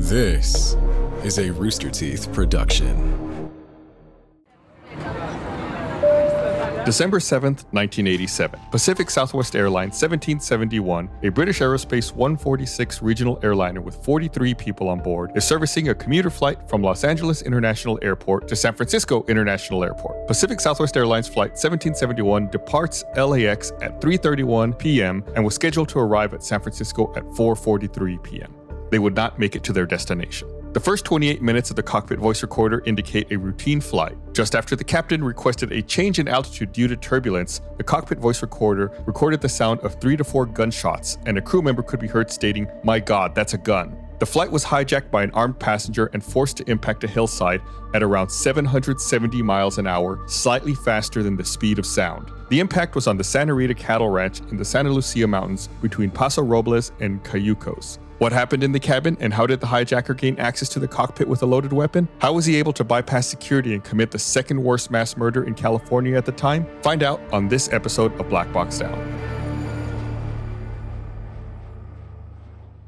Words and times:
This 0.00 0.76
is 1.24 1.38
a 1.38 1.50
Rooster 1.50 1.90
Teeth 1.90 2.32
production. 2.32 3.50
December 6.84 7.18
7th, 7.18 7.66
1987. 7.74 8.60
Pacific 8.70 9.10
Southwest 9.10 9.56
Airlines 9.56 10.00
1771, 10.00 11.10
a 11.24 11.28
British 11.30 11.58
Aerospace 11.58 12.14
146 12.14 13.02
regional 13.02 13.40
airliner 13.42 13.80
with 13.80 13.96
43 14.04 14.54
people 14.54 14.88
on 14.88 15.00
board, 15.00 15.32
is 15.34 15.44
servicing 15.44 15.88
a 15.88 15.94
commuter 15.96 16.30
flight 16.30 16.66
from 16.68 16.80
Los 16.80 17.02
Angeles 17.02 17.42
International 17.42 17.98
Airport 18.00 18.46
to 18.46 18.54
San 18.54 18.74
Francisco 18.74 19.24
International 19.28 19.82
Airport. 19.82 20.28
Pacific 20.28 20.60
Southwest 20.60 20.96
Airlines 20.96 21.26
Flight 21.26 21.50
1771 21.50 22.48
departs 22.50 23.02
LAX 23.16 23.72
at 23.82 24.00
3:31 24.00 24.78
p.m. 24.78 25.24
and 25.34 25.44
was 25.44 25.56
scheduled 25.56 25.88
to 25.88 25.98
arrive 25.98 26.34
at 26.34 26.44
San 26.44 26.60
Francisco 26.60 27.12
at 27.16 27.24
4:43 27.24 28.22
p.m. 28.22 28.57
They 28.90 28.98
would 28.98 29.14
not 29.14 29.38
make 29.38 29.56
it 29.56 29.62
to 29.64 29.72
their 29.72 29.86
destination. 29.86 30.48
The 30.74 30.80
first 30.80 31.06
28 31.06 31.40
minutes 31.40 31.70
of 31.70 31.76
the 31.76 31.82
cockpit 31.82 32.18
voice 32.18 32.42
recorder 32.42 32.82
indicate 32.84 33.32
a 33.32 33.38
routine 33.38 33.80
flight. 33.80 34.16
Just 34.34 34.54
after 34.54 34.76
the 34.76 34.84
captain 34.84 35.24
requested 35.24 35.72
a 35.72 35.80
change 35.80 36.18
in 36.18 36.28
altitude 36.28 36.72
due 36.72 36.86
to 36.88 36.96
turbulence, 36.96 37.62
the 37.78 37.84
cockpit 37.84 38.18
voice 38.18 38.42
recorder 38.42 38.92
recorded 39.06 39.40
the 39.40 39.48
sound 39.48 39.80
of 39.80 39.98
three 39.98 40.16
to 40.16 40.24
four 40.24 40.44
gunshots, 40.44 41.16
and 41.24 41.38
a 41.38 41.42
crew 41.42 41.62
member 41.62 41.82
could 41.82 42.00
be 42.00 42.06
heard 42.06 42.30
stating, 42.30 42.68
My 42.84 43.00
God, 43.00 43.34
that's 43.34 43.54
a 43.54 43.58
gun. 43.58 43.96
The 44.18 44.26
flight 44.26 44.50
was 44.50 44.64
hijacked 44.64 45.10
by 45.10 45.22
an 45.22 45.30
armed 45.30 45.58
passenger 45.58 46.10
and 46.12 46.22
forced 46.22 46.56
to 46.58 46.70
impact 46.70 47.02
a 47.04 47.08
hillside 47.08 47.62
at 47.94 48.02
around 48.02 48.28
770 48.28 49.42
miles 49.42 49.78
an 49.78 49.86
hour, 49.86 50.20
slightly 50.26 50.74
faster 50.74 51.22
than 51.22 51.36
the 51.36 51.44
speed 51.44 51.78
of 51.78 51.86
sound. 51.86 52.30
The 52.50 52.60
impact 52.60 52.94
was 52.94 53.06
on 53.06 53.16
the 53.16 53.24
Santa 53.24 53.54
Rita 53.54 53.74
Cattle 53.74 54.10
Ranch 54.10 54.40
in 54.50 54.56
the 54.56 54.64
Santa 54.64 54.90
Lucia 54.90 55.26
Mountains 55.26 55.68
between 55.80 56.10
Paso 56.10 56.42
Robles 56.42 56.92
and 57.00 57.22
Cayucos. 57.24 57.98
What 58.18 58.32
happened 58.32 58.64
in 58.64 58.72
the 58.72 58.80
cabin 58.80 59.16
and 59.20 59.32
how 59.32 59.46
did 59.46 59.60
the 59.60 59.68
hijacker 59.68 60.16
gain 60.16 60.40
access 60.40 60.68
to 60.70 60.80
the 60.80 60.88
cockpit 60.88 61.28
with 61.28 61.40
a 61.42 61.46
loaded 61.46 61.72
weapon? 61.72 62.08
How 62.18 62.32
was 62.32 62.46
he 62.46 62.56
able 62.56 62.72
to 62.72 62.82
bypass 62.82 63.28
security 63.28 63.74
and 63.74 63.84
commit 63.84 64.10
the 64.10 64.18
second 64.18 64.60
worst 64.60 64.90
mass 64.90 65.16
murder 65.16 65.44
in 65.44 65.54
California 65.54 66.16
at 66.16 66.26
the 66.26 66.32
time? 66.32 66.66
Find 66.82 67.04
out 67.04 67.20
on 67.32 67.46
this 67.46 67.72
episode 67.72 68.12
of 68.18 68.28
Black 68.28 68.52
Box 68.52 68.80
Down. 68.80 68.98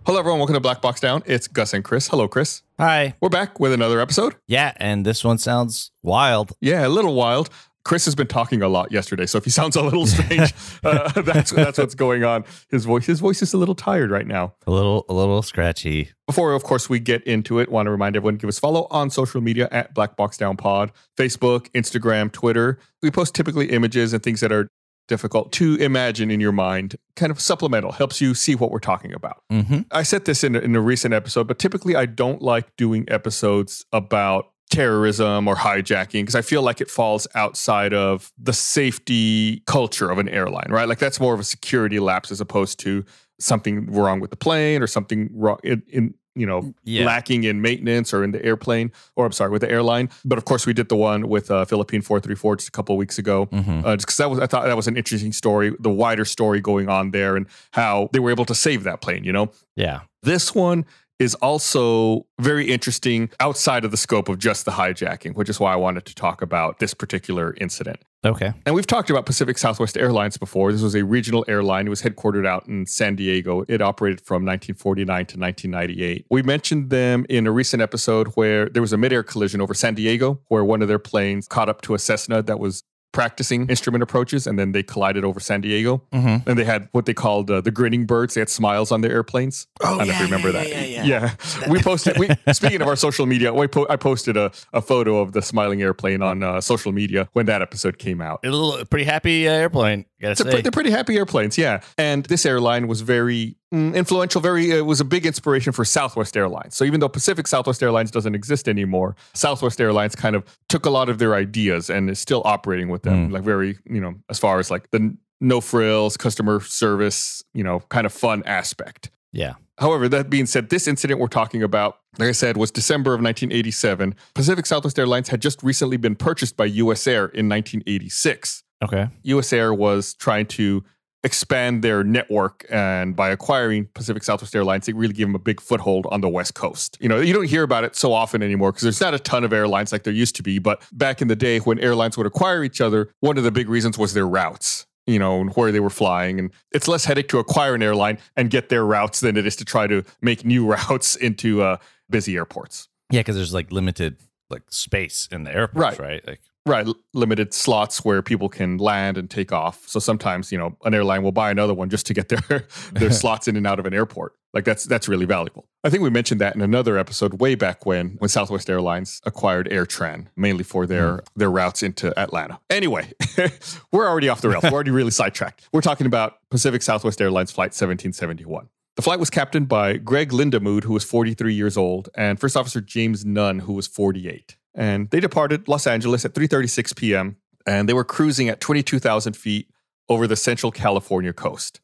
Hello, 0.04 0.18
everyone. 0.18 0.40
Welcome 0.40 0.54
to 0.54 0.60
Black 0.60 0.82
Box 0.82 1.00
Down. 1.00 1.22
It's 1.26 1.46
Gus 1.46 1.74
and 1.74 1.84
Chris. 1.84 2.08
Hello, 2.08 2.26
Chris. 2.26 2.62
Hi. 2.80 3.14
We're 3.20 3.28
back 3.28 3.60
with 3.60 3.72
another 3.72 4.00
episode. 4.00 4.34
Yeah, 4.48 4.72
and 4.78 5.06
this 5.06 5.22
one 5.22 5.38
sounds 5.38 5.92
wild. 6.02 6.50
Yeah, 6.60 6.84
a 6.84 6.88
little 6.88 7.14
wild. 7.14 7.50
Chris 7.84 8.04
has 8.04 8.14
been 8.14 8.26
talking 8.26 8.62
a 8.62 8.68
lot 8.68 8.92
yesterday, 8.92 9.26
so 9.26 9.38
if 9.38 9.44
he 9.44 9.50
sounds 9.50 9.74
a 9.74 9.82
little 9.82 10.06
strange, 10.06 10.52
uh, 10.84 11.22
that's 11.22 11.50
that's 11.50 11.78
what's 11.78 11.94
going 11.94 12.24
on. 12.24 12.44
His 12.68 12.84
voice, 12.84 13.06
his 13.06 13.20
voice 13.20 13.42
is 13.42 13.54
a 13.54 13.58
little 13.58 13.74
tired 13.74 14.10
right 14.10 14.26
now. 14.26 14.54
A 14.66 14.70
little, 14.70 15.06
a 15.08 15.14
little 15.14 15.42
scratchy. 15.42 16.10
Before, 16.26 16.52
of 16.52 16.62
course, 16.62 16.90
we 16.90 17.00
get 17.00 17.22
into 17.24 17.58
it, 17.58 17.70
want 17.70 17.86
to 17.86 17.90
remind 17.90 18.16
everyone 18.16 18.36
give 18.36 18.48
us 18.48 18.58
a 18.58 18.60
follow 18.60 18.86
on 18.90 19.10
social 19.10 19.40
media 19.40 19.68
at 19.72 19.94
Black 19.94 20.16
Box 20.16 20.36
Down 20.36 20.56
Pod, 20.56 20.92
Facebook, 21.16 21.70
Instagram, 21.70 22.30
Twitter. 22.30 22.78
We 23.02 23.10
post 23.10 23.34
typically 23.34 23.70
images 23.70 24.12
and 24.12 24.22
things 24.22 24.40
that 24.40 24.52
are 24.52 24.68
difficult 25.10 25.50
to 25.50 25.74
imagine 25.76 26.30
in 26.30 26.38
your 26.38 26.52
mind, 26.52 26.94
kind 27.16 27.32
of 27.32 27.40
supplemental, 27.40 27.90
helps 27.90 28.20
you 28.20 28.32
see 28.32 28.54
what 28.54 28.70
we're 28.70 28.78
talking 28.78 29.12
about. 29.12 29.42
Mm-hmm. 29.50 29.80
I 29.90 30.04
said 30.04 30.24
this 30.24 30.44
in, 30.44 30.54
in 30.54 30.76
a 30.76 30.80
recent 30.80 31.12
episode, 31.12 31.48
but 31.48 31.58
typically 31.58 31.96
I 31.96 32.06
don't 32.06 32.40
like 32.40 32.76
doing 32.76 33.04
episodes 33.08 33.84
about 33.92 34.52
terrorism 34.70 35.46
or 35.48 35.56
hijacking 35.56 36.22
because 36.22 36.34
I 36.34 36.42
feel 36.42 36.62
like 36.62 36.80
it 36.80 36.90
falls 36.90 37.26
outside 37.34 37.92
of 37.92 38.32
the 38.38 38.52
safety 38.52 39.62
culture 39.66 40.10
of 40.10 40.18
an 40.18 40.28
airline, 40.28 40.68
right? 40.70 40.88
Like 40.88 40.98
that's 40.98 41.20
more 41.20 41.34
of 41.34 41.40
a 41.40 41.44
security 41.44 41.98
lapse 42.00 42.30
as 42.30 42.40
opposed 42.40 42.78
to 42.80 43.04
something 43.38 43.86
wrong 43.92 44.20
with 44.20 44.30
the 44.30 44.36
plane 44.36 44.82
or 44.82 44.86
something 44.86 45.28
wrong 45.32 45.58
in, 45.64 45.82
in 45.88 46.14
you 46.36 46.46
know 46.46 46.72
Yeah. 46.84 47.04
lacking 47.06 47.42
in 47.44 47.60
maintenance 47.60 48.14
or 48.14 48.22
in 48.22 48.30
the 48.30 48.42
airplane 48.44 48.92
or 49.16 49.26
I'm 49.26 49.32
sorry 49.32 49.50
with 49.50 49.62
the 49.62 49.70
airline. 49.70 50.08
But 50.24 50.38
of 50.38 50.44
course 50.44 50.66
we 50.66 50.72
did 50.72 50.88
the 50.88 50.96
one 50.96 51.28
with 51.28 51.50
uh, 51.50 51.64
Philippine 51.64 52.02
434 52.02 52.56
just 52.56 52.68
a 52.68 52.72
couple 52.72 52.94
of 52.94 52.98
weeks 52.98 53.18
ago 53.18 53.46
Mhm. 53.46 53.84
uh, 53.84 53.96
just 53.96 54.06
because 54.06 54.16
that 54.18 54.30
was 54.30 54.38
I 54.38 54.46
thought 54.46 54.64
that 54.66 54.76
was 54.76 54.86
an 54.86 54.96
interesting 54.96 55.32
story, 55.32 55.74
the 55.80 55.90
wider 55.90 56.24
story 56.24 56.60
going 56.60 56.88
on 56.88 57.10
there, 57.10 57.34
and 57.36 57.46
how 57.72 58.08
they 58.12 58.20
were 58.20 58.30
able 58.30 58.44
to 58.44 58.54
save 58.54 58.84
that 58.84 59.00
plane. 59.00 59.24
You 59.24 59.32
know, 59.32 59.50
Yeah. 59.74 60.00
this 60.22 60.54
one 60.54 60.84
is 61.20 61.34
also 61.36 62.26
very 62.40 62.68
interesting 62.68 63.30
outside 63.38 63.84
of 63.84 63.90
the 63.90 63.96
scope 63.96 64.28
of 64.28 64.38
just 64.38 64.64
the 64.64 64.72
hijacking, 64.72 65.36
which 65.36 65.50
is 65.50 65.60
why 65.60 65.72
I 65.72 65.76
wanted 65.76 66.06
to 66.06 66.14
talk 66.14 66.40
about 66.42 66.78
this 66.78 66.94
particular 66.94 67.54
incident. 67.60 68.00
Okay. 68.24 68.52
And 68.66 68.74
we've 68.74 68.86
talked 68.86 69.08
about 69.08 69.24
Pacific 69.24 69.56
Southwest 69.56 69.96
Airlines 69.96 70.36
before. 70.36 70.72
This 70.72 70.82
was 70.82 70.94
a 70.94 71.04
regional 71.04 71.44
airline. 71.48 71.86
It 71.86 71.90
was 71.90 72.02
headquartered 72.02 72.46
out 72.46 72.66
in 72.68 72.84
San 72.86 73.16
Diego. 73.16 73.64
It 73.68 73.80
operated 73.80 74.20
from 74.20 74.44
1949 74.44 75.06
to 75.06 75.38
1998. 75.38 76.26
We 76.30 76.42
mentioned 76.42 76.90
them 76.90 77.24
in 77.28 77.46
a 77.46 77.50
recent 77.50 77.82
episode 77.82 78.28
where 78.28 78.68
there 78.68 78.82
was 78.82 78.92
a 78.92 78.98
midair 78.98 79.22
collision 79.22 79.60
over 79.60 79.72
San 79.72 79.94
Diego, 79.94 80.40
where 80.48 80.64
one 80.64 80.82
of 80.82 80.88
their 80.88 80.98
planes 80.98 81.48
caught 81.48 81.68
up 81.68 81.80
to 81.82 81.94
a 81.94 81.98
Cessna 81.98 82.42
that 82.42 82.58
was 82.58 82.82
practicing 83.12 83.68
instrument 83.68 84.02
approaches, 84.02 84.46
and 84.46 84.58
then 84.58 84.72
they 84.72 84.82
collided 84.82 85.24
over 85.24 85.40
San 85.40 85.60
Diego. 85.60 86.02
Mm-hmm. 86.12 86.48
And 86.48 86.58
they 86.58 86.64
had 86.64 86.88
what 86.92 87.06
they 87.06 87.14
called 87.14 87.50
uh, 87.50 87.60
the 87.60 87.70
grinning 87.70 88.06
birds. 88.06 88.34
They 88.34 88.40
had 88.40 88.48
smiles 88.48 88.92
on 88.92 89.00
their 89.00 89.12
airplanes. 89.12 89.66
Oh, 89.80 89.86
I 89.86 89.88
don't 89.88 89.98
know 89.98 90.02
if 90.02 90.08
yeah, 90.08 90.18
you 90.18 90.24
remember 90.24 90.48
yeah, 90.48 90.64
that. 90.64 90.88
yeah, 90.88 91.04
yeah, 91.04 91.70
we 91.70 91.80
posted. 91.82 92.18
We 92.18 92.28
speaking 92.52 92.82
of 92.82 92.88
our 92.88 92.96
social 92.96 93.26
media, 93.26 93.52
we 93.52 93.66
po- 93.66 93.86
I 93.88 93.96
posted 93.96 94.36
a, 94.36 94.52
a 94.72 94.80
photo 94.80 95.18
of 95.18 95.32
the 95.32 95.42
smiling 95.42 95.82
airplane 95.82 96.22
on 96.22 96.42
uh, 96.42 96.60
social 96.60 96.92
media 96.92 97.28
when 97.32 97.46
that 97.46 97.62
episode 97.62 97.98
came 97.98 98.20
out. 98.20 98.40
A 98.44 98.50
little 98.50 98.84
pretty 98.86 99.04
happy 99.04 99.48
uh, 99.48 99.52
airplane. 99.52 100.04
Gotta 100.20 100.36
say. 100.36 100.50
pre- 100.50 100.60
they're 100.60 100.70
pretty 100.70 100.90
happy 100.90 101.16
airplanes, 101.16 101.56
yeah. 101.56 101.80
And 101.96 102.24
this 102.26 102.44
airline 102.44 102.88
was 102.88 103.00
very 103.00 103.56
mm, 103.72 103.94
influential. 103.94 104.40
Very 104.40 104.78
uh, 104.78 104.84
was 104.84 105.00
a 105.00 105.04
big 105.04 105.24
inspiration 105.24 105.72
for 105.72 105.84
Southwest 105.84 106.36
Airlines. 106.36 106.76
So 106.76 106.84
even 106.84 107.00
though 107.00 107.08
Pacific 107.08 107.46
Southwest 107.46 107.82
Airlines 107.82 108.10
doesn't 108.10 108.34
exist 108.34 108.68
anymore, 108.68 109.16
Southwest 109.34 109.80
Airlines 109.80 110.14
kind 110.14 110.36
of 110.36 110.44
took 110.68 110.84
a 110.84 110.90
lot 110.90 111.08
of 111.08 111.18
their 111.18 111.34
ideas 111.34 111.88
and 111.88 112.10
is 112.10 112.18
still 112.18 112.42
operating 112.44 112.88
with 112.88 113.02
them. 113.02 113.28
Mm. 113.28 113.32
Like 113.32 113.42
very, 113.42 113.78
you 113.88 114.00
know, 114.00 114.14
as 114.28 114.38
far 114.38 114.58
as 114.58 114.70
like 114.70 114.90
the 114.90 115.16
no 115.40 115.60
frills, 115.60 116.16
customer 116.16 116.60
service, 116.60 117.42
you 117.54 117.64
know, 117.64 117.80
kind 117.88 118.06
of 118.06 118.12
fun 118.12 118.42
aspect. 118.44 119.10
yeah. 119.32 119.54
However, 119.78 120.10
that 120.10 120.28
being 120.28 120.44
said, 120.44 120.68
this 120.68 120.86
incident 120.86 121.20
we're 121.20 121.26
talking 121.28 121.62
about, 121.62 122.00
like 122.18 122.28
I 122.28 122.32
said, 122.32 122.58
was 122.58 122.70
December 122.70 123.14
of 123.14 123.22
1987. 123.22 124.14
Pacific 124.34 124.66
Southwest 124.66 124.98
Airlines 124.98 125.30
had 125.30 125.40
just 125.40 125.62
recently 125.62 125.96
been 125.96 126.16
purchased 126.16 126.54
by 126.54 126.66
US 126.66 127.06
Air 127.06 127.24
in 127.24 127.48
1986. 127.48 128.62
Okay. 128.82 129.08
US 129.24 129.52
Air 129.52 129.72
was 129.74 130.14
trying 130.14 130.46
to 130.46 130.82
expand 131.22 131.82
their 131.84 132.02
network 132.02 132.64
and 132.70 133.14
by 133.14 133.28
acquiring 133.28 133.84
Pacific 133.92 134.22
Southwest 134.22 134.56
Airlines 134.56 134.88
it 134.88 134.96
really 134.96 135.12
gave 135.12 135.26
them 135.26 135.34
a 135.34 135.38
big 135.38 135.60
foothold 135.60 136.06
on 136.10 136.22
the 136.22 136.30
west 136.30 136.54
coast. 136.54 136.96
You 136.98 137.10
know, 137.10 137.20
you 137.20 137.34
don't 137.34 137.44
hear 137.48 137.62
about 137.62 137.84
it 137.84 137.94
so 137.94 138.14
often 138.14 138.42
anymore 138.42 138.72
because 138.72 138.84
there's 138.84 139.00
not 139.02 139.12
a 139.12 139.18
ton 139.18 139.44
of 139.44 139.52
airlines 139.52 139.92
like 139.92 140.04
there 140.04 140.14
used 140.14 140.34
to 140.36 140.42
be, 140.42 140.58
but 140.58 140.82
back 140.92 141.20
in 141.20 141.28
the 141.28 141.36
day 141.36 141.58
when 141.58 141.78
airlines 141.78 142.16
would 142.16 142.26
acquire 142.26 142.64
each 142.64 142.80
other, 142.80 143.10
one 143.20 143.36
of 143.36 143.44
the 143.44 143.50
big 143.50 143.68
reasons 143.68 143.98
was 143.98 144.14
their 144.14 144.26
routes. 144.26 144.86
You 145.06 145.18
know, 145.18 145.40
and 145.40 145.50
where 145.56 145.72
they 145.72 145.80
were 145.80 145.90
flying. 145.90 146.38
And 146.38 146.52
it's 146.70 146.86
less 146.86 147.04
headache 147.04 147.28
to 147.30 147.38
acquire 147.38 147.74
an 147.74 147.82
airline 147.82 148.18
and 148.36 148.48
get 148.48 148.68
their 148.68 148.84
routes 148.84 149.18
than 149.18 149.36
it 149.36 149.44
is 149.44 149.56
to 149.56 149.64
try 149.64 149.88
to 149.88 150.04
make 150.22 150.44
new 150.44 150.64
routes 150.72 151.16
into 151.16 151.62
uh, 151.62 151.78
busy 152.08 152.36
airports. 152.36 152.86
Yeah, 153.10 153.20
because 153.20 153.34
there's 153.34 153.52
like 153.52 153.72
limited 153.72 154.18
like 154.50 154.62
space 154.68 155.28
in 155.32 155.42
the 155.42 155.52
airports, 155.52 155.98
Right. 155.98 155.98
right? 155.98 156.26
Like. 156.28 156.40
Right, 156.66 156.86
limited 157.14 157.54
slots 157.54 158.04
where 158.04 158.20
people 158.20 158.50
can 158.50 158.76
land 158.76 159.16
and 159.16 159.30
take 159.30 159.50
off. 159.50 159.88
So 159.88 159.98
sometimes, 159.98 160.52
you 160.52 160.58
know, 160.58 160.76
an 160.84 160.92
airline 160.92 161.22
will 161.22 161.32
buy 161.32 161.50
another 161.50 161.72
one 161.72 161.88
just 161.88 162.06
to 162.06 162.14
get 162.14 162.28
their 162.28 162.66
their 162.92 163.10
slots 163.22 163.48
in 163.48 163.56
and 163.56 163.66
out 163.66 163.78
of 163.78 163.86
an 163.86 163.94
airport. 163.94 164.34
Like 164.52 164.64
that's 164.64 164.84
that's 164.84 165.08
really 165.08 165.24
valuable. 165.24 165.68
I 165.84 165.90
think 165.90 166.02
we 166.02 166.10
mentioned 166.10 166.40
that 166.40 166.54
in 166.54 166.60
another 166.60 166.98
episode 166.98 167.40
way 167.40 167.54
back 167.54 167.86
when 167.86 168.16
when 168.18 168.28
Southwest 168.28 168.68
Airlines 168.68 169.20
acquired 169.24 169.68
AirTran 169.70 170.26
mainly 170.36 170.64
for 170.64 170.86
their 170.86 171.18
mm. 171.18 171.26
their 171.34 171.50
routes 171.50 171.82
into 171.82 172.18
Atlanta. 172.18 172.60
Anyway, 172.68 173.10
we're 173.92 174.08
already 174.08 174.28
off 174.28 174.42
the 174.42 174.50
rails. 174.50 174.64
We're 174.64 174.72
already 174.72 174.90
really 174.90 175.12
sidetracked. 175.12 175.68
We're 175.72 175.80
talking 175.80 176.06
about 176.06 176.38
Pacific 176.50 176.82
Southwest 176.82 177.22
Airlines 177.22 177.52
flight 177.52 177.70
1771. 177.70 178.68
The 178.96 179.02
flight 179.02 179.20
was 179.20 179.30
captained 179.30 179.68
by 179.68 179.96
Greg 179.96 180.30
Lindamood, 180.30 180.84
who 180.84 180.92
was 180.92 181.04
43 181.04 181.54
years 181.54 181.76
old, 181.78 182.10
and 182.16 182.38
First 182.38 182.56
Officer 182.56 182.82
James 182.82 183.24
Nunn, 183.24 183.60
who 183.60 183.72
was 183.72 183.86
48. 183.86 184.56
And 184.74 185.10
they 185.10 185.20
departed 185.20 185.68
Los 185.68 185.86
Angeles 185.86 186.24
at 186.24 186.34
3:36 186.34 186.96
p.m. 186.96 187.36
and 187.66 187.88
they 187.88 187.94
were 187.94 188.04
cruising 188.04 188.48
at 188.48 188.60
22,000 188.60 189.36
feet 189.36 189.68
over 190.08 190.26
the 190.26 190.36
central 190.36 190.72
California 190.72 191.32
coast. 191.32 191.80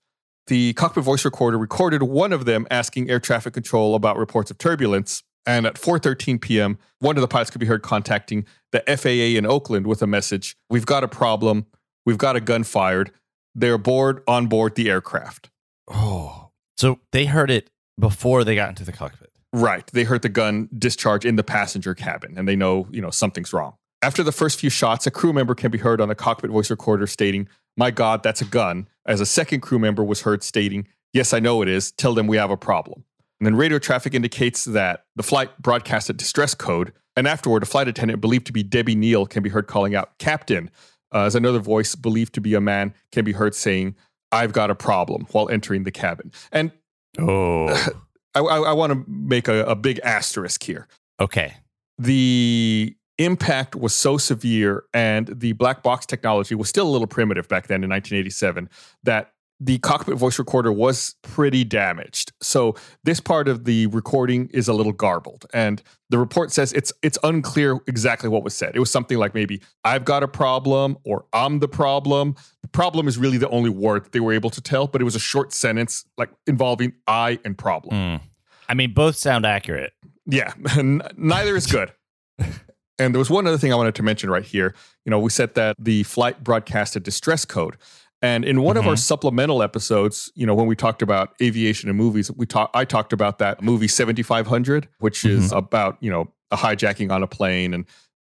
The 0.47 0.75
cockpit 0.75 1.03
voice 1.03 1.25
recorder 1.25 1.59
recorded 1.59 2.05
one 2.05 2.33
of 2.33 2.45
them 2.45 2.67
asking 2.71 3.11
air 3.11 3.19
traffic 3.19 3.55
control 3.55 3.95
about 3.95 4.17
reports 4.17 4.51
of 4.51 4.59
turbulence. 4.59 5.23
And 5.49 5.65
at 5.65 5.75
4:13 5.75 6.41
p.m., 6.41 6.79
one 6.99 7.17
of 7.17 7.21
the 7.21 7.29
pilots 7.29 7.51
could 7.51 7.61
be 7.61 7.67
heard 7.67 7.83
contacting 7.83 8.47
the 8.73 8.83
FAA 8.87 9.39
in 9.39 9.47
Oakland 9.47 9.87
with 9.87 10.03
a 10.03 10.07
message: 10.07 10.57
"We've 10.69 10.87
got 10.87 11.05
a 11.05 11.09
problem. 11.09 11.67
We've 12.05 12.19
got 12.19 12.35
a 12.35 12.41
gun 12.41 12.65
fired. 12.65 13.13
They're 13.55 13.75
aboard 13.75 14.23
on 14.27 14.49
board 14.49 14.75
the 14.75 14.91
aircraft." 14.91 15.51
Oh. 15.89 16.51
So 16.77 16.99
they 17.13 17.27
heard 17.27 17.51
it 17.51 17.71
before 17.99 18.43
they 18.43 18.57
got 18.57 18.71
into 18.71 18.85
the 18.85 18.93
cockpit. 18.93 19.31
Right. 19.57 19.87
They 19.95 20.05
heard 20.05 20.21
the 20.21 20.29
gun 20.29 20.69
discharge 20.77 21.25
in 21.25 21.37
the 21.37 21.43
passenger 21.43 21.95
cabin 21.95 22.37
and 22.37 22.47
they 22.47 22.57
know, 22.57 22.87
you 22.91 23.01
know, 23.01 23.09
something's 23.09 23.55
wrong. 23.55 23.75
After 24.03 24.23
the 24.23 24.31
first 24.31 24.61
few 24.61 24.69
shots, 24.69 25.07
a 25.07 25.11
crew 25.11 25.33
member 25.33 25.55
can 25.55 25.71
be 25.71 25.79
heard 25.79 25.99
on 25.99 26.09
the 26.09 26.15
cockpit 26.15 26.51
voice 26.51 26.71
recorder 26.71 27.07
stating, 27.07 27.49
My 27.75 27.91
God, 27.91 28.23
that's 28.23 28.43
a 28.43 28.45
gun. 28.45 28.87
As 29.07 29.19
a 29.19 29.25
second 29.25 29.61
crew 29.61 29.79
member 29.79 30.05
was 30.05 30.21
heard 30.21 30.43
stating, 30.43 30.87
Yes, 31.15 31.33
I 31.33 31.39
know 31.39 31.63
it 31.63 31.69
is. 31.69 31.91
Tell 31.93 32.13
them 32.13 32.27
we 32.27 32.37
have 32.37 32.51
a 32.51 32.57
problem. 32.59 33.05
And 33.41 33.47
then 33.47 33.57
radio 33.57 33.79
traffic 33.79 34.13
indicates 34.13 34.67
that 34.67 35.07
the 35.17 35.23
flight 35.23 35.51
broadcast 35.63 36.11
a 36.11 36.13
distress 36.13 36.55
code. 36.55 36.93
And 37.17 37.27
afterward, 37.27 37.63
a 37.63 37.67
flight 37.67 37.89
attendant 37.89 38.21
believed 38.21 38.47
to 38.49 38.53
be 38.53 38.63
Debbie 38.63 38.95
Neal 38.95 39.25
can 39.25 39.43
be 39.43 39.49
heard 39.49 39.69
calling 39.69 39.95
out, 39.95 40.19
Captain, 40.19 40.71
uh, 41.15 41.23
as 41.23 41.35
another 41.35 41.61
voice 41.61 41.95
believed 41.95 42.35
to 42.35 42.43
be 42.43 42.53
a 42.53 42.61
man 42.61 42.93
can 43.11 43.25
be 43.25 43.33
heard 43.33 43.55
saying, 43.55 43.97
I've 44.33 44.53
got 44.53 44.71
a 44.71 44.75
problem 44.75 45.27
while 45.33 45.49
entering 45.49 45.85
the 45.85 45.91
cabin. 45.93 46.31
And 46.53 46.73
Oh. 47.19 48.03
I, 48.37 48.41
I, 48.41 48.59
I 48.71 48.73
want 48.73 48.93
to 48.93 49.05
make 49.09 49.49
a, 49.49 49.65
a 49.65 49.75
big 49.75 49.99
asterisk 50.01 50.63
here. 50.63 50.87
okay. 51.21 51.55
The 51.99 52.95
impact 53.19 53.75
was 53.75 53.95
so 53.95 54.19
severe 54.19 54.85
and 54.93 55.29
the 55.29 55.53
black 55.53 55.83
box 55.83 56.05
technology 56.05 56.55
was 56.55 56.69
still 56.69 56.87
a 56.87 56.93
little 56.93 57.07
primitive 57.07 57.49
back 57.49 57.69
then 57.69 57.83
in 57.83 57.89
1987 57.89 58.69
that 59.05 59.33
the 59.59 59.79
cockpit 59.79 60.17
voice 60.17 60.39
recorder 60.39 60.71
was 60.71 61.15
pretty 61.23 61.65
damaged. 61.65 62.33
So 62.43 62.75
this 63.05 63.21
part 63.21 63.49
of 63.49 63.65
the 63.65 63.87
recording 63.87 64.49
is 64.53 64.69
a 64.69 64.75
little 64.75 64.93
garbled 64.93 65.47
and 65.55 65.83
the 66.11 66.19
report 66.19 66.53
says 66.53 66.73
it's 66.73 66.93
it's 67.03 67.19
unclear 67.23 67.79
exactly 67.87 68.29
what 68.29 68.45
was 68.45 68.55
said. 68.55 68.77
It 68.77 68.81
was 68.81 68.91
something 68.91 69.19
like 69.19 69.35
maybe 69.35 69.63
I've 69.83 70.05
got 70.05 70.23
a 70.23 70.29
problem 70.29 70.99
or 71.05 71.25
I'm 71.33 71.61
the 71.61 71.69
problem. 71.69 72.37
The 72.63 72.69
problem 72.69 73.09
is 73.09 73.17
really 73.17 73.39
the 73.39 73.49
only 73.49 73.71
word 73.71 74.05
that 74.05 74.13
they 74.13 74.21
were 74.21 74.33
able 74.33 74.51
to 74.51 74.61
tell, 74.61 74.87
but 74.87 75.01
it 75.01 75.05
was 75.05 75.17
a 75.17 75.21
short 75.21 75.53
sentence 75.53 76.05
like 76.19 76.31
involving 76.47 76.93
I 77.07 77.39
and 77.45 77.57
problem. 77.57 77.95
Mm. 77.95 78.21
I 78.69 78.75
mean, 78.75 78.93
both 78.93 79.17
sound 79.17 79.47
accurate. 79.47 79.93
Yeah, 80.27 80.53
neither 81.17 81.57
is 81.57 81.67
good. 81.67 81.93
and 82.99 83.15
there 83.15 83.19
was 83.19 83.31
one 83.31 83.47
other 83.47 83.59
thing 83.59 83.73
I 83.73 83.77
wanted 83.77 83.95
to 83.97 84.03
mention 84.03 84.31
right 84.31 84.45
here. 84.45 84.75
You 85.05 85.11
know, 85.11 85.19
we 85.19 85.31
said 85.31 85.55
that 85.55 85.77
the 85.79 86.03
flight 86.03 86.43
broadcast 86.43 86.97
a 86.97 87.01
distress 87.01 87.45
code. 87.45 87.77
And 88.23 88.45
in 88.45 88.63
one 88.63 88.77
of 88.77 88.87
our 88.87 88.95
mm-hmm. 88.95 88.99
supplemental 88.99 89.63
episodes, 89.63 90.33
you 90.35 90.47
know, 90.47 90.55
when 90.55 90.67
we 90.67 90.75
talked 90.75 91.03
about 91.03 91.35
aviation 91.43 91.89
and 91.89 91.99
movies, 91.99 92.31
we 92.33 92.47
talked 92.47 92.75
I 92.75 92.85
talked 92.85 93.13
about 93.13 93.39
that 93.39 93.63
movie 93.63 93.89
7500, 93.89 94.89
which 95.01 95.25
is 95.25 95.49
mm-hmm. 95.49 95.59
about, 95.59 95.99
you 96.01 96.11
know, 96.11 96.33
a 96.51 96.57
hijacking 96.57 97.11
on 97.11 97.23
a 97.23 97.27
plane 97.27 97.75
and 97.75 97.85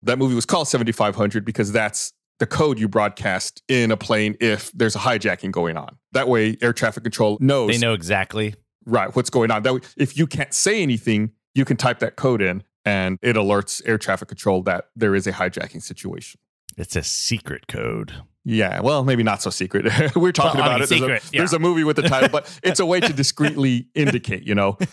that 0.04 0.20
movie 0.20 0.36
was 0.36 0.46
called 0.46 0.68
7500 0.68 1.46
because 1.46 1.72
that's 1.72 2.14
the 2.40 2.46
code 2.46 2.80
you 2.80 2.88
broadcast 2.88 3.64
in 3.68 3.92
a 3.92 3.98
plane 3.98 4.36
if 4.40 4.72
there's 4.74 4.96
a 4.96 5.00
hijacking 5.00 5.52
going 5.52 5.78
on. 5.78 5.98
That 6.12 6.28
way 6.28 6.58
air 6.62 6.74
traffic 6.74 7.04
control 7.04 7.38
knows 7.40 7.72
They 7.72 7.78
know 7.78 7.94
exactly. 7.94 8.56
right 8.86 9.14
what's 9.16 9.30
going 9.30 9.52
on 9.52 9.64
that 9.64 9.74
way, 9.74 9.82
if 9.98 10.18
you 10.18 10.28
can't 10.28 10.54
say 10.54 10.82
anything 10.82 11.32
you 11.56 11.66
can 11.66 11.78
type 11.78 12.00
that 12.00 12.16
code 12.16 12.42
in 12.42 12.64
and 12.86 13.18
it 13.22 13.36
alerts 13.36 13.82
air 13.86 13.98
traffic 13.98 14.28
control 14.28 14.62
that 14.64 14.90
there 14.96 15.16
is 15.16 15.26
a 15.28 15.32
hijacking 15.32 15.82
situation 15.82 16.40
It's 16.78 16.96
a 16.96 17.04
secret 17.04 17.68
code. 17.68 18.24
Yeah 18.46 18.82
well 18.82 19.04
maybe 19.04 19.24
not 19.24 19.42
so 19.42 19.50
secret. 19.50 19.86
We're 20.16 20.32
talking 20.32 20.60
Well, 20.62 20.70
I 20.70 20.76
about 20.78 20.90
mean, 20.90 21.04
it. 21.04 21.08
There's, 21.08 21.24
a, 21.24 21.36
yeah. 21.36 21.40
there's 21.42 21.54
a 21.54 21.60
movie 21.60 21.84
with 21.84 21.96
the 21.96 22.04
title 22.04 22.30
but 22.30 22.60
it's 22.64 22.80
a 22.80 22.86
way 22.86 23.00
to 23.00 23.14
discreetly 23.14 23.88
indicate 23.96 24.44
you 24.44 24.56
know? 24.56 24.78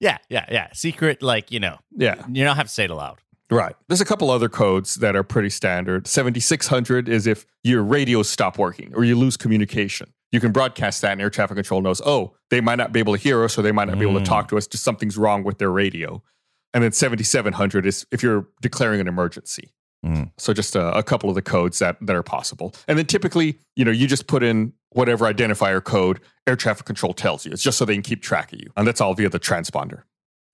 Yeah, 0.00 0.18
yeah, 0.28 0.46
yeah. 0.48 0.68
Secret, 0.74 1.24
like, 1.24 1.50
you 1.50 1.58
know, 1.58 1.78
yeah. 1.96 2.24
you 2.30 2.44
don't 2.44 2.54
have 2.54 2.68
to 2.68 2.72
say 2.72 2.84
it 2.84 2.90
aloud. 2.90 3.18
right. 3.50 3.74
There's 3.88 4.00
a 4.00 4.04
couple 4.04 4.30
other 4.30 4.48
codes 4.48 4.94
that 4.96 5.16
are 5.16 5.24
pretty 5.24 5.50
standard. 5.50 6.06
7600 6.06 7.08
is 7.08 7.26
if 7.26 7.44
your 7.64 7.82
radios 7.82 8.28
stop 8.28 8.58
working 8.58 8.94
or 8.94 9.02
you 9.04 9.16
lose 9.16 9.36
communication. 9.36 10.12
You 10.30 10.38
can 10.38 10.52
broadcast 10.52 11.02
that 11.02 11.10
and 11.12 11.20
air 11.20 11.30
traffic 11.30 11.56
control 11.56 11.80
knows 11.80 12.00
oh 12.06 12.34
they 12.50 12.60
might 12.60 12.76
not 12.76 12.92
be 12.92 13.00
able 13.00 13.16
to 13.16 13.20
hear 13.20 13.42
us 13.42 13.58
or 13.58 13.62
they 13.62 13.72
might 13.72 13.88
not 13.88 13.98
be 13.98 14.04
able 14.04 14.14
to 14.20 14.24
Mm. 14.24 14.26
talk 14.28 14.48
to 14.50 14.56
us. 14.56 14.68
Just 14.68 14.84
something's 14.84 15.16
wrong 15.18 15.42
with 15.42 15.58
their 15.58 15.70
radio. 15.72 16.22
And 16.72 16.84
then 16.84 16.92
7700 16.92 17.84
is 17.84 18.06
if 18.12 18.22
you're 18.22 18.46
declaring 18.62 19.00
an 19.00 19.08
emergency 19.08 19.72
Mm. 20.04 20.30
so 20.38 20.52
just 20.52 20.76
a, 20.76 20.96
a 20.96 21.02
couple 21.02 21.28
of 21.28 21.34
the 21.34 21.42
codes 21.42 21.80
that 21.80 21.96
that 22.00 22.14
are 22.14 22.22
possible 22.22 22.72
and 22.86 22.96
then 22.96 23.06
typically 23.06 23.58
you 23.74 23.84
know 23.84 23.90
you 23.90 24.06
just 24.06 24.28
put 24.28 24.44
in 24.44 24.72
whatever 24.90 25.24
identifier 25.24 25.82
code 25.82 26.20
air 26.46 26.54
traffic 26.54 26.86
control 26.86 27.12
tells 27.12 27.44
you 27.44 27.50
it's 27.50 27.64
just 27.64 27.78
so 27.78 27.84
they 27.84 27.94
can 27.94 28.02
keep 28.02 28.22
track 28.22 28.52
of 28.52 28.60
you 28.60 28.70
and 28.76 28.86
that's 28.86 29.00
all 29.00 29.12
via 29.14 29.28
the 29.28 29.40
transponder 29.40 30.02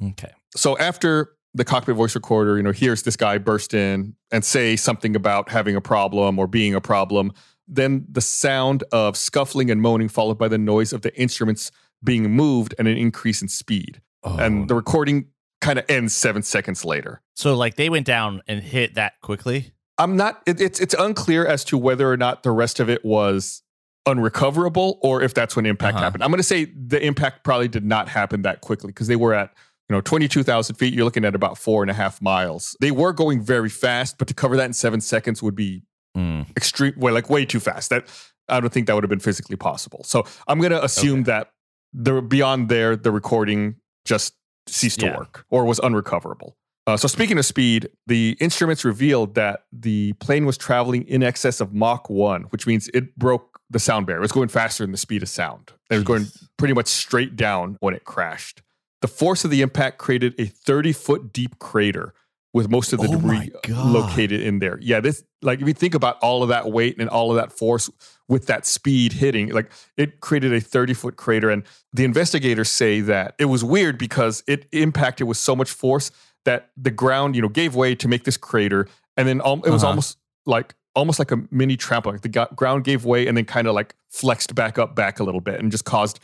Okay. 0.03 0.31
so 0.57 0.79
after 0.79 1.35
the 1.55 1.65
cockpit 1.65 1.95
voice 1.95 2.17
recorder, 2.17 2.57
you 2.57 2.65
know, 2.65 2.73
hears 2.73 3.05
this 3.05 3.17
guy 3.17 3.39
burst 3.39 3.75
in 3.75 4.17
and 4.33 4.45
say 4.45 4.75
something 4.75 5.15
about 5.15 5.51
having 5.51 5.77
a 5.77 5.81
problem 5.81 6.37
or 6.37 6.49
being 6.49 6.75
a 6.75 6.81
problem, 6.81 7.33
then 7.69 8.05
the 8.11 8.21
sound 8.21 8.83
of 8.91 9.17
scuffling 9.17 9.71
and 9.71 9.81
moaning 9.81 10.09
followed 10.09 10.37
by 10.37 10.49
the 10.49 10.59
noise 10.59 10.93
of 10.93 11.03
the 11.03 11.17
instruments 11.17 11.71
being 12.03 12.29
moved 12.31 12.75
and 12.77 12.89
an 12.89 12.97
increase 12.97 13.41
in 13.41 13.47
speed. 13.47 14.01
Oh. 14.25 14.37
And 14.37 14.69
the 14.69 14.75
recording 14.75 15.27
kind 15.65 15.79
of 15.79 15.85
ends 15.89 16.15
seven 16.15 16.43
seconds 16.43 16.85
later. 16.85 17.21
so, 17.35 17.55
like, 17.57 17.75
they 17.77 17.89
went 17.89 18.07
down 18.07 18.43
and 18.47 18.63
hit 18.63 18.95
that 18.95 19.15
quickly. 19.23 19.73
I'm 19.99 20.17
not. 20.17 20.43
It, 20.47 20.61
it's 20.61 20.81
it's 20.81 20.95
unclear 20.99 21.47
as 21.47 21.65
to 21.67 21.79
whether 21.79 22.11
or 22.11 22.17
not 22.17 22.43
the 22.43 22.51
rest 22.51 22.81
of 22.81 22.89
it 22.91 23.05
was 23.05 23.63
unrecoverable 24.07 24.99
or 25.03 25.23
if 25.23 25.35
that's 25.35 25.57
when 25.57 25.67
impact 25.67 25.95
Uh-huh. 25.97 26.05
happened. 26.05 26.23
I'm 26.23 26.31
going 26.31 26.39
to 26.39 26.43
say 26.43 26.67
the 26.67 27.05
impact 27.05 27.43
probably 27.45 27.69
did 27.69 27.85
not 27.85 28.09
happen 28.09 28.43
that 28.43 28.61
quickly 28.61 28.89
because 28.89 29.07
they 29.07 29.17
were 29.17 29.33
at 29.35 29.53
you 29.89 29.95
know 29.97 30.01
22,000 30.01 30.77
feet. 30.77 30.93
You're 30.95 31.05
looking 31.05 31.25
at 31.25 31.35
about 31.35 31.59
four 31.59 31.83
and 31.83 31.91
a 31.91 31.95
half 31.95 32.21
miles. 32.21 32.77
They 32.81 32.91
were 32.91 33.13
going 33.13 33.41
very 33.43 33.69
fast, 33.71 34.19
but 34.19 34.29
to 34.29 34.35
cover 34.35 34.57
that 34.57 34.67
in 34.67 34.73
seven 34.73 35.01
seconds 35.01 35.43
would 35.43 35.57
be 35.57 35.83
Mm. 36.17 36.47
extreme. 36.57 36.95
Well, 36.97 37.13
like 37.13 37.29
way 37.29 37.45
too 37.45 37.59
fast. 37.59 37.91
That 37.91 38.07
I 38.49 38.61
don't 38.61 38.73
think 38.73 38.87
that 38.87 38.95
would 38.95 39.03
have 39.03 39.11
been 39.11 39.19
physically 39.19 39.57
possible. 39.57 40.05
So 40.05 40.25
I'm 40.47 40.61
going 40.61 40.71
to 40.71 40.85
assume 40.85 41.25
that 41.25 41.51
the 41.93 42.23
beyond 42.23 42.69
there, 42.69 42.95
the 42.95 43.11
recording 43.11 43.77
just 44.05 44.35
ceased 44.67 45.01
to 45.01 45.11
work 45.11 45.47
or 45.51 45.65
was 45.65 45.79
unrecoverable. 45.81 46.57
Uh, 46.87 46.97
so 46.97 47.09
speaking 47.09 47.39
of 47.39 47.47
speed, 47.47 47.89
the 48.07 48.37
instruments 48.41 48.85
revealed 48.85 49.35
that 49.35 49.65
the 49.73 50.13
plane 50.15 50.45
was 50.45 50.59
traveling 50.59 51.03
in 51.09 51.23
excess 51.23 51.61
of 51.61 51.73
Mach 51.73 52.11
1, 52.11 52.43
which 52.45 52.67
means 52.67 52.89
it 52.93 53.17
broke 53.19 53.61
the 53.71 53.79
sound 53.79 54.07
barrier. 54.07 54.19
It 54.19 54.23
was 54.23 54.33
going 54.33 54.49
faster 54.49 54.85
than 54.85 54.93
the 54.93 54.99
speed 54.99 55.23
of 55.23 55.29
sound. 55.29 55.73
It 55.91 55.95
was 55.95 56.05
going 56.05 56.27
pretty 56.59 56.75
much 56.75 56.89
straight 56.89 57.37
down 57.37 57.79
when 57.81 57.95
it 57.95 58.05
crashed. 58.05 58.63
The 59.01 59.09
force 59.09 59.45
of 59.45 59.51
the 59.51 59.63
impact 59.63 59.99
created 59.99 60.35
a 60.39 60.47
30 60.47 60.93
foot 60.93 61.33
deep 61.33 61.59
crater 61.59 62.15
with 62.55 62.71
most 62.71 62.93
of 62.95 63.01
the 63.01 63.09
Oh 63.09 63.17
debris 63.17 63.51
located 63.69 64.41
in 64.41 64.61
there. 64.61 64.79
Yeah, 64.81 65.01
this 65.01 65.23
like 65.43 65.61
if 65.61 65.67
you 65.69 65.75
think 65.75 65.95
about 65.95 66.19
all 66.21 66.43
of 66.43 66.49
that 66.49 66.71
weight 66.71 66.97
and 66.99 67.11
all 67.11 67.31
of 67.31 67.37
that 67.37 67.53
force 67.53 67.91
with 68.29 68.47
that 68.47 68.65
speed 68.65 69.13
hitting, 69.15 69.49
like 69.51 69.71
it 69.99 70.21
created 70.21 70.53
a 70.55 70.61
30 70.61 70.95
foot 70.95 71.17
crater. 71.17 71.51
And 71.51 71.65
the 71.93 72.05
investigators 72.05 72.71
say 72.71 73.01
that 73.03 73.35
it 73.39 73.47
was 73.47 73.63
weird 73.63 73.99
because 73.99 74.43
it 74.47 74.67
impacted 74.73 75.27
with 75.27 75.37
so 75.37 75.55
much 75.55 75.71
force 75.71 76.11
that 76.45 76.71
the 76.77 76.91
ground, 76.91 77.37
you 77.37 77.43
know, 77.43 77.49
gave 77.49 77.75
way 77.75 77.95
to 77.97 78.09
make 78.09 78.25
this 78.25 78.37
crater. 78.37 78.87
And 79.17 79.29
then 79.29 79.41
al- 79.45 79.63
it 79.65 79.71
was 79.71 79.83
Uh-huh. 79.83 79.91
almost 79.91 80.19
like 80.47 80.75
almost 80.95 81.19
like 81.19 81.33
a 81.33 81.43
mini 81.51 81.77
trampoline. 81.77 82.13
Like 82.13 82.21
the 82.23 82.29
go- 82.29 82.49
ground 82.55 82.85
gave 82.85 83.05
way 83.05 83.27
and 83.27 83.37
then 83.37 83.45
kind 83.47 83.67
of 83.67 83.75
like 83.75 83.97
flexed 84.11 84.55
back 84.55 84.79
up 84.79 84.95
back 84.95 85.19
a 85.19 85.25
little 85.25 85.41
bit 85.41 85.59
and 85.61 85.73
just 85.73 85.85
caused 85.85 86.21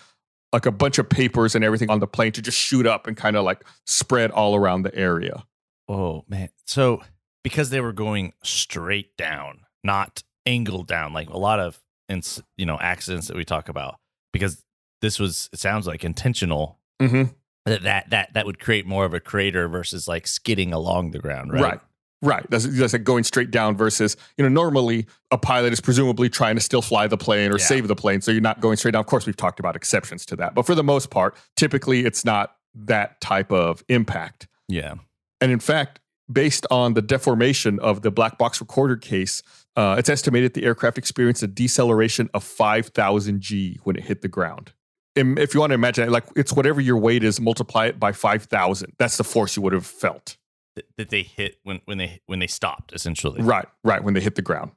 like 0.53 0.65
a 0.67 0.71
bunch 0.73 0.99
of 0.99 1.09
papers 1.09 1.55
and 1.57 1.65
everything 1.65 1.91
on 1.91 1.99
the 2.01 2.07
plane 2.07 2.33
to 2.33 2.41
just 2.43 2.57
shoot 2.59 2.87
up 2.87 3.07
and 3.09 3.17
kind 3.17 3.37
of 3.37 3.45
like 3.45 3.65
spread 3.87 4.31
all 4.31 4.55
around 4.55 4.83
the 4.83 4.95
area. 4.95 5.45
Oh, 5.91 6.25
man. 6.29 6.51
So, 6.67 7.03
because 7.43 7.71
they 7.71 7.81
were 7.81 7.93
going 7.93 8.33
straight 8.45 9.17
down, 9.17 9.61
not 9.83 10.23
angled 10.47 10.87
down, 10.87 11.13
like 11.13 11.29
a 11.31 11.37
lot 11.39 11.59
of, 11.59 11.81
ins- 12.09 12.43
you 12.57 12.65
know, 12.67 12.79
accidents 12.81 13.27
that 13.29 13.37
we 13.37 13.45
talk 13.45 13.69
about, 13.69 13.97
because 14.33 14.65
this 15.03 15.19
was, 15.19 15.51
it 15.53 15.59
sounds 15.59 15.87
like 15.87 16.05
intentional. 16.05 16.79
Mm-hmm. 17.03 17.33
That, 17.67 17.83
that 17.83 18.11
that 18.11 18.33
that 18.35 18.47
would 18.47 18.59
create 18.59 18.87
more 18.87 19.05
of 19.05 19.13
a 19.15 19.21
crater 19.21 19.69
versus 19.69 20.09
like 20.09 20.27
skidding 20.27 20.73
along 20.73 21.11
the 21.11 21.19
ground, 21.19 21.53
right? 21.53 21.63
Right. 21.63 21.81
Right. 22.23 22.47
That's, 22.51 22.67
that's 22.67 22.93
like 22.93 23.05
going 23.05 23.25
straight 23.25 23.51
down 23.51 23.77
versus, 23.77 24.17
you 24.37 24.43
know, 24.43 24.49
normally 24.51 25.07
a 25.31 25.39
pilot 25.39 25.73
is 25.73 25.81
presumably 25.81 26.29
trying 26.29 26.55
to 26.57 26.61
still 26.61 26.83
fly 26.83 27.07
the 27.07 27.17
plane 27.17 27.51
or 27.51 27.59
Yeah. 27.59 27.65
save 27.65 27.89
the 27.89 27.97
plane. 27.97 28.21
So 28.21 28.31
you're 28.31 28.43
not 28.43 28.61
going 28.61 28.77
straight 28.77 28.93
down. 28.93 29.01
Of 29.01 29.07
course, 29.07 29.25
we've 29.27 29.37
talked 29.37 29.59
about 29.61 29.75
exceptions 29.77 30.25
to 30.27 30.37
that. 30.37 30.55
But 30.55 30.67
for 30.67 30.75
the 30.75 30.85
most 30.85 31.11
part, 31.11 31.35
typically 31.57 32.05
it's 32.05 32.25
not 32.25 32.57
that 32.75 33.21
type 33.23 33.51
of 33.53 33.83
impact. 33.89 34.49
Yeah. 34.69 34.95
And 35.41 35.51
in 35.51 35.61
fact, 35.61 36.01
based 36.31 36.67
on 36.71 36.95
the 36.95 37.03
deformation 37.03 37.79
of 37.81 38.03
the 38.03 38.11
black 38.11 38.39
box 38.39 38.61
recorder 38.61 38.97
case, 38.97 39.43
uh, 39.77 39.97
it's 39.99 40.09
estimated 40.09 40.55
the 40.55 40.65
aircraft 40.65 40.99
experienced 40.99 41.43
a 41.43 41.47
deceleration 41.47 42.29
of 42.35 42.45
5,000 42.45 43.41
G 43.41 43.79
when 43.85 43.97
it 43.97 44.05
hit 44.05 44.23
the 44.23 44.29
ground. 44.29 44.73
And 45.17 45.39
if 45.39 45.55
you 45.55 45.61
want 45.61 45.71
to 45.71 45.75
imagine 45.75 46.05
it, 46.05 46.11
like 46.11 46.25
it's 46.37 46.53
whatever 46.53 46.81
your 46.81 46.97
weight 46.97 47.25
is, 47.25 47.41
multiply 47.41 47.87
it 47.87 47.99
by 47.99 48.13
5,000. 48.13 48.93
That's 48.99 49.17
the 49.17 49.25
force 49.25 49.57
you 49.57 49.63
would 49.63 49.73
have 49.73 49.87
felt. 49.87 50.37
That, 50.77 50.85
that 50.99 51.11
they 51.11 51.23
hit 51.23 51.57
when 51.65 51.81
when 51.85 51.99
they 51.99 52.21
when 52.27 52.39
they 52.39 52.47
stopped 52.47 52.93
essentially. 52.93 53.43
Right, 53.43 53.67
right. 53.83 54.05
When 54.05 54.15
they 54.15 54.21
hit 54.21 54.37
the 54.37 54.43
ground, 54.43 54.71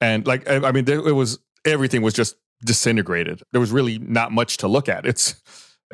and 0.00 0.26
like 0.26 0.48
I 0.48 0.68
I 0.68 0.72
mean, 0.72 0.86
there, 0.86 1.06
it 1.06 1.12
was 1.12 1.38
everything 1.66 2.00
was 2.00 2.14
just 2.14 2.36
disintegrated. 2.64 3.42
There 3.52 3.60
was 3.60 3.70
really 3.70 3.98
not 3.98 4.32
much 4.32 4.56
to 4.58 4.68
look 4.68 4.88
at. 4.88 5.04
It's 5.04 5.34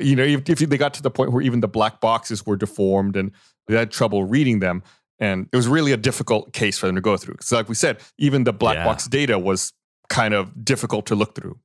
you 0.03 0.17
know, 0.17 0.23
if, 0.25 0.49
if 0.49 0.59
they 0.59 0.79
got 0.79 0.95
to 0.95 1.03
the 1.03 1.11
point 1.11 1.33
where 1.33 1.43
even 1.43 1.61
the 1.61 1.69
black 1.69 2.01
boxes 2.01 2.45
were 2.47 2.57
deformed 2.57 3.17
and 3.17 3.31
they 3.67 3.77
had 3.77 3.91
trouble 3.91 4.25
reading 4.25 4.61
them, 4.61 4.83
and 5.19 5.49
it 5.53 5.57
was 5.57 5.69
really 5.69 5.93
a 5.93 5.97
difficult 5.97 6.53
case 6.53 6.79
for 6.79 6.87
them 6.87 6.95
to 6.97 7.01
go 7.03 7.17
through. 7.17 7.37
So, 7.41 7.57
like 7.57 7.69
we 7.69 7.75
said, 7.75 8.01
even 8.19 8.45
the 8.45 8.53
black 8.53 8.77
Yeah. 8.77 8.85
box 8.85 9.07
data 9.07 9.39
was 9.39 9.73
kind 10.09 10.35
of 10.35 10.65
difficult 10.65 11.07
to 11.07 11.15
look 11.15 11.35
through. 11.35 11.59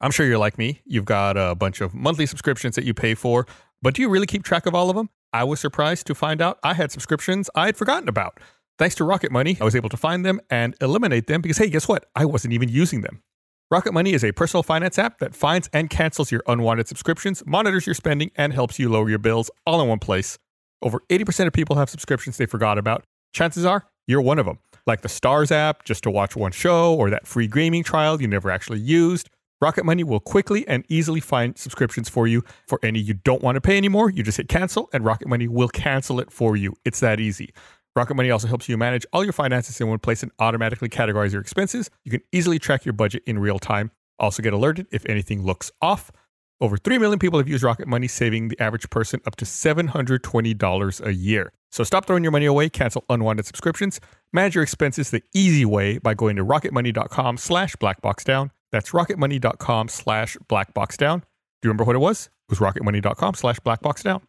I'm 0.00 0.10
sure 0.10 0.26
you're 0.26 0.38
like 0.38 0.58
me. 0.58 0.80
You've 0.86 1.04
got 1.04 1.36
a 1.36 1.54
bunch 1.54 1.80
of 1.80 1.92
monthly 1.94 2.24
subscriptions 2.26 2.76
that 2.76 2.84
you 2.84 2.94
pay 2.94 3.14
for, 3.14 3.46
but 3.82 3.94
do 3.94 4.02
you 4.02 4.08
really 4.08 4.26
keep 4.26 4.42
track 4.44 4.66
of 4.66 4.74
all 4.74 4.90
of 4.90 4.96
them? 4.96 5.10
I 5.32 5.44
was 5.44 5.60
surprised 5.60 6.06
to 6.06 6.14
find 6.14 6.40
out 6.40 6.58
I 6.62 6.74
had 6.74 6.90
subscriptions 6.90 7.50
I 7.54 7.66
had 7.66 7.76
forgotten 7.76 8.08
about. 8.08 8.40
Thanks 8.78 8.94
to 8.96 9.04
Rocket 9.04 9.32
Money, 9.32 9.58
I 9.60 9.64
was 9.64 9.74
able 9.74 9.88
to 9.88 9.96
find 9.96 10.24
them 10.24 10.40
and 10.50 10.76
eliminate 10.80 11.26
them 11.26 11.40
because, 11.42 11.58
hey, 11.58 11.68
guess 11.68 11.88
what? 11.88 12.06
I 12.14 12.24
wasn't 12.24 12.54
even 12.54 12.68
using 12.68 13.00
them. 13.02 13.22
Rocket 13.70 13.92
Money 13.92 14.14
is 14.14 14.24
a 14.24 14.32
personal 14.32 14.62
finance 14.62 14.98
app 14.98 15.18
that 15.18 15.34
finds 15.34 15.68
and 15.74 15.90
cancels 15.90 16.32
your 16.32 16.42
unwanted 16.46 16.88
subscriptions, 16.88 17.42
monitors 17.44 17.84
your 17.84 17.92
spending, 17.92 18.30
and 18.34 18.54
helps 18.54 18.78
you 18.78 18.88
lower 18.88 19.10
your 19.10 19.18
bills 19.18 19.50
all 19.66 19.82
in 19.82 19.88
one 19.88 19.98
place. 19.98 20.38
Over 20.80 21.00
80% 21.10 21.48
of 21.48 21.52
people 21.52 21.76
have 21.76 21.90
subscriptions 21.90 22.38
they 22.38 22.46
forgot 22.46 22.78
about. 22.78 23.04
Chances 23.34 23.66
are 23.66 23.86
you're 24.06 24.22
one 24.22 24.38
of 24.38 24.46
them. 24.46 24.58
Like 24.86 25.02
the 25.02 25.08
Starz 25.08 25.50
app 25.52 25.84
just 25.84 26.02
to 26.04 26.10
watch 26.10 26.34
one 26.34 26.52
show 26.52 26.94
or 26.94 27.10
that 27.10 27.26
free 27.26 27.46
gaming 27.46 27.84
trial 27.84 28.22
you 28.22 28.26
never 28.26 28.50
actually 28.50 28.80
used. 28.80 29.28
Rocket 29.60 29.84
Money 29.84 30.02
will 30.02 30.20
quickly 30.20 30.66
and 30.66 30.82
easily 30.88 31.20
find 31.20 31.58
subscriptions 31.58 32.08
for 32.08 32.26
you. 32.26 32.42
For 32.66 32.80
any 32.82 33.00
you 33.00 33.12
don't 33.12 33.42
want 33.42 33.56
to 33.56 33.60
pay 33.60 33.76
anymore, 33.76 34.08
you 34.08 34.22
just 34.22 34.38
hit 34.38 34.48
cancel 34.48 34.88
and 34.94 35.04
Rocket 35.04 35.28
Money 35.28 35.46
will 35.46 35.68
cancel 35.68 36.20
it 36.20 36.32
for 36.32 36.56
you. 36.56 36.74
It's 36.86 37.00
that 37.00 37.20
easy. 37.20 37.52
Rocket 37.98 38.14
Money 38.14 38.30
also 38.30 38.46
helps 38.46 38.68
you 38.68 38.76
manage 38.76 39.04
all 39.12 39.24
your 39.24 39.32
finances 39.32 39.80
in 39.80 39.88
one 39.88 39.98
place 39.98 40.22
and 40.22 40.30
automatically 40.38 40.88
categorize 40.88 41.32
your 41.32 41.40
expenses. 41.40 41.90
You 42.04 42.12
can 42.12 42.20
easily 42.30 42.60
track 42.60 42.84
your 42.84 42.92
budget 42.92 43.24
in 43.26 43.40
real 43.40 43.58
time. 43.58 43.90
Also, 44.20 44.40
get 44.40 44.52
alerted 44.52 44.86
if 44.92 45.04
anything 45.06 45.42
looks 45.42 45.72
off. 45.82 46.12
Over 46.60 46.76
3 46.76 46.98
million 46.98 47.18
people 47.18 47.40
have 47.40 47.48
used 47.48 47.64
Rocket 47.64 47.88
Money, 47.88 48.06
saving 48.06 48.48
the 48.48 48.60
average 48.62 48.88
person 48.90 49.20
up 49.26 49.34
to 49.36 49.44
$720 49.44 51.06
a 51.06 51.12
year. 51.12 51.52
So 51.72 51.82
stop 51.82 52.06
throwing 52.06 52.22
your 52.22 52.30
money 52.30 52.46
away, 52.46 52.68
cancel 52.68 53.04
unwanted 53.10 53.46
subscriptions, 53.46 54.00
manage 54.32 54.54
your 54.54 54.62
expenses 54.62 55.10
the 55.10 55.22
easy 55.34 55.64
way 55.64 55.98
by 55.98 56.14
going 56.14 56.36
to 56.36 56.44
rocketmoney.com 56.44 57.36
slash 57.36 57.74
blackboxdown. 57.76 58.50
That's 58.70 58.90
rocketmoney.com 58.90 59.88
slash 59.88 60.36
blackboxdown. 60.48 61.20
Do 61.20 61.66
you 61.66 61.70
remember 61.70 61.84
what 61.84 61.96
it 61.96 62.00
was? 62.00 62.26
It 62.48 62.52
was 62.52 62.60
rocketmoney.com 62.60 63.34
slash 63.34 63.58
blackboxdown. 63.58 64.22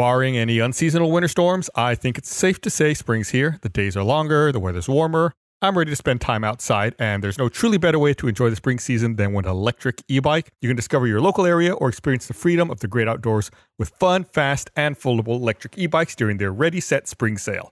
Barring 0.00 0.34
any 0.34 0.60
unseasonal 0.60 1.10
winter 1.10 1.28
storms, 1.28 1.68
I 1.74 1.94
think 1.94 2.16
it's 2.16 2.34
safe 2.34 2.58
to 2.62 2.70
say 2.70 2.94
spring's 2.94 3.28
here. 3.28 3.58
The 3.60 3.68
days 3.68 3.98
are 3.98 4.02
longer, 4.02 4.50
the 4.50 4.58
weather's 4.58 4.88
warmer. 4.88 5.34
I'm 5.60 5.76
ready 5.76 5.90
to 5.90 5.96
spend 5.96 6.22
time 6.22 6.42
outside, 6.42 6.94
and 6.98 7.22
there's 7.22 7.36
no 7.36 7.50
truly 7.50 7.76
better 7.76 7.98
way 7.98 8.14
to 8.14 8.26
enjoy 8.26 8.48
the 8.48 8.56
spring 8.56 8.78
season 8.78 9.16
than 9.16 9.34
with 9.34 9.44
an 9.44 9.52
Lectric 9.52 10.02
e 10.08 10.18
bike. 10.18 10.52
You 10.62 10.70
can 10.70 10.76
discover 10.76 11.06
your 11.06 11.20
local 11.20 11.44
area 11.44 11.74
or 11.74 11.90
experience 11.90 12.26
the 12.28 12.32
freedom 12.32 12.70
of 12.70 12.80
the 12.80 12.88
great 12.88 13.08
outdoors 13.08 13.50
with 13.78 13.90
fun, 13.90 14.24
fast, 14.24 14.70
and 14.74 14.98
foldable 14.98 15.38
Lectric 15.38 15.76
e 15.76 15.86
bikes 15.86 16.14
during 16.14 16.38
their 16.38 16.50
Ready 16.50 16.80
Set 16.80 17.06
Spring 17.06 17.36
Sale. 17.36 17.70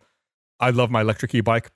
I 0.61 0.68
love 0.68 0.90
my 0.90 1.02
Lectric 1.02 1.35
e 1.35 1.40
bike. 1.40 1.70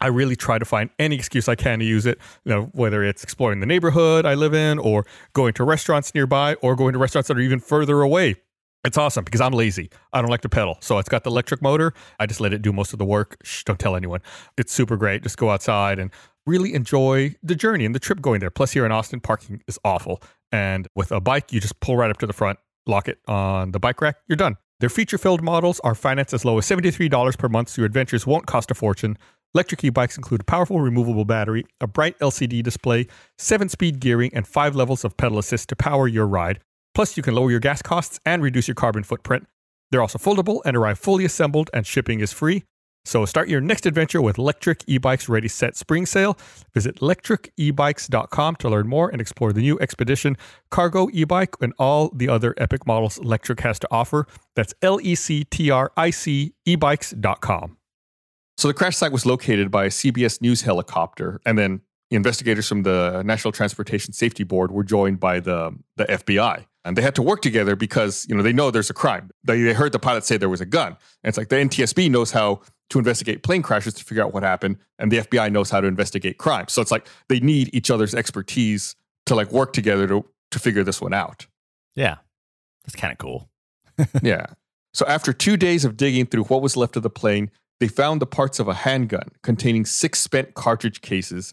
I 0.00 0.06
really 0.06 0.36
try 0.36 0.58
to 0.58 0.64
find 0.64 0.88
any 0.98 1.16
excuse 1.16 1.50
I 1.50 1.54
can 1.54 1.80
to 1.80 1.84
use 1.84 2.06
it, 2.06 2.18
you 2.46 2.54
know, 2.54 2.70
whether 2.72 3.04
it's 3.04 3.22
exploring 3.22 3.60
the 3.60 3.66
neighborhood 3.66 4.24
I 4.24 4.36
live 4.36 4.54
in 4.54 4.78
or 4.78 5.04
going 5.34 5.52
to 5.52 5.64
restaurants 5.64 6.14
nearby 6.14 6.54
or 6.62 6.76
going 6.76 6.94
to 6.94 6.98
restaurants 6.98 7.28
that 7.28 7.36
are 7.36 7.40
even 7.40 7.60
further 7.60 8.00
away 8.00 8.36
it's 8.84 8.96
awesome 8.96 9.24
because 9.24 9.40
I'm 9.40 9.52
lazy. 9.52 9.90
I 10.12 10.20
don't 10.20 10.30
like 10.30 10.42
to 10.42 10.48
pedal. 10.48 10.78
So 10.80 10.98
it's 10.98 11.08
got 11.08 11.24
the 11.24 11.30
electric 11.30 11.62
motor. 11.62 11.92
I 12.18 12.26
just 12.26 12.40
let 12.40 12.52
it 12.52 12.62
do 12.62 12.72
most 12.72 12.92
of 12.92 12.98
the 12.98 13.04
work. 13.04 13.36
Shh, 13.42 13.64
don't 13.64 13.78
tell 13.78 13.96
anyone. 13.96 14.20
It's 14.56 14.72
super 14.72 14.96
great. 14.96 15.22
Just 15.22 15.36
go 15.36 15.50
outside 15.50 15.98
and 15.98 16.10
really 16.46 16.74
enjoy 16.74 17.34
the 17.42 17.54
journey 17.54 17.84
and 17.84 17.94
the 17.94 18.00
trip 18.00 18.20
going 18.20 18.40
there. 18.40 18.50
Plus, 18.50 18.72
here 18.72 18.86
in 18.86 18.92
Austin, 18.92 19.20
parking 19.20 19.62
is 19.68 19.78
awful. 19.84 20.22
And 20.50 20.88
with 20.94 21.12
a 21.12 21.20
bike, 21.20 21.52
you 21.52 21.60
just 21.60 21.78
pull 21.80 21.96
right 21.96 22.10
up 22.10 22.18
to 22.18 22.26
the 22.26 22.32
front, 22.32 22.58
lock 22.86 23.08
it 23.08 23.18
on 23.28 23.72
the 23.72 23.78
bike 23.78 24.00
rack, 24.00 24.16
you're 24.28 24.36
done. 24.36 24.56
Their 24.80 24.88
feature 24.88 25.18
filled 25.18 25.42
models 25.42 25.80
are 25.80 25.94
financed 25.94 26.32
as 26.32 26.44
low 26.44 26.56
as 26.56 26.66
$73 26.66 27.36
per 27.36 27.48
month, 27.48 27.70
so 27.70 27.82
your 27.82 27.86
adventures 27.86 28.26
won't 28.26 28.46
cost 28.46 28.70
a 28.70 28.74
fortune. 28.74 29.18
Lectric 29.56 29.82
e 29.82 29.90
bikes 29.90 30.16
include 30.16 30.42
a 30.42 30.44
powerful 30.44 30.80
removable 30.80 31.24
battery, 31.24 31.64
a 31.80 31.86
bright 31.86 32.18
LCD 32.20 32.62
display, 32.62 33.08
seven 33.38 33.68
speed 33.68 33.98
gearing, 33.98 34.32
and 34.32 34.46
five 34.46 34.76
levels 34.76 35.04
of 35.04 35.16
pedal 35.16 35.38
assist 35.38 35.68
to 35.70 35.76
power 35.76 36.06
your 36.06 36.26
ride. 36.26 36.60
Plus, 36.98 37.16
you 37.16 37.22
can 37.22 37.32
lower 37.32 37.48
your 37.48 37.60
gas 37.60 37.80
costs 37.80 38.18
and 38.26 38.42
reduce 38.42 38.66
your 38.66 38.74
carbon 38.74 39.04
footprint. 39.04 39.46
They're 39.92 40.02
also 40.02 40.18
foldable 40.18 40.62
and 40.64 40.76
arrive 40.76 40.98
fully 40.98 41.24
assembled, 41.24 41.70
and 41.72 41.86
shipping 41.86 42.18
is 42.18 42.32
free. 42.32 42.64
So 43.04 43.24
start 43.24 43.48
your 43.48 43.60
next 43.60 43.86
adventure 43.86 44.20
with 44.20 44.34
Lectric 44.34 44.82
E-Bikes 44.88 45.28
Ready 45.28 45.46
Set 45.46 45.76
Spring 45.76 46.06
Sale. 46.06 46.36
Visit 46.74 46.96
lectricebikes.com 46.96 48.56
to 48.56 48.68
learn 48.68 48.88
more 48.88 49.08
and 49.10 49.20
explore 49.20 49.52
the 49.52 49.60
new 49.60 49.78
Expedition 49.78 50.36
Cargo 50.72 51.08
e-bike 51.12 51.54
and 51.60 51.72
all 51.78 52.10
the 52.12 52.28
other 52.28 52.52
epic 52.58 52.84
models 52.84 53.20
Lectric 53.20 53.60
has 53.60 53.78
to 53.78 53.86
offer. 53.92 54.26
That's 54.56 54.74
L-E-C-T-R-I-C 54.82 56.52
ebikes.com. 56.66 57.76
So 58.56 58.66
the 58.66 58.74
crash 58.74 58.96
site 58.96 59.12
was 59.12 59.24
located 59.24 59.70
by 59.70 59.84
a 59.84 59.90
CBS 59.90 60.42
News 60.42 60.62
helicopter, 60.62 61.40
and 61.46 61.56
then 61.56 61.82
investigators 62.10 62.66
from 62.66 62.82
the 62.82 63.22
National 63.24 63.52
Transportation 63.52 64.12
Safety 64.12 64.42
Board 64.42 64.72
were 64.72 64.82
joined 64.82 65.20
by 65.20 65.38
the, 65.38 65.78
the 65.94 66.06
FBI 66.06 66.64
and 66.88 66.96
they 66.96 67.02
had 67.02 67.14
to 67.14 67.22
work 67.22 67.42
together 67.42 67.76
because 67.76 68.26
you 68.30 68.34
know 68.34 68.42
they 68.42 68.52
know 68.52 68.70
there's 68.70 68.88
a 68.88 68.94
crime. 68.94 69.30
They, 69.44 69.60
they 69.60 69.74
heard 69.74 69.92
the 69.92 69.98
pilot 69.98 70.24
say 70.24 70.38
there 70.38 70.48
was 70.48 70.62
a 70.62 70.66
gun, 70.66 70.96
and 71.22 71.28
it's 71.28 71.36
like 71.36 71.50
the 71.50 71.56
NTSB 71.56 72.10
knows 72.10 72.30
how 72.30 72.62
to 72.88 72.98
investigate 72.98 73.42
plane 73.42 73.60
crashes 73.60 73.92
to 73.94 74.04
figure 74.04 74.24
out 74.24 74.32
what 74.32 74.42
happened, 74.42 74.78
and 74.98 75.12
the 75.12 75.18
FBI 75.18 75.52
knows 75.52 75.68
how 75.68 75.82
to 75.82 75.86
investigate 75.86 76.38
crime. 76.38 76.66
So 76.68 76.80
it's 76.80 76.90
like 76.90 77.06
they 77.28 77.40
need 77.40 77.68
each 77.74 77.90
other's 77.90 78.14
expertise 78.14 78.96
to 79.26 79.34
like 79.34 79.52
work 79.52 79.74
together 79.74 80.08
to 80.08 80.24
to 80.50 80.58
figure 80.58 80.82
this 80.82 80.98
one 80.98 81.12
out. 81.12 81.46
Yeah, 81.94 82.16
that's 82.84 82.96
kind 82.96 83.12
of 83.12 83.18
cool. 83.18 83.50
yeah. 84.22 84.46
So 84.94 85.04
after 85.06 85.34
two 85.34 85.58
days 85.58 85.84
of 85.84 85.94
digging 85.94 86.24
through 86.24 86.44
what 86.44 86.62
was 86.62 86.74
left 86.74 86.96
of 86.96 87.02
the 87.02 87.10
plane, 87.10 87.50
they 87.80 87.88
found 87.88 88.22
the 88.22 88.26
parts 88.26 88.58
of 88.58 88.66
a 88.66 88.74
handgun 88.74 89.28
containing 89.42 89.84
six 89.84 90.20
spent 90.20 90.54
cartridge 90.54 91.02
cases 91.02 91.52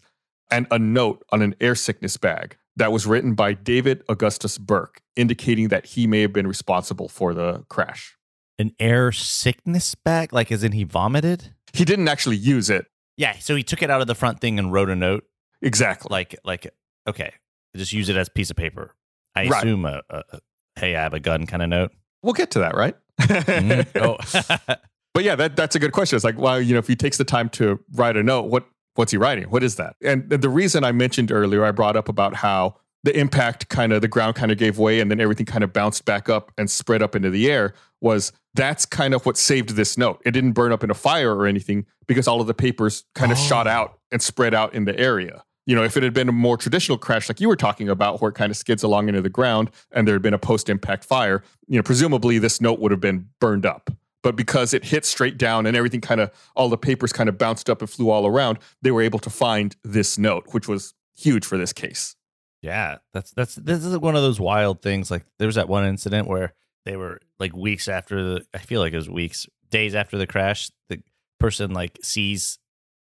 and 0.50 0.66
a 0.70 0.78
note 0.78 1.22
on 1.30 1.42
an 1.42 1.54
air 1.60 1.74
sickness 1.74 2.16
bag 2.16 2.56
that 2.76 2.92
was 2.92 3.06
written 3.06 3.34
by 3.34 3.52
David 3.54 4.02
Augustus 4.08 4.58
Burke, 4.58 5.00
indicating 5.16 5.68
that 5.68 5.86
he 5.86 6.06
may 6.06 6.20
have 6.22 6.32
been 6.32 6.46
responsible 6.46 7.08
for 7.08 7.32
the 7.34 7.64
crash. 7.68 8.16
An 8.58 8.72
air 8.80 9.12
sickness 9.12 9.94
bag? 9.94 10.32
Like, 10.32 10.50
as 10.52 10.62
in 10.64 10.72
he 10.72 10.84
vomited? 10.84 11.54
He 11.72 11.84
didn't 11.84 12.08
actually 12.08 12.36
use 12.36 12.70
it. 12.70 12.86
Yeah, 13.16 13.38
so 13.38 13.54
he 13.56 13.62
took 13.62 13.82
it 13.82 13.90
out 13.90 14.00
of 14.00 14.06
the 14.06 14.14
front 14.14 14.40
thing 14.40 14.58
and 14.58 14.72
wrote 14.72 14.90
a 14.90 14.96
note. 14.96 15.24
Exactly. 15.62 16.08
Like, 16.10 16.36
like 16.44 16.72
okay, 17.08 17.32
just 17.74 17.92
use 17.92 18.08
it 18.08 18.16
as 18.16 18.28
a 18.28 18.30
piece 18.30 18.50
of 18.50 18.56
paper. 18.56 18.94
I 19.34 19.48
Right. 19.48 19.62
assume 19.64 19.84
a, 19.86 20.02
a, 20.10 20.22
a 20.32 20.40
hey, 20.78 20.96
I 20.96 21.02
have 21.02 21.14
a 21.14 21.20
gun 21.20 21.46
kind 21.46 21.62
of 21.62 21.68
note. 21.68 21.92
We'll 22.22 22.34
get 22.34 22.50
to 22.52 22.58
that, 22.60 22.74
right? 22.76 22.94
Mhm. 23.20 23.86
Oh, 24.68 24.74
But 25.14 25.24
yeah, 25.24 25.34
that, 25.34 25.56
that's 25.56 25.74
a 25.74 25.78
good 25.78 25.92
question. 25.92 26.16
It's 26.16 26.24
like, 26.26 26.38
well, 26.38 26.60
you 26.60 26.74
know, 26.74 26.78
if 26.78 26.86
he 26.86 26.94
takes 26.94 27.16
the 27.16 27.24
time 27.24 27.48
to 27.50 27.80
write 27.94 28.18
a 28.18 28.22
note, 28.22 28.50
what 28.50 28.66
what's 28.96 29.12
he 29.12 29.18
writing? 29.18 29.44
What 29.44 29.62
is 29.62 29.76
that? 29.76 29.96
And 30.02 30.28
the 30.28 30.48
reason 30.48 30.84
I 30.84 30.92
mentioned 30.92 31.30
earlier, 31.32 31.64
I 31.64 31.70
brought 31.70 31.96
up 31.96 32.08
about 32.08 32.34
how 32.34 32.76
the 33.04 33.16
impact 33.16 33.68
kind 33.68 33.92
of 33.92 34.00
the 34.02 34.08
ground 34.08 34.34
kind 34.34 34.50
of 34.50 34.58
gave 34.58 34.78
way 34.78 34.98
and 34.98 35.10
then 35.10 35.20
everything 35.20 35.46
kind 35.46 35.62
of 35.62 35.72
bounced 35.72 36.04
back 36.04 36.28
up 36.28 36.50
and 36.58 36.68
spread 36.68 37.02
up 37.02 37.14
into 37.14 37.30
the 37.30 37.48
air 37.48 37.72
was 38.00 38.32
that's 38.54 38.84
kind 38.84 39.14
of 39.14 39.24
what 39.24 39.36
saved 39.36 39.70
this 39.70 39.96
note. 39.96 40.20
It 40.24 40.32
didn't 40.32 40.52
burn 40.52 40.72
up 40.72 40.82
in 40.82 40.90
a 40.90 40.94
fire 40.94 41.34
or 41.34 41.46
anything 41.46 41.86
because 42.08 42.26
all 42.26 42.40
of 42.40 42.48
the 42.48 42.54
papers 42.54 43.04
kind 43.14 43.30
of 43.30 43.38
oh. 43.38 43.40
shot 43.40 43.66
Oh. 43.68 43.70
out 43.70 43.98
and 44.10 44.20
spread 44.20 44.54
out 44.54 44.74
in 44.74 44.86
the 44.86 44.98
area. 44.98 45.44
You 45.66 45.74
know, 45.76 45.82
if 45.84 45.96
it 45.96 46.02
had 46.02 46.14
been 46.14 46.28
a 46.28 46.32
more 46.32 46.56
traditional 46.56 46.96
crash 46.98 47.28
like 47.28 47.40
you 47.40 47.48
were 47.48 47.56
talking 47.56 47.88
about, 47.88 48.20
where 48.20 48.30
it 48.30 48.34
kind 48.34 48.50
of 48.50 48.56
skids 48.56 48.82
along 48.82 49.08
into 49.08 49.22
the 49.22 49.28
ground 49.28 49.70
and 49.92 50.06
there 50.06 50.14
had 50.14 50.22
been 50.22 50.34
a 50.34 50.38
post 50.38 50.68
impact 50.68 51.04
fire, 51.04 51.42
you 51.66 51.76
know, 51.76 51.82
presumably 51.82 52.38
this 52.38 52.60
note 52.60 52.78
would 52.78 52.92
have 52.92 53.00
been 53.00 53.28
burned 53.40 53.66
up. 53.66 53.90
But 54.22 54.34
because 54.36 54.74
it 54.74 54.84
hit 54.84 55.04
straight 55.04 55.38
down 55.38 55.66
and 55.66 55.76
everything 55.76 56.00
kind 56.00 56.20
of, 56.20 56.30
all 56.56 56.68
the 56.68 56.78
papers 56.78 57.12
kind 57.12 57.28
of 57.28 57.38
bounced 57.38 57.70
up 57.70 57.80
and 57.80 57.88
flew 57.88 58.10
all 58.10 58.26
around, 58.26 58.58
they 58.82 58.90
were 58.90 59.02
able 59.02 59.18
to 59.20 59.30
find 59.30 59.76
this 59.84 60.18
note, 60.18 60.46
which 60.52 60.66
was 60.66 60.94
huge 61.16 61.44
for 61.44 61.56
this 61.56 61.72
case. 61.72 62.16
yeah. 62.62 62.98
That's 63.12 63.30
that's 63.32 63.54
this 63.54 63.84
is 63.84 63.96
one 63.98 64.16
of 64.16 64.22
those 64.22 64.40
wild 64.40 64.82
things. 64.82 65.10
Like, 65.10 65.24
there 65.38 65.46
was 65.46 65.54
that 65.54 65.68
one 65.68 65.84
incident 65.86 66.26
where 66.26 66.54
they 66.84 66.96
were 66.96 67.20
like 67.38 67.54
weeks 67.54 67.86
after 67.88 68.22
the. 68.22 68.46
I 68.52 68.58
feel 68.58 68.80
like 68.80 68.92
it 68.92 68.96
was 68.96 69.08
weeks, 69.08 69.46
days 69.70 69.94
after 69.94 70.18
the 70.18 70.26
crash. 70.26 70.70
The 70.88 71.00
person 71.38 71.72
like 71.72 71.98
sees 72.02 72.58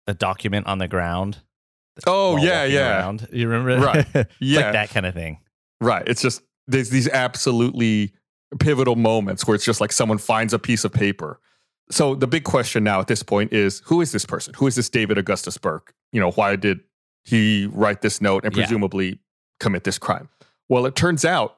a 0.08 0.14
document 0.14 0.66
on 0.68 0.80
the 0.80 0.88
ground. 0.88 1.40
Oh, 2.08 2.38
yeah, 2.38 2.64
yeah. 2.64 3.00
around. 3.00 3.28
You 3.32 3.48
remember? 3.50 3.86
Right. 3.86 4.28
Yeah. 4.40 4.62
like 4.62 4.74
that 4.74 4.90
kind 4.90 5.06
of 5.06 5.14
thing. 5.14 5.40
Right. 5.82 6.04
It's 6.08 6.22
just 6.22 6.42
there's 6.68 6.90
these 6.90 7.08
absolutely 7.10 8.14
pivotal 8.60 8.96
moments 8.96 9.46
where 9.48 9.56
it's 9.56 9.66
just 9.66 9.80
like 9.82 9.92
someone 9.92 10.18
finds 10.18 10.54
a 10.54 10.60
piece 10.60 10.84
of 10.84 10.92
paper. 10.94 11.40
So 11.90 12.16
the 12.16 12.28
big 12.28 12.44
question 12.44 12.84
now 12.84 13.00
at 13.00 13.08
this 13.08 13.24
point 13.24 13.52
is 13.54 13.82
who 13.86 14.02
is 14.02 14.12
this 14.12 14.26
person? 14.26 14.54
Who 14.56 14.68
is 14.68 14.76
this 14.76 14.90
David 14.90 15.18
Augustus 15.18 15.58
Burke? 15.58 15.94
You 16.12 16.20
know, 16.22 16.32
why 16.32 16.56
did 16.56 16.82
he 17.24 17.70
write 17.72 18.02
this 18.02 18.22
note 18.22 18.46
and 18.46 18.56
Yeah. 18.56 18.64
presumably 18.64 19.20
commit 19.60 19.84
this 19.84 19.98
crime? 19.98 20.30
Well, 20.70 20.86
it 20.86 20.96
turns 20.96 21.26
out 21.26 21.58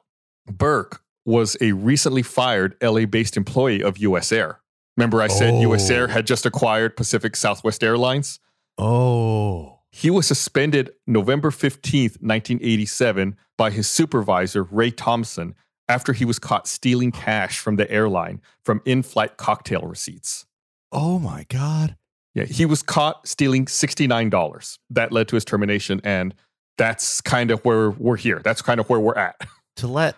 Burke 0.50 1.00
was 1.24 1.56
a 1.60 1.72
recently 1.72 2.22
fired 2.22 2.76
LA 2.82 3.06
based 3.06 3.36
employee 3.36 3.82
of 3.82 3.98
US 3.98 4.30
Air. 4.32 4.60
Remember, 4.96 5.22
I 5.22 5.28
said 5.28 5.60
US 5.62 5.90
Oh. 5.90 5.94
Air 5.94 6.08
had 6.08 6.26
just 6.26 6.44
acquired 6.46 6.96
Pacific 6.96 7.34
Southwest 7.36 7.82
Airlines? 7.82 8.38
Oh. 8.78 9.80
He 9.90 10.10
was 10.10 10.26
suspended 10.26 10.90
November 11.06 11.50
15th, 11.50 12.20
1987, 12.20 13.36
by 13.56 13.70
his 13.70 13.86
supervisor, 13.88 14.64
Ray 14.64 14.90
Thompson, 14.90 15.54
after 15.88 16.12
he 16.12 16.24
was 16.24 16.38
caught 16.38 16.66
stealing 16.66 17.12
cash 17.12 17.58
from 17.58 17.76
the 17.76 17.90
airline 17.90 18.40
from 18.64 18.80
in 18.84 19.02
flight 19.02 19.36
cocktail 19.36 19.82
receipts. 19.82 20.46
Oh 20.92 21.18
my 21.18 21.44
God. 21.48 21.96
Yeah, 22.34 22.44
he 22.44 22.66
was 22.66 22.82
caught 22.82 23.28
stealing 23.28 23.66
$69. 23.66 24.78
That 24.90 25.12
led 25.12 25.28
to 25.28 25.36
his 25.36 25.44
termination. 25.44 26.00
And 26.02 26.34
that's 26.76 27.20
kind 27.20 27.50
of 27.50 27.64
where 27.64 27.90
we're 27.90 28.16
here. 28.16 28.40
That's 28.42 28.62
kind 28.62 28.80
of 28.80 28.88
where 28.88 29.00
we're 29.00 29.16
at. 29.16 29.36
To 29.78 29.88
let 29.88 30.14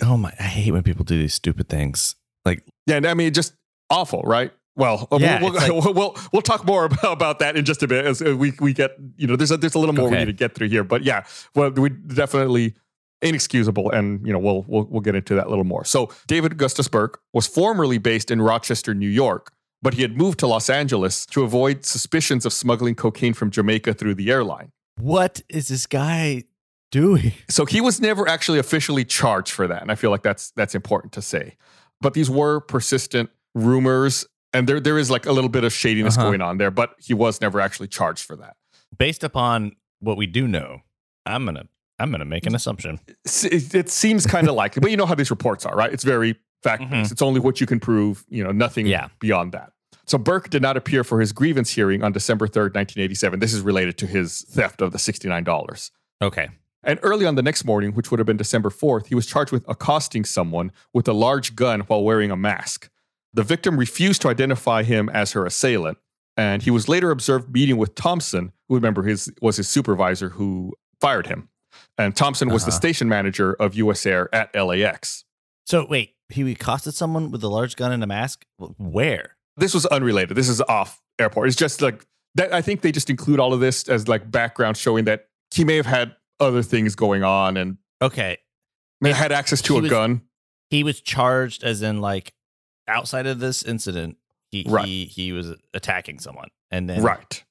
oh 0.00 0.16
my 0.16 0.32
I 0.40 0.44
hate 0.44 0.72
when 0.72 0.82
people 0.82 1.04
do 1.04 1.18
these 1.18 1.34
stupid 1.34 1.68
things. 1.68 2.14
Like 2.46 2.64
Yeah, 2.86 2.96
and 2.96 3.06
I 3.06 3.12
mean, 3.12 3.34
just 3.34 3.52
awful, 3.90 4.22
right? 4.22 4.50
Well, 4.76 5.06
uh, 5.12 5.18
Yeah, 5.20 5.42
we'll, 5.42 5.52
we'll, 5.52 5.92
we'll 5.94 6.16
we'll 6.32 6.40
talk 6.42 6.64
more 6.64 6.86
about, 7.02 7.38
that 7.40 7.54
in 7.54 7.66
just 7.66 7.82
a 7.82 7.86
bit 7.86 8.06
as 8.06 8.22
uh, 8.22 8.34
we 8.34 8.54
we 8.60 8.72
get 8.72 8.92
you 9.16 9.26
know 9.26 9.36
there's 9.36 9.50
a, 9.50 9.58
there's 9.58 9.74
a 9.74 9.78
little 9.78 9.94
more 9.94 10.08
we 10.08 10.16
need 10.16 10.24
to 10.24 10.32
get 10.32 10.54
through 10.54 10.68
here, 10.68 10.84
but 10.84 11.02
yeah, 11.02 11.24
well 11.54 11.70
we 11.70 11.90
definitely 11.90 12.74
inexcusable, 13.22 13.90
and 13.90 14.24
you 14.26 14.32
know 14.32 14.38
we'll 14.38 14.64
we'll 14.68 14.84
we'll 14.84 15.00
get 15.00 15.14
into 15.14 15.34
that 15.34 15.46
a 15.46 15.50
little 15.50 15.64
more. 15.64 15.84
So 15.84 16.10
David 16.26 16.52
Augustus 16.52 16.88
Burke 16.88 17.20
was 17.32 17.46
formerly 17.46 17.98
based 17.98 18.30
in 18.30 18.40
Rochester, 18.42 18.94
New 18.94 19.08
York, 19.08 19.52
but 19.82 19.94
he 19.94 20.02
had 20.02 20.16
moved 20.16 20.38
to 20.40 20.46
Los 20.46 20.68
Angeles 20.70 21.26
to 21.26 21.42
avoid 21.44 21.84
suspicions 21.84 22.44
of 22.46 22.52
smuggling 22.52 22.94
cocaine 22.94 23.34
from 23.34 23.50
Jamaica 23.50 23.94
through 23.94 24.14
the 24.14 24.30
airline. 24.30 24.70
What 24.98 25.42
is 25.48 25.68
this 25.68 25.86
guy 25.86 26.44
doing? 26.90 27.32
So 27.48 27.64
he 27.66 27.80
was 27.80 28.00
never 28.00 28.28
actually 28.28 28.58
officially 28.58 29.04
charged 29.04 29.52
for 29.52 29.66
that, 29.66 29.82
and 29.82 29.90
I 29.90 29.94
feel 29.94 30.10
like 30.10 30.22
that's 30.22 30.50
that's 30.52 30.74
important 30.74 31.12
to 31.14 31.22
say. 31.22 31.56
But 32.00 32.14
these 32.14 32.28
were 32.30 32.60
persistent 32.60 33.30
rumors, 33.54 34.26
and 34.52 34.68
there 34.68 34.80
there 34.80 34.98
is 34.98 35.10
like 35.10 35.26
a 35.26 35.32
little 35.32 35.50
bit 35.50 35.64
of 35.64 35.72
shadiness 35.72 36.16
Uh-huh. 36.16 36.28
going 36.28 36.40
on 36.42 36.58
there. 36.58 36.70
But 36.70 36.94
he 36.98 37.14
was 37.14 37.40
never 37.40 37.60
actually 37.60 37.88
charged 37.88 38.24
for 38.24 38.36
that. 38.36 38.56
Based 38.98 39.24
upon 39.24 39.72
what 40.00 40.16
we 40.16 40.26
do 40.26 40.46
know, 40.46 40.80
I'm 41.24 41.44
gonna 41.46 41.66
I'm 41.98 42.10
gonna 42.10 42.24
make 42.24 42.46
an 42.46 42.54
assumption. 42.54 43.00
It, 43.24 43.88
seems 43.90 44.26
kind 44.26 44.48
of 44.48 44.54
likely, 44.54 44.80
but 44.80 44.90
you 44.90 44.96
know 44.96 45.06
how 45.06 45.14
these 45.14 45.30
reports 45.30 45.64
are, 45.64 45.74
right? 45.74 45.92
It's 45.92 46.04
very 46.04 46.36
fact 46.62 46.90
based. 46.90 47.12
It's 47.12 47.22
only 47.22 47.40
what 47.40 47.60
you 47.60 47.66
can 47.66 47.80
prove. 47.80 48.24
You 48.28 48.44
know, 48.44 48.52
nothing 48.52 48.84
Mm-hmm. 48.86 48.90
Yeah. 48.92 49.08
beyond 49.20 49.52
that. 49.52 49.72
So 50.06 50.18
Burke 50.18 50.50
did 50.50 50.62
not 50.62 50.76
appear 50.76 51.02
for 51.04 51.20
his 51.20 51.32
grievance 51.32 51.70
hearing 51.70 52.04
on 52.04 52.12
December 52.12 52.46
third, 52.48 52.74
nineteen 52.74 53.02
eighty 53.02 53.14
seven. 53.14 53.40
This 53.40 53.52
is 53.54 53.62
related 53.62 53.96
to 53.98 54.06
his 54.06 54.42
theft 54.42 54.80
of 54.82 54.92
the 54.92 54.98
sixty 54.98 55.28
nine 55.28 55.44
dollars. 55.44 55.90
Okay. 56.22 56.48
And 56.84 57.00
early 57.02 57.26
on 57.26 57.34
the 57.34 57.42
next 57.42 57.64
morning, 57.64 57.92
which 57.92 58.10
would 58.12 58.20
have 58.20 58.26
been 58.28 58.36
December 58.36 58.70
4th, 58.70 59.06
he 59.08 59.16
was 59.16 59.26
charged 59.26 59.50
with 59.50 59.64
accosting 59.68 60.24
someone 60.24 60.70
with 60.94 61.08
a 61.08 61.12
large 61.12 61.56
gun 61.56 61.80
while 61.80 62.04
wearing 62.04 62.30
a 62.30 62.36
mask. 62.36 62.88
The 63.34 63.42
victim 63.42 63.76
refused 63.76 64.22
to 64.22 64.28
identify 64.28 64.84
him 64.84 65.08
as 65.08 65.32
her 65.32 65.44
assailant, 65.44 65.98
and 66.36 66.62
he 66.62 66.70
was 66.70 66.88
later 66.88 67.10
observed 67.10 67.52
meeting 67.52 67.76
with 67.76 67.96
Thompson, 67.96 68.52
who 68.68 68.76
remember 68.76 69.02
his 69.02 69.32
was 69.42 69.56
his 69.56 69.66
supervisor 69.68 70.28
who 70.28 70.74
fired 71.00 71.26
him. 71.26 71.48
And 71.98 72.14
Thompson 72.16 72.48
was 72.50 72.64
the 72.64 72.70
Uh-huh. 72.70 72.76
station 72.78 73.08
manager 73.08 73.54
of 73.54 73.74
US 73.74 74.04
Air 74.06 74.28
at 74.34 74.54
LAX. 74.54 75.24
So 75.66 75.86
wait, 75.88 76.14
he 76.28 76.50
accosted 76.52 76.94
someone 76.94 77.30
with 77.30 77.42
a 77.44 77.48
large 77.48 77.76
gun 77.76 77.92
and 77.92 78.02
a 78.02 78.06
mask. 78.06 78.44
Where? 78.58 79.36
This 79.56 79.72
was 79.74 79.86
unrelated. 79.86 80.36
This 80.36 80.48
is 80.48 80.60
off 80.62 81.00
airport. 81.18 81.48
It's 81.48 81.56
just 81.56 81.80
like 81.82 82.06
that 82.34 82.52
I 82.52 82.60
think 82.60 82.82
they 82.82 82.92
just 82.92 83.08
include 83.08 83.40
all 83.40 83.54
of 83.54 83.60
this 83.60 83.88
as 83.88 84.06
like 84.08 84.30
background 84.30 84.76
showing 84.76 85.04
that 85.06 85.28
he 85.54 85.64
may 85.64 85.76
have 85.76 85.86
had 85.86 86.14
other 86.38 86.62
things 86.62 86.94
going 86.94 87.22
on 87.24 87.56
and 87.56 87.78
Okay. 88.02 88.36
may 89.00 89.12
had 89.12 89.32
access 89.32 89.62
to 89.62 89.78
a 89.78 89.80
was- 89.80 89.90
gun. 89.90 90.22
He 90.68 90.82
was 90.84 91.00
charged 91.00 91.64
as 91.64 91.80
in 91.80 92.00
like 92.00 92.34
outside 92.88 93.26
of 93.26 93.38
this 93.38 93.62
incident, 93.62 94.18
he 94.50 94.64
Right. 94.68 94.84
he 94.86 95.04
he 95.06 95.32
was 95.32 95.54
attacking 95.72 96.18
someone, 96.18 96.48
and 96.70 96.88
then 96.90 97.02
Right. 97.02 97.42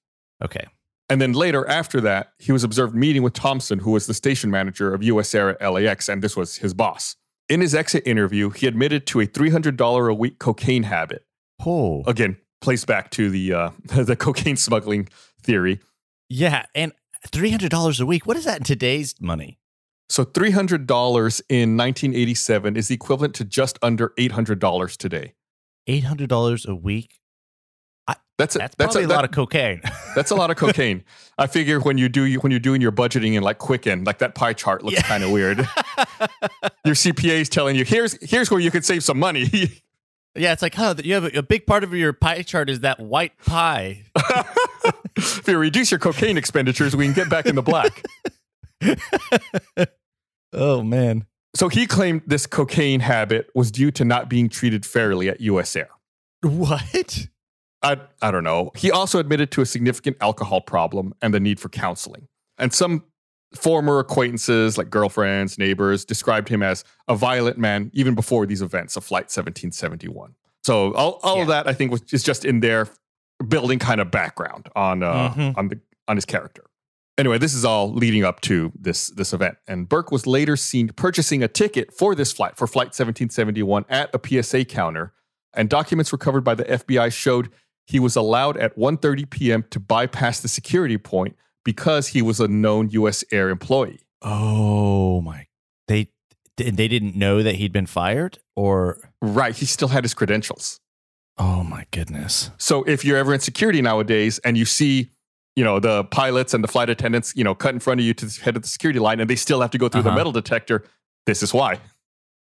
Okay. 0.44 0.65
And 1.09 1.21
then 1.21 1.33
later, 1.33 1.67
after 1.67 2.01
that, 2.01 2.31
he 2.39 2.51
was 2.51 2.63
observed 2.63 2.95
meeting 2.95 3.21
with 3.21 3.33
Thompson, 3.33 3.79
who 3.79 3.91
was 3.91 4.07
the 4.07 4.13
station 4.13 4.50
manager 4.50 4.93
of 4.93 5.03
US 5.03 5.35
Air 5.35 5.62
at 5.62 5.67
LAX, 5.67 6.09
and 6.09 6.21
this 6.21 6.35
was 6.35 6.57
his 6.57 6.74
boss. 6.74 7.15
In 7.47 7.62
his 7.62 7.75
exit 7.75 8.07
interview, 8.07 8.50
he 8.50 8.65
admitted 8.65 9.05
to 9.07 9.19
a 9.19 9.27
$300 9.27 10.09
a 10.09 10.13
week 10.13 10.39
cocaine 10.39 10.83
habit. 10.83 11.24
Oh. 11.63 12.03
Again, 12.07 12.38
placed 12.62 12.88
back 12.88 13.12
to 13.12 13.29
the 13.29 13.53
uh, 13.53 13.69
the 13.85 14.15
cocaine 14.15 14.57
smuggling 14.57 15.07
theory. 15.41 15.79
Yeah, 16.27 16.65
and 16.74 16.91
three 17.27 17.51
hundred 17.51 17.69
dollars 17.69 18.00
a 18.00 18.05
week. 18.05 18.25
What 18.25 18.38
is 18.38 18.45
that 18.45 18.57
in 18.57 18.63
today's 18.63 19.13
money? 19.21 19.59
So 20.09 20.24
$300 20.24 20.85
in 21.50 21.77
1987 21.77 22.77
is 22.77 22.89
the 22.89 22.93
equivalent 22.93 23.33
to 23.35 23.43
just 23.43 23.79
under 23.81 24.09
$800 24.19 24.97
today. 24.97 25.33
Eight 25.88 26.03
hundred 26.03 26.29
dollars 26.29 26.65
a 26.65 26.75
week. 26.75 27.19
That's 28.38 28.56
a, 28.56 28.60
That's, 28.60 28.75
that's 28.75 28.94
probably 28.94 29.04
a, 29.06 29.08
that- 29.08 29.15
lot 29.15 29.25
of 29.25 29.32
cocaine. 29.32 29.82
That's 30.15 30.32
a 30.32 30.36
lot 30.36 30.51
of 30.51 30.58
cocaine. 30.58 31.04
I 31.38 31.48
figure 31.48 31.80
when 31.80 31.98
you 31.98 32.10
do 32.10 32.36
when 32.39 32.51
you're 32.51 32.60
doing 32.60 32.82
your 32.82 32.92
budgeting 32.92 33.36
in 33.36 33.44
like 33.44 33.58
Quicken, 33.60 34.04
like 34.04 34.18
that 34.20 34.36
pie 34.36 34.54
chart 34.54 34.84
looks 34.84 34.96
Yeah. 34.98 35.01
kind 35.04 35.24
of 35.24 35.32
weird. 35.32 35.58
Your 36.86 36.96
CPA 36.96 37.42
is 37.42 37.50
telling 37.50 37.75
you 37.75 37.84
here's 37.86 38.13
here's 38.22 38.50
where 38.51 38.60
you 38.60 38.72
could 38.72 38.86
save 38.86 39.04
some 39.04 39.20
money. 39.20 39.44
yeah, 40.36 40.51
it's 40.54 40.62
like, 40.62 40.75
huh, 40.75 40.96
you 41.04 41.13
have 41.13 41.25
a, 41.25 41.39
a 41.39 41.44
big 41.44 41.65
part 41.65 41.84
of 41.84 41.94
your 41.94 42.13
pie 42.13 42.42
chart 42.42 42.70
is 42.70 42.82
that 42.82 43.00
white 43.00 43.38
pie. 43.46 44.04
if 45.18 45.48
you 45.48 45.57
reduce 45.57 45.92
your 45.92 46.00
cocaine 46.00 46.38
expenditures, 46.38 46.96
we 46.96 47.05
can 47.05 47.14
get 47.14 47.29
back 47.29 47.46
in 47.46 47.55
the 47.55 47.62
black. 47.62 48.03
oh 50.53 50.83
man. 50.83 51.25
So 51.55 51.70
he 51.70 51.88
claimed 51.88 52.22
this 52.27 52.46
cocaine 52.48 53.00
habit 53.00 53.50
was 53.55 53.72
due 53.72 53.92
to 53.92 54.03
not 54.05 54.29
being 54.29 54.50
treated 54.50 54.86
fairly 54.86 55.29
at 55.29 55.40
US 55.42 55.75
Air. 55.75 55.90
What? 56.42 57.27
I, 57.85 57.98
I 58.21 58.31
don't 58.31 58.43
know. 58.43 58.71
He 58.75 58.91
also 58.91 59.19
admitted 59.19 59.51
to 59.51 59.61
a 59.61 59.65
significant 59.65 60.17
alcohol 60.21 60.61
problem 60.61 61.13
and 61.21 61.33
the 61.33 61.39
need 61.39 61.59
for 61.59 61.69
counseling. 61.69 62.27
And 62.57 62.74
some 62.74 63.03
former 63.53 64.00
acquaintances, 64.00 64.77
like 64.77 64.89
girlfriends, 64.89 65.57
neighbors, 65.57 66.03
described 66.03 66.50
him 66.50 66.61
as 66.63 66.83
a 67.07 67.15
violent 67.15 67.57
man 67.57 67.91
even 67.93 68.15
before 68.15 68.45
these 68.45 68.61
events 68.61 68.95
of 68.98 69.03
Flight 69.03 69.25
1771. 69.25 70.35
So 70.63 70.93
all, 70.93 71.19
all 71.24 71.41
of 71.41 71.48
that, 71.50 71.67
I 71.67 71.74
think, 71.74 71.91
was 71.91 72.01
is 72.11 72.24
just 72.24 72.43
in 72.43 72.59
there 72.59 72.87
building 73.48 73.79
kind 73.79 74.01
of 74.01 74.09
background 74.11 74.67
on 74.75 75.03
uh, 75.03 75.29
Mhm. 75.33 75.57
on 75.57 75.67
the 75.69 75.79
on 76.07 76.17
his 76.17 76.25
character. 76.25 76.63
Anyway, 77.17 77.37
this 77.37 77.53
is 77.53 77.63
all 77.63 77.93
leading 77.93 78.24
up 78.25 78.41
to 78.41 78.71
this 78.79 79.07
this 79.07 79.31
event, 79.31 79.57
and 79.67 79.87
Burke 79.87 80.11
was 80.11 80.25
later 80.27 80.55
seen 80.57 80.89
purchasing 80.89 81.43
a 81.43 81.48
ticket 81.48 81.93
for 81.93 82.15
this 82.15 82.31
flight 82.33 82.57
for 82.57 82.67
Flight 82.67 82.87
1771 82.95 83.85
at 83.89 84.09
a 84.13 84.19
PSA 84.19 84.65
counter, 84.65 85.13
and 85.53 85.69
documents 85.69 86.11
recovered 86.11 86.43
by 86.43 86.55
the 86.55 86.63
FBI 86.69 87.09
showed 87.13 87.50
he 87.85 88.00
was 88.00 88.15
allowed 88.15 88.57
at 88.57 88.77
1:30 88.77 89.29
p.m. 89.29 89.63
to 89.71 89.79
bypass 89.79 90.39
the 90.41 90.48
security 90.48 90.98
point 90.98 91.35
because 91.63 92.09
he 92.09 92.21
was 92.21 92.39
a 92.39 92.48
known 92.48 92.89
U.S. 92.91 93.24
Air 93.31 93.50
employee. 93.50 94.00
Oh 94.21 95.21
my. 95.21 95.48
They 95.87 96.09
they 96.57 96.87
didn't 96.87 97.15
know 97.15 97.43
that 97.43 97.55
he'd 97.55 97.71
been 97.74 97.85
fired 97.85 98.39
or 98.55 98.98
Right, 99.21 99.55
he 99.55 99.65
still 99.65 99.89
had 99.89 100.03
his 100.03 100.13
credentials. 100.13 100.79
Oh 101.37 101.63
my 101.63 101.85
goodness. 101.91 102.51
So 102.57 102.83
if 102.83 103.03
you're 103.03 103.17
ever 103.17 103.33
in 103.33 103.39
security 103.41 103.81
nowadays 103.81 104.39
and 104.39 104.57
you 104.57 104.63
see, 104.65 105.09
you 105.55 105.63
know, 105.65 105.79
the 105.79 106.05
pilots 106.05 106.53
and 106.53 106.63
the 106.63 106.67
flight 106.69 106.89
attendants, 106.89 107.33
you 107.35 107.43
know, 107.43 107.53
cut 107.53 107.74
in 107.74 107.79
front 107.81 108.00
of 108.00 108.05
you 108.05 108.13
to 108.13 108.25
the 108.25 108.39
head 108.41 108.55
of 108.55 108.61
the 108.61 108.67
security 108.69 109.00
line 109.00 109.19
and 109.19 109.29
they 109.29 109.35
still 109.35 109.59
have 109.61 109.71
to 109.71 109.77
go 109.77 109.89
through 109.89 110.03
the 110.03 110.09
Uh-huh. 110.09 110.17
metal 110.17 110.31
detector, 110.31 110.83
this 111.25 111.43
is 111.43 111.53
why. 111.53 111.79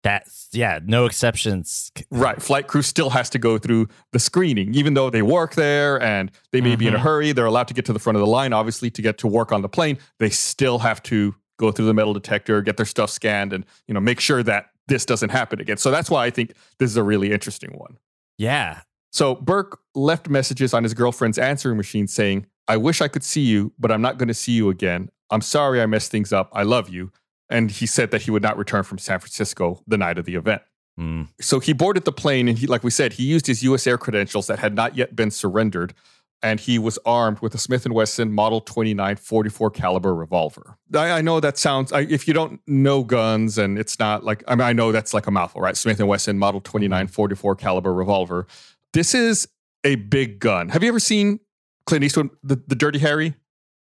That's 0.05 0.49
yeah, 0.53 0.77
no 0.85 1.05
exceptions. 1.05 1.91
Right. 2.11 2.39
Flight 2.39 2.67
crew 2.67 2.83
still 2.83 3.09
has 3.09 3.27
to 3.31 3.39
go 3.39 3.57
through 3.57 3.87
the 4.11 4.19
screening, 4.19 4.75
even 4.75 4.93
though 4.93 5.09
they 5.09 5.23
work 5.23 5.55
there 5.55 5.99
and 5.99 6.29
they 6.51 6.61
may 6.61 6.75
be 6.75 6.85
in 6.85 6.93
a 6.93 6.99
Mhm. 6.99 7.01
hurry. 7.01 7.31
They're 7.31 7.47
allowed 7.47 7.67
to 7.69 7.73
get 7.73 7.85
to 7.85 7.93
the 7.93 7.97
front 7.97 8.15
of 8.15 8.19
the 8.19 8.27
line, 8.27 8.53
obviously, 8.53 8.91
to 8.91 9.01
get 9.01 9.17
to 9.17 9.27
work 9.27 9.51
on 9.51 9.63
the 9.63 9.67
plane. 9.67 9.97
They 10.19 10.29
still 10.29 10.77
have 10.79 11.01
to 11.03 11.33
go 11.57 11.71
through 11.71 11.87
the 11.87 11.93
metal 11.95 12.13
detector, 12.13 12.61
get 12.61 12.77
their 12.77 12.85
stuff 12.85 13.09
scanned, 13.09 13.51
and 13.51 13.65
you 13.87 13.95
know, 13.95 13.99
make 13.99 14.19
sure 14.19 14.43
that 14.43 14.67
this 14.87 15.05
doesn't 15.07 15.29
happen 15.29 15.59
again. 15.59 15.77
So 15.77 15.89
that's 15.89 16.11
why 16.11 16.23
I 16.23 16.29
think 16.29 16.53
this 16.77 16.91
is 16.91 16.97
a 16.97 17.03
really 17.03 17.31
interesting 17.31 17.71
one. 17.71 17.97
Yeah. 18.37 18.81
So 19.11 19.33
Burke 19.33 19.79
left 19.95 20.29
messages 20.29 20.71
on 20.75 20.83
his 20.83 20.93
girlfriend's 20.93 21.39
answering 21.39 21.77
machine 21.77 22.05
saying, 22.07 22.45
I 22.67 22.77
wish 22.77 23.01
I 23.01 23.07
could 23.07 23.23
see 23.23 23.41
you, 23.41 23.73
but 23.79 23.91
I'm 23.91 24.03
not 24.03 24.19
going 24.19 24.27
to 24.27 24.35
see 24.35 24.51
you 24.51 24.69
again. 24.69 25.09
I'm 25.31 25.41
sorry 25.41 25.81
I 25.81 25.87
messed 25.87 26.11
things 26.11 26.31
up. 26.31 26.49
I 26.53 26.61
love 26.61 26.89
you. 26.89 27.11
And 27.49 27.69
he 27.69 27.85
said 27.85 28.11
that 28.11 28.23
he 28.23 28.31
would 28.31 28.43
not 28.43 28.57
return 28.57 28.83
from 28.83 28.97
San 28.97 29.19
Francisco 29.19 29.83
the 29.87 29.97
night 29.97 30.17
of 30.17 30.25
the 30.25 30.35
event. 30.35 30.61
Mm. 30.99 31.27
So 31.39 31.59
he 31.59 31.73
boarded 31.73 32.05
the 32.05 32.11
plane 32.11 32.47
and 32.47 32.57
he, 32.57 32.67
like 32.67 32.83
we 32.83 32.91
said, 32.91 33.13
he 33.13 33.23
used 33.23 33.47
his 33.47 33.63
US 33.63 33.85
Air 33.85 33.97
credentials 33.97 34.47
that 34.47 34.59
had 34.59 34.75
not 34.75 34.95
yet 34.95 35.15
been 35.15 35.31
surrendered. 35.31 35.93
And 36.41 36.59
he 36.59 36.77
was 36.77 36.99
armed 37.05 37.39
with 37.39 37.55
a 37.55 37.57
Smith 37.57 37.87
& 37.87 37.89
Wesson 37.89 38.31
Model 38.31 38.61
29 38.61 39.15
44 39.15 39.71
caliber 39.71 40.13
revolver. 40.13 40.77
I, 40.93 41.11
I 41.11 41.21
know 41.21 41.39
that 41.39 41.57
sounds, 41.57 41.91
I, 41.91 42.01
if 42.01 42.27
you 42.27 42.33
don't 42.33 42.61
know 42.67 43.03
guns 43.03 43.57
and 43.57 43.79
it's 43.79 43.97
not 43.99 44.23
like, 44.23 44.43
I 44.47 44.55
mean, 44.55 44.61
I 44.61 44.73
know 44.73 44.91
that's 44.91 45.13
like 45.13 45.27
a 45.27 45.31
mouthful, 45.31 45.61
right? 45.61 45.75
Smith 45.75 45.99
& 45.99 46.01
Wesson 46.01 46.37
Model 46.37 46.61
29 46.61 47.07
44 47.07 47.55
caliber 47.55 47.93
revolver. 47.93 48.47
This 48.93 49.15
is 49.15 49.47
a 49.83 49.95
big 49.95 50.39
gun. 50.39 50.69
Have 50.69 50.83
you 50.83 50.89
ever 50.89 50.99
seen 50.99 51.39
Clint 51.85 52.03
Eastwood, 52.03 52.29
the, 52.43 52.61
the 52.67 52.75
Dirty 52.75 52.99
Harry? 52.99 53.35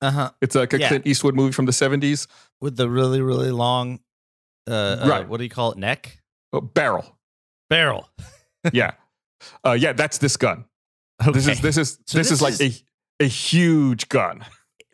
Uh-huh. 0.01 0.31
It's 0.41 0.55
like 0.55 0.73
a 0.73 0.79
Yeah. 0.81 0.89
Clint 0.89 1.07
Eastwood 1.07 1.35
movie 1.35 1.53
from 1.53 1.67
the 1.67 1.73
70s. 1.73 2.27
With 2.61 2.77
the 2.77 2.89
really, 2.89 3.21
really 3.21 3.51
long 3.51 4.01
uh, 4.69 4.73
uh 4.73 5.07
Right. 5.09 5.29
what 5.29 5.39
do 5.39 5.45
you 5.45 5.51
call 5.51 5.73
it? 5.73 5.79
Neck? 5.79 6.21
Oh, 6.53 6.61
barrel. 6.61 7.19
Barrel. 7.71 8.09
Yeah. 8.73 8.93
uh, 9.65 9.73
yeah, 9.79 9.93
that's 9.93 10.19
this 10.19 10.37
gun. 10.37 10.65
This 11.33 11.47
is 11.47 11.61
this 11.61 11.77
is 11.77 11.99
So 12.07 12.19
this, 12.19 12.29
this 12.29 12.31
is 12.33 12.43
like 12.43 12.61
is- 12.61 12.83
a 13.21 13.25
a 13.25 13.27
huge 13.29 14.09
gun. 14.09 14.45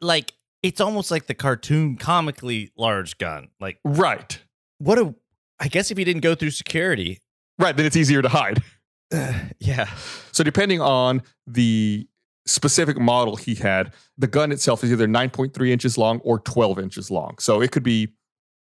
like 0.01 0.33
it's 0.63 0.81
almost 0.81 1.11
like 1.11 1.27
the 1.27 1.35
cartoon 1.35 1.97
comically 1.97 2.71
large 2.77 3.19
gun. 3.19 3.49
Like 3.61 3.79
Right. 3.85 4.39
what 4.79 4.99
a 4.99 5.15
I 5.61 5.69
guess 5.69 5.91
if 5.91 5.99
you 5.99 6.05
didn't 6.05 6.23
go 6.23 6.35
through 6.35 6.51
security. 6.51 7.21
Right. 7.59 7.77
Then 7.77 7.87
it's 7.87 7.97
easier 7.97 8.21
to 8.23 8.29
hide. 8.29 8.63
yeah. 9.59 9.89
So 10.33 10.45
depending 10.45 10.81
on 10.81 11.23
the 11.47 12.07
specific 12.47 12.99
model 12.99 13.37
he 13.37 13.55
had, 13.55 13.93
the 14.19 14.27
gun 14.27 14.53
itself 14.53 14.85
is 14.85 14.93
either 14.93 15.07
9.3 15.07 15.71
inches 15.71 15.97
long 15.97 16.21
or 16.21 16.39
12 16.39 16.79
inches 16.79 17.11
long. 17.11 17.37
So 17.39 17.61
it 17.61 17.73
could 17.73 17.83
be 17.83 18.09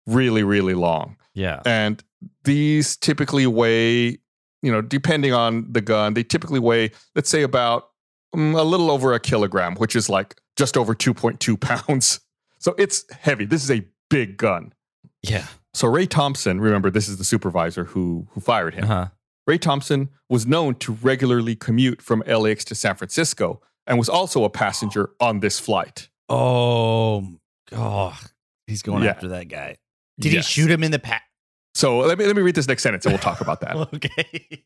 really, 0.05 0.43
really 0.43 0.73
long. 0.73 1.17
Yeah. 1.33 1.61
And 1.65 2.03
these 2.43 2.97
typically 2.97 3.47
weigh 3.47 4.19
you 4.61 4.71
know, 4.71 4.81
depending 4.81 5.33
on 5.33 5.71
the 5.71 5.81
gun, 5.81 6.13
they 6.13 6.23
typically 6.23 6.59
weigh, 6.59 6.91
let's 7.15 7.29
say, 7.29 7.41
about 7.41 7.89
um, 8.33 8.55
a 8.55 8.63
little 8.63 8.91
over 8.91 9.13
a 9.13 9.19
kilogram, 9.19 9.75
which 9.75 9.95
is 9.95 10.09
like 10.09 10.39
just 10.55 10.77
over 10.77 10.93
2.2 10.93 11.59
pounds. 11.87 12.19
So 12.59 12.75
it's 12.77 13.11
heavy. 13.11 13.45
This 13.45 13.63
is 13.63 13.71
a 13.71 13.83
big 14.09 14.37
gun. 14.37 14.73
Yeah. 15.23 15.45
So 15.73 15.87
Ray 15.87 16.05
Thompson, 16.05 16.59
remember, 16.59 16.89
this 16.89 17.07
is 17.07 17.17
the 17.17 17.23
supervisor 17.23 17.85
who 17.85 18.27
who 18.31 18.41
fired 18.41 18.73
him. 18.73 18.83
Uh-huh. 18.83 19.07
Ray 19.47 19.57
Thompson 19.57 20.09
was 20.29 20.45
known 20.45 20.75
to 20.75 20.93
regularly 20.93 21.55
commute 21.55 22.01
from 22.01 22.23
LAX 22.27 22.63
to 22.65 22.75
San 22.75 22.95
Francisco 22.95 23.61
and 23.87 23.97
was 23.97 24.09
also 24.09 24.43
a 24.43 24.49
passenger 24.49 25.11
on 25.19 25.39
this 25.39 25.59
flight. 25.59 26.09
Oh, 26.29 27.27
oh, 27.71 28.19
he's 28.67 28.81
going 28.81 29.03
Yeah. 29.03 29.09
after 29.11 29.27
that 29.29 29.47
guy. 29.47 29.77
Did 30.19 30.33
Yes. 30.33 30.47
he 30.47 30.61
shoot 30.61 30.71
him 30.71 30.83
in 30.83 30.91
the 30.91 30.99
pack? 30.99 31.23
So 31.73 31.99
let 31.99 32.17
me 32.17 32.25
let 32.25 32.35
me 32.35 32.41
read 32.41 32.55
this 32.55 32.67
next 32.67 32.83
sentence 32.83 33.05
and 33.05 33.13
we'll 33.13 33.19
talk 33.19 33.41
about 33.41 33.61
that. 33.61 33.75
okay. 33.93 34.63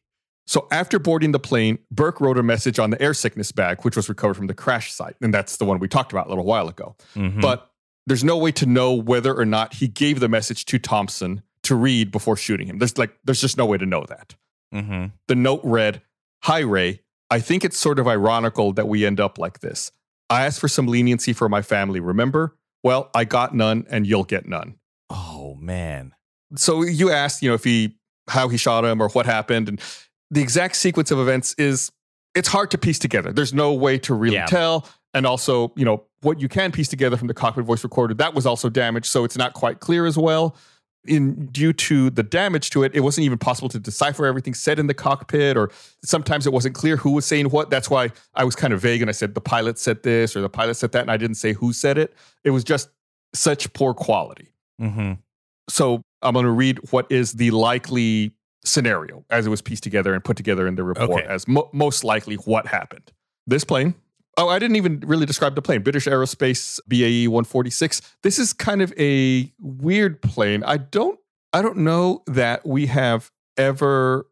So 0.48 0.68
after 0.72 1.00
boarding 1.00 1.32
the 1.32 1.40
plane, 1.40 1.80
Burke 1.92 2.22
wrote 2.22 2.38
a 2.38 2.44
message 2.44 2.78
on 2.78 2.92
the 2.92 3.02
air 3.02 3.14
sickness 3.14 3.52
bag, 3.52 3.82
which 3.84 3.96
was 3.96 4.10
recovered 4.10 4.36
from 4.36 4.48
the 4.48 4.54
crash 4.54 4.92
site. 4.94 5.16
And 5.22 5.34
that's 5.34 5.58
the 5.58 5.66
one 5.66 5.80
we 5.80 5.88
talked 5.88 6.12
about 6.12 6.28
a 6.28 6.30
little 6.30 6.46
while 6.46 6.68
ago. 6.68 6.96
Mhm. 7.16 7.42
But 7.42 7.72
there's 8.06 8.24
no 8.24 8.38
way 8.38 8.52
to 8.54 8.66
know 8.68 8.94
whether 8.94 9.36
or 9.36 9.46
not 9.46 9.76
he 9.76 9.88
gave 9.88 10.20
the 10.20 10.30
message 10.30 10.66
to 10.66 10.78
Thompson 10.78 11.42
to 11.64 11.74
read 11.76 12.12
before 12.12 12.38
shooting 12.38 12.68
him. 12.68 12.78
There's 12.78 12.98
like 12.98 13.18
there's 13.24 13.42
just 13.42 13.58
no 13.58 13.66
way 13.66 13.78
to 13.80 13.86
know 13.86 14.06
that. 14.08 14.36
Mhm. 14.74 15.12
The 15.28 15.36
note 15.36 15.62
read, 15.64 16.02
Hi 16.44 16.60
Ray, 16.60 17.02
I 17.30 17.40
think 17.40 17.66
it's 17.66 17.78
sort 17.78 18.00
of 18.00 18.08
ironical 18.08 18.74
that 18.74 18.88
we 18.88 19.06
end 19.06 19.20
up 19.20 19.38
like 19.38 19.60
this. 19.60 19.92
I 20.30 20.46
asked 20.46 20.60
for 20.60 20.68
some 20.68 20.88
leniency 20.88 21.34
for 21.34 21.50
my 21.50 21.62
family, 21.62 22.00
remember? 22.00 22.56
Well, 22.84 23.10
I 23.16 23.26
got 23.26 23.56
none 23.56 23.86
and 23.90 24.06
you'll 24.08 24.24
get 24.24 24.48
none. 24.48 24.76
oh 25.10 25.56
man. 25.60 26.14
so 26.56 26.84
you 26.84 27.12
asked, 27.12 27.42
you 27.42 27.50
know, 27.50 27.56
if 27.56 27.64
he 27.64 27.98
how 28.28 28.48
he 28.48 28.58
shot 28.58 28.84
him 28.86 29.02
or 29.02 29.10
what 29.10 29.26
happened, 29.26 29.70
and 29.70 29.80
the 30.32 30.42
exact 30.42 30.76
sequence 30.76 31.12
of 31.12 31.20
events 31.20 31.54
is 31.58 31.92
it's 32.34 32.48
hard 32.48 32.72
to 32.72 32.78
piece 32.78 33.00
together. 33.00 33.32
There's 33.32 33.54
no 33.54 33.74
way 33.74 33.98
to 34.00 34.14
really 34.14 34.36
Yeah. 34.36 34.46
tell, 34.48 34.88
and 35.14 35.26
also, 35.26 35.72
you 35.76 35.86
know, 35.86 36.04
what 36.22 36.40
you 36.42 36.48
can 36.50 36.72
piece 36.72 36.88
together 36.88 37.18
from 37.18 37.28
the 37.28 37.34
cockpit 37.36 37.66
voice 37.66 37.84
recorder 37.84 38.14
that 38.16 38.34
was 38.34 38.46
also 38.48 38.68
damaged, 38.70 39.06
so 39.08 39.24
it's 39.24 39.38
not 39.38 39.54
quite 39.54 39.80
clear 39.80 40.06
as 40.08 40.18
well. 40.18 40.56
In 41.08 41.48
due 41.48 41.72
to 41.74 42.10
the 42.10 42.24
damage 42.24 42.70
to 42.72 42.84
it, 42.84 42.94
it 42.96 43.02
wasn't 43.02 43.26
even 43.26 43.38
possible 43.38 43.70
to 43.70 43.80
decipher 43.80 44.26
everything 44.26 44.54
said 44.54 44.80
in 44.80 44.88
the 44.88 44.94
cockpit, 44.94 45.56
or 45.58 45.70
sometimes 46.04 46.48
it 46.48 46.54
wasn't 46.54 46.76
clear 46.76 46.98
who 46.98 47.12
was 47.12 47.26
saying 47.26 47.50
what. 47.50 47.70
That's 47.70 47.90
why 47.90 48.10
I 48.34 48.44
was 48.44 48.56
kind 48.56 48.74
of 48.74 48.82
vague 48.82 49.02
and 49.02 49.10
I 49.10 49.14
said 49.14 49.36
the 49.36 49.42
pilot 49.42 49.78
said 49.78 50.04
this 50.04 50.36
or 50.36 50.42
the 50.42 50.50
pilot 50.50 50.76
said 50.76 50.92
that, 50.94 51.02
and 51.02 51.12
I 51.12 51.18
didn't 51.18 51.36
say 51.36 51.54
who 51.54 51.74
said 51.74 51.98
it. 51.98 52.14
It 52.44 52.52
was 52.52 52.64
just 52.64 52.90
such 53.34 53.72
poor 53.74 53.94
quality. 53.94 54.50
Mm-hmm. 54.82 55.14
So 55.70 56.02
I'm 56.22 56.34
going 56.34 56.46
to 56.46 56.52
read 56.52 56.80
what 56.92 57.06
is 57.12 57.34
the 57.34 57.52
likely 57.52 58.32
scenario 58.64 59.24
as 59.30 59.46
it 59.46 59.50
was 59.50 59.62
pieced 59.62 59.84
together 59.84 60.14
and 60.14 60.24
put 60.24 60.38
together 60.38 60.66
in 60.68 60.76
the 60.76 60.84
report 60.84 61.10
Okay. 61.24 61.28
as 61.28 61.48
mo- 61.48 61.70
most 61.72 62.04
likely 62.04 62.36
what 62.36 62.66
happened. 62.66 63.12
This 63.48 63.64
plane. 63.64 63.94
Oh, 64.38 64.50
I 64.50 64.60
didn't 64.60 64.76
even 64.76 65.00
really 65.06 65.26
describe 65.26 65.56
the 65.56 65.62
plane. 65.62 65.82
British 65.82 66.08
Aerospace 66.08 66.80
BAE 66.88 67.30
146. 67.30 68.02
This 68.22 68.38
is 68.38 68.52
kind 68.52 68.82
of 68.82 68.94
a 69.00 69.52
weird 69.60 70.22
plane. 70.22 70.64
I 70.66 70.78
don't 70.78 71.20
I 71.54 71.62
don't 71.62 71.78
know 71.78 72.22
that 72.28 72.66
we 72.66 72.88
have 72.88 73.32
ever 73.56 74.28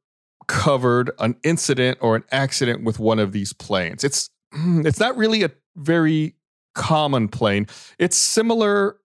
covered 0.47 1.11
an 1.19 1.37
incident 1.43 1.99
or 2.01 2.17
an 2.17 2.25
accident 2.31 2.83
with 2.83 2.99
one 2.99 3.19
of 3.19 3.31
these 3.31 3.53
planes. 3.53 4.03
It's 4.03 4.29
it's 4.51 4.99
not 4.99 5.15
really 5.15 5.43
a 5.43 5.51
very 5.77 6.35
common 6.75 7.29
plane. 7.29 7.67
It's 7.97 8.17
similar 8.17 8.97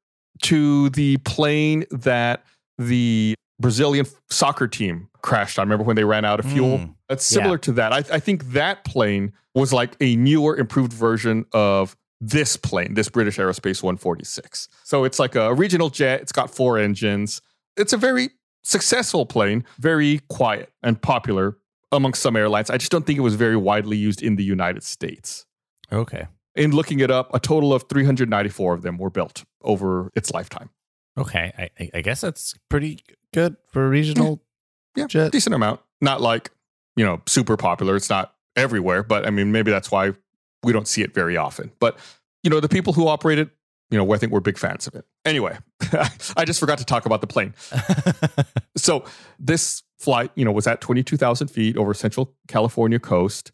to 0.42 0.90
the 0.90 1.18
plane 1.18 1.84
that 1.90 2.44
the 2.76 3.34
Brazilian 3.61 4.07
soccer 4.31 4.68
team 4.68 5.09
crashed 5.23 5.59
I 5.59 5.62
Remember 5.62 5.85
when 5.85 5.97
they 5.97 6.05
ran 6.05 6.25
out 6.25 6.40
of 6.40 6.47
fuel? 6.47 6.79
Mm, 6.79 6.94
It's 7.11 7.25
similar 7.25 7.55
yeah. 7.55 7.61
to 7.61 7.73
that. 7.73 7.92
I, 7.92 7.99
I 7.99 8.18
think 8.21 8.53
that 8.53 8.85
plane 8.85 9.33
was 9.55 9.73
like 9.73 9.97
a 10.01 10.16
newer, 10.16 10.57
improved 10.57 10.92
version 10.92 11.44
of 11.53 11.97
this 12.21 12.57
plane, 12.57 12.94
this 12.94 13.09
British 13.09 13.37
Aerospace 13.37 13.83
146. 13.83 14.68
So 14.85 15.05
it's 15.05 15.18
like 15.18 15.35
a 15.35 15.55
regional 15.55 15.90
jet. 15.90 16.21
It's 16.21 16.33
got 16.33 16.51
four 16.51 16.79
engines. 16.79 17.40
It's 17.77 17.92
a 17.92 17.97
very 17.97 18.31
successful 18.62 19.27
plane, 19.27 19.64
very 19.79 20.21
quiet 20.29 20.73
and 20.83 21.01
popular 21.01 21.59
amongst 21.92 22.23
some 22.23 22.37
airlines. 22.37 22.71
I 22.71 22.77
just 22.77 22.92
don't 22.92 23.07
think 23.07 23.18
it 23.18 23.23
was 23.23 23.35
very 23.35 23.57
widely 23.57 23.97
used 23.97 24.23
in 24.23 24.37
the 24.37 24.44
United 24.44 24.83
States. 24.83 25.47
Okay. 25.92 26.27
In 26.55 26.73
looking 26.73 27.01
it 27.01 27.11
up, 27.11 27.33
a 27.35 27.38
total 27.38 27.73
of 27.73 27.85
394 27.88 28.75
of 28.75 28.83
them 28.83 28.99
were 28.99 29.11
built 29.11 29.44
over 29.62 30.11
its 30.14 30.33
lifetime. 30.33 30.71
Okay. 31.18 31.52
I, 31.78 31.90
I- 31.94 32.00
guess 32.00 32.20
that's 32.20 32.54
pretty 32.70 33.00
good 33.35 33.57
for 33.72 33.85
a 33.87 33.88
regional 33.88 34.42
Yeah, 34.96 35.07
jet. 35.07 35.33
decent 35.33 35.54
amount. 35.54 35.81
Not 36.00 36.20
like, 36.20 36.50
you 36.96 37.04
know, 37.04 37.20
super 37.26 37.57
popular. 37.57 37.96
It's 37.96 38.09
not 38.11 38.35
everywhere, 38.57 39.02
but 39.02 39.26
I 39.26 39.31
mean, 39.31 39.52
maybe 39.52 39.70
that's 39.70 39.90
why 39.90 40.12
we 40.62 40.72
don't 40.72 40.88
see 40.88 41.02
it 41.02 41.14
very 41.14 41.37
often. 41.37 41.70
But, 41.81 41.98
you 42.42 42.50
know, 42.50 42.61
the 42.61 42.68
people 42.68 42.92
who 42.92 43.07
operate 43.09 43.38
it, 43.38 43.50
you 43.90 43.98
know, 43.98 44.12
I 44.12 44.18
think 44.18 44.33
we're 44.33 44.40
big 44.40 44.59
fans 44.59 44.87
of 44.87 44.94
it. 44.94 45.04
Anyway, 45.24 45.57
I 46.37 46.44
just 46.44 46.61
forgot 46.61 46.78
to 46.78 46.85
talk 46.85 47.07
about 47.07 47.20
the 47.20 47.26
plane. 47.26 47.54
So 48.76 49.04
this 49.40 49.83
flight, 49.98 50.31
you 50.37 50.44
know, 50.44 50.52
was 50.52 50.66
at 50.68 50.81
22,000 50.81 51.48
feet 51.48 51.76
over 51.76 51.92
central 51.94 52.35
California 52.46 53.00
coast. 53.00 53.50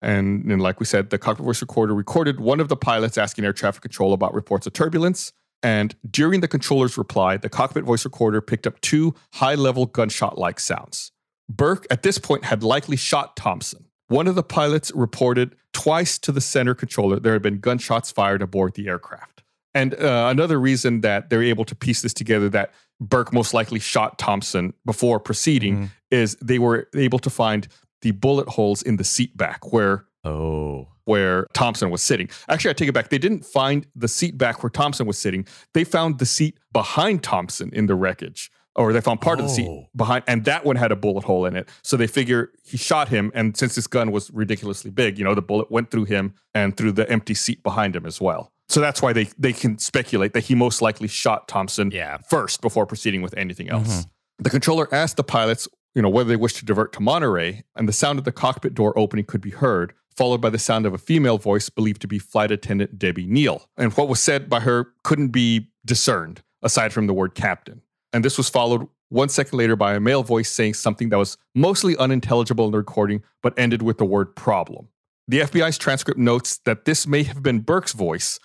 And, 0.00 0.50
and 0.50 0.62
like 0.62 0.80
we 0.80 0.86
said, 0.86 1.10
the 1.10 1.18
cockpit 1.18 1.44
voice 1.44 1.60
recorder 1.60 1.94
recorded 1.94 2.40
one 2.40 2.58
of 2.58 2.68
the 2.68 2.76
pilots 2.76 3.18
asking 3.18 3.44
air 3.44 3.52
traffic 3.52 3.82
control 3.82 4.14
about 4.14 4.32
reports 4.34 4.66
of 4.66 4.72
turbulence. 4.72 5.32
And 5.62 5.94
during 6.10 6.40
the 6.40 6.48
controller's 6.48 6.98
reply, 6.98 7.36
the 7.36 7.48
cockpit 7.48 7.84
voice 7.84 8.04
recorder 8.04 8.40
picked 8.40 8.66
up 8.66 8.80
two 8.80 9.14
high 9.34 9.54
level 9.54 9.86
gunshot 9.86 10.36
like 10.38 10.58
sounds. 10.58 11.12
Burke, 11.48 11.86
at 11.90 12.02
this 12.02 12.18
point, 12.18 12.44
had 12.44 12.62
likely 12.62 12.96
shot 12.96 13.36
Thompson. 13.36 13.86
One 14.08 14.26
of 14.26 14.34
the 14.34 14.42
pilots 14.42 14.90
reported 14.94 15.54
twice 15.72 16.18
to 16.18 16.32
the 16.32 16.40
center 16.40 16.74
controller 16.74 17.18
there 17.20 17.32
had 17.32 17.42
been 17.42 17.60
gunshots 17.60 18.10
fired 18.10 18.42
aboard 18.42 18.74
the 18.74 18.88
aircraft. 18.88 19.42
And 19.74 19.94
uh, 19.94 20.28
another 20.30 20.60
reason 20.60 21.00
that 21.00 21.30
they're 21.30 21.42
able 21.42 21.64
to 21.64 21.74
piece 21.74 22.02
this 22.02 22.12
together 22.12 22.48
that 22.50 22.72
Burke 23.00 23.32
most 23.32 23.54
likely 23.54 23.80
shot 23.80 24.18
Thompson 24.18 24.74
before 24.84 25.18
proceeding 25.18 25.76
Mhm. 25.76 25.90
is 26.10 26.36
they 26.42 26.58
were 26.58 26.88
able 26.94 27.18
to 27.20 27.30
find 27.30 27.68
the 28.02 28.10
bullet 28.10 28.48
holes 28.50 28.82
in 28.82 28.96
the 28.96 29.04
seat 29.04 29.36
back 29.36 29.72
where 29.72 30.04
oh. 30.24 30.88
Where 31.04 31.46
Thompson 31.52 31.90
was 31.90 32.02
sitting. 32.02 32.28
Actually, 32.48 32.70
I 32.70 32.74
take 32.74 32.88
it 32.88 32.92
back. 32.92 33.08
They 33.10 33.18
didn't 33.18 33.44
find 33.44 33.86
the 33.96 34.08
seat 34.08 34.38
back 34.38 34.62
where 34.62 34.70
Thompson 34.70 35.06
was 35.06 35.18
sitting. 35.18 35.46
They 35.74 35.84
found 35.84 36.18
the 36.18 36.26
seat 36.26 36.58
behind 36.72 37.22
Thompson 37.22 37.70
in 37.72 37.86
the 37.86 37.94
wreckage, 37.94 38.50
or 38.76 38.92
they 38.92 39.00
found 39.00 39.20
part 39.20 39.38
of 39.40 39.46
the 39.46 39.52
seat 39.52 39.66
Oh. 39.68 39.86
behind, 39.96 40.24
and 40.26 40.44
that 40.44 40.64
one 40.64 40.76
had 40.76 40.92
a 40.92 40.96
bullet 40.96 41.24
hole 41.24 41.44
in 41.46 41.56
it. 41.56 41.68
So 41.82 41.96
they 41.96 42.06
figure 42.06 42.50
he 42.64 42.76
shot 42.76 43.08
him, 43.08 43.30
and 43.34 43.56
since 43.56 43.74
his 43.74 43.86
gun 43.86 44.10
was 44.12 44.30
ridiculously 44.32 44.90
big, 44.90 45.18
you 45.18 45.24
know, 45.24 45.34
the 45.34 45.42
bullet 45.42 45.70
went 45.70 45.90
through 45.90 46.04
him 46.04 46.34
and 46.54 46.76
through 46.76 46.92
the 46.92 47.10
empty 47.10 47.34
seat 47.34 47.62
behind 47.62 47.94
him 47.96 48.06
as 48.06 48.20
well. 48.20 48.52
So 48.68 48.80
that's 48.80 49.02
why 49.02 49.12
they 49.12 49.28
they 49.38 49.52
can 49.52 49.76
speculate 49.78 50.32
that 50.32 50.44
he 50.44 50.54
most 50.54 50.80
likely 50.80 51.08
shot 51.08 51.48
Thompson 51.48 51.90
Yeah. 51.90 52.18
first 52.30 52.62
before 52.62 52.86
proceeding 52.86 53.20
with 53.20 53.34
anything 53.36 53.68
else. 53.68 54.04
Mhm. 54.04 54.08
The 54.38 54.50
controller 54.50 54.88
asked 54.94 55.18
the 55.18 55.24
pilots, 55.24 55.68
you 55.94 56.00
know, 56.00 56.08
whether 56.08 56.28
they 56.30 56.36
wished 56.36 56.56
to 56.56 56.64
divert 56.64 56.92
to 56.94 57.00
Monterey, 57.00 57.64
and 57.76 57.86
the 57.86 57.92
sound 57.92 58.18
of 58.18 58.24
the 58.24 58.32
cockpit 58.32 58.72
door 58.74 58.98
opening 58.98 59.26
could 59.26 59.42
be 59.42 59.50
heard, 59.50 59.92
followed 60.16 60.40
by 60.40 60.50
the 60.50 60.58
sound 60.58 60.86
of 60.86 60.94
a 60.94 60.98
female 60.98 61.38
voice 61.38 61.68
believed 61.68 62.00
to 62.02 62.08
be 62.08 62.18
flight 62.18 62.50
attendant 62.50 62.98
Debbie 62.98 63.26
Neal. 63.26 63.68
And 63.76 63.92
what 63.94 64.08
was 64.08 64.20
said 64.20 64.48
by 64.48 64.60
her 64.60 64.92
couldn't 65.02 65.28
be 65.28 65.68
discerned 65.84 66.42
aside 66.62 66.92
from 66.92 67.06
the 67.06 67.14
word 67.14 67.34
captain. 67.34 67.82
And 68.12 68.24
this 68.24 68.38
was 68.38 68.48
followed 68.48 68.86
one 69.08 69.28
second 69.28 69.58
later 69.58 69.76
by 69.76 69.94
a 69.94 70.00
male 70.00 70.22
voice 70.22 70.50
saying 70.50 70.74
something 70.74 71.10
that 71.10 71.18
was 71.18 71.36
mostly 71.54 71.96
unintelligible 71.96 72.64
in 72.66 72.72
the 72.72 72.78
recording, 72.78 73.22
but 73.42 73.58
ended 73.58 73.82
with 73.82 73.98
the 73.98 74.04
word 74.04 74.34
problem. 74.34 74.88
The 75.28 75.40
FBI's 75.40 75.78
transcript 75.78 76.18
notes 76.18 76.58
that 76.64 76.84
this 76.84 77.06
may 77.06 77.22
have 77.24 77.42
been 77.42 77.60
Burke's 77.60 77.92
voice, 77.92 78.40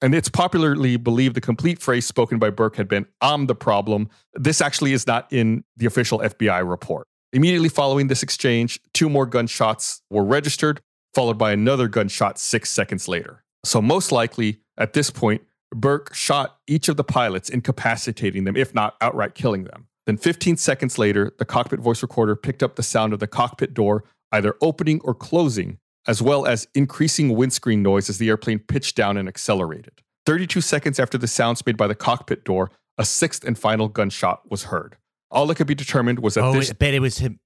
and 0.00 0.14
it's 0.14 0.28
popularly 0.28 0.96
believed 0.96 1.36
the 1.36 1.40
complete 1.40 1.80
phrase 1.80 2.06
spoken 2.06 2.38
by 2.38 2.50
Burke 2.50 2.76
had 2.76 2.88
been, 2.88 3.06
I'm 3.20 3.46
the 3.46 3.54
problem. 3.54 4.08
This 4.34 4.60
actually 4.60 4.92
is 4.92 5.06
not 5.06 5.30
in 5.32 5.64
the 5.76 5.86
official 5.86 6.20
FBI 6.20 6.68
report. 6.68 7.06
Immediately 7.32 7.68
following 7.68 8.06
this 8.08 8.22
exchange, 8.22 8.80
two 8.94 9.10
more 9.10 9.26
gunshots 9.26 10.00
were 10.08 10.24
registered, 10.24 10.80
followed 11.14 11.38
by 11.38 11.52
another 11.52 11.88
gunshot 11.88 12.38
six 12.38 12.70
seconds 12.70 13.08
later. 13.08 13.44
So, 13.64 13.82
most 13.82 14.12
likely, 14.12 14.60
at 14.76 14.92
this 14.92 15.10
point, 15.10 15.42
Burke 15.74 16.14
shot 16.14 16.58
each 16.66 16.88
of 16.88 16.96
the 16.96 17.04
pilots, 17.04 17.48
incapacitating 17.50 18.44
them, 18.44 18.56
if 18.56 18.74
not 18.74 18.96
outright 19.00 19.34
killing 19.34 19.64
them. 19.64 19.86
Then, 20.06 20.16
15 20.16 20.56
seconds 20.56 20.96
later, 20.98 21.34
the 21.38 21.44
cockpit 21.44 21.80
voice 21.80 22.02
recorder 22.02 22.36
picked 22.36 22.62
up 22.62 22.76
the 22.76 22.82
sound 22.82 23.12
of 23.12 23.18
the 23.18 23.26
cockpit 23.26 23.74
door 23.74 24.04
either 24.32 24.54
opening 24.60 25.00
or 25.04 25.14
closing, 25.14 25.78
as 26.06 26.22
well 26.22 26.46
as 26.46 26.68
increasing 26.74 27.34
windscreen 27.34 27.82
noise 27.82 28.08
as 28.08 28.18
the 28.18 28.28
airplane 28.28 28.58
pitched 28.58 28.96
down 28.96 29.16
and 29.16 29.28
accelerated. 29.28 30.02
32 30.26 30.60
seconds 30.60 31.00
after 31.00 31.16
the 31.16 31.26
sounds 31.26 31.64
made 31.64 31.76
by 31.76 31.86
the 31.86 31.94
cockpit 31.94 32.44
door, 32.44 32.70
a 32.98 33.04
sixth 33.04 33.44
and 33.44 33.58
final 33.58 33.88
gunshot 33.88 34.50
was 34.50 34.64
heard. 34.64 34.96
All 35.30 35.46
that 35.46 35.54
could 35.56 35.66
be 35.66 35.74
determined 35.74 36.18
was 36.20 36.34
that 36.34 36.44
Oh, 36.44 36.52
this 36.52 36.70
I 36.70 36.74
bet 36.74 36.94
it 36.94 37.00
was 37.00 37.18
him. 37.18 37.40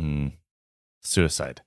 Mm. 0.00 0.32
Suicide. 1.02 1.62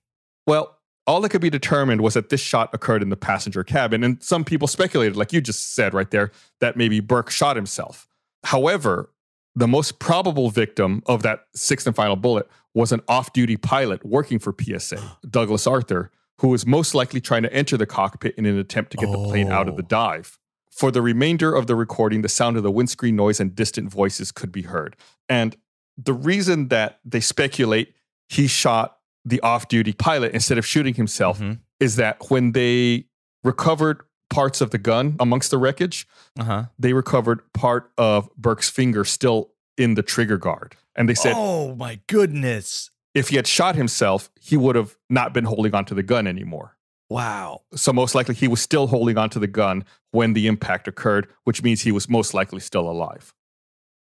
Well, 0.47 0.77
all 1.07 1.21
that 1.21 1.29
could 1.29 1.41
be 1.41 1.49
determined 1.49 2.01
was 2.01 2.15
that 2.15 2.29
this 2.29 2.41
shot 2.41 2.69
occurred 2.73 3.01
in 3.01 3.09
the 3.09 3.17
passenger 3.17 3.63
cabin, 3.63 4.03
and 4.03 4.21
some 4.23 4.43
people 4.43 4.67
speculated, 4.67 5.15
like 5.15 5.31
you 5.33 5.41
just 5.41 5.75
said 5.75 5.93
right 5.93 6.09
there, 6.11 6.31
that 6.61 6.75
maybe 6.77 6.99
Burke 6.99 7.29
shot 7.29 7.55
himself. 7.55 8.07
However, 8.43 9.11
the 9.55 9.67
most 9.67 9.99
probable 9.99 10.49
victim 10.49 11.01
of 11.05 11.23
that 11.23 11.45
sixth 11.55 11.87
and 11.87 11.95
final 11.95 12.15
bullet 12.15 12.47
was 12.73 12.91
an 12.91 13.01
off 13.07 13.31
duty 13.33 13.55
pilot 13.57 14.05
working 14.05 14.39
for 14.39 14.53
PSA, 14.59 14.97
Douglas 15.29 15.65
Arthur, 15.67 16.11
who 16.41 16.49
was 16.49 16.65
most 16.65 16.93
likely 16.93 17.21
trying 17.21 17.43
to 17.43 17.53
enter 17.53 17.77
the 17.77 17.85
cockpit 17.85 18.35
in 18.35 18.45
an 18.45 18.57
attempt 18.57 18.91
to 18.91 18.97
get 18.97 19.09
the 19.11 19.17
plane 19.23 19.51
out 19.51 19.67
of 19.69 19.77
the 19.77 19.83
Oh. 19.83 19.87
dive. 19.87 20.37
For 20.71 20.91
the 20.91 21.01
remainder 21.01 21.55
of 21.55 21.67
the 21.67 21.75
recording, 21.75 22.21
the 22.21 22.27
sound 22.27 22.57
of 22.57 22.63
the 22.63 22.71
windscreen 22.71 23.15
noise 23.15 23.39
and 23.39 23.55
distant 23.55 23.89
voices 23.89 24.33
could 24.33 24.51
be 24.51 24.63
heard. 24.63 24.97
And 25.29 25.55
the 25.97 26.13
reason 26.13 26.67
that 26.67 26.99
they 27.05 27.21
speculate 27.21 27.93
he 28.27 28.47
shot 28.47 28.94
the 29.25 29.39
off 29.41 29.67
duty 29.67 29.91
pilot 29.93 30.31
instead 30.33 30.57
of 30.57 30.65
shooting 30.65 30.93
himself 30.93 31.39
Mhm. 31.39 31.59
is 31.79 31.95
that 31.95 32.29
when 32.29 32.51
they 32.51 33.05
recovered 33.43 34.01
parts 34.29 34.61
of 34.61 34.71
the 34.71 34.77
gun 34.77 35.15
amongst 35.19 35.51
the 35.51 35.57
wreckage, 35.57 36.07
Uh-huh. 36.39 36.65
they 36.79 36.93
recovered 36.93 37.41
part 37.53 37.91
of 37.97 38.29
Burke's 38.37 38.69
finger 38.69 39.03
still 39.03 39.51
in 39.77 39.95
the 39.95 40.03
trigger 40.03 40.37
guard. 40.37 40.75
And 40.95 41.09
they 41.09 41.15
said 41.15 41.33
oh 41.35 41.75
my 41.75 41.99
goodness. 42.07 42.91
if 43.13 43.29
he 43.29 43.35
had 43.35 43.47
shot 43.47 43.75
himself, 43.75 44.29
he 44.39 44.55
would 44.57 44.75
have 44.75 44.95
not 45.09 45.33
been 45.33 45.45
holding 45.45 45.73
onto 45.75 45.95
the 45.95 46.03
gun 46.03 46.27
anymore. 46.27 46.77
Wow. 47.09 47.61
So 47.75 47.93
most 47.93 48.15
likely 48.15 48.33
he 48.35 48.47
was 48.47 48.61
still 48.61 48.87
holding 48.87 49.17
onto 49.17 49.39
the 49.39 49.47
gun 49.47 49.85
when 50.11 50.33
the 50.33 50.47
impact 50.47 50.87
occurred, 50.87 51.27
which 51.43 51.61
means 51.61 51.81
he 51.81 51.91
was 51.91 52.09
most 52.09 52.33
likely 52.33 52.59
still 52.59 52.89
alive. 52.89 53.33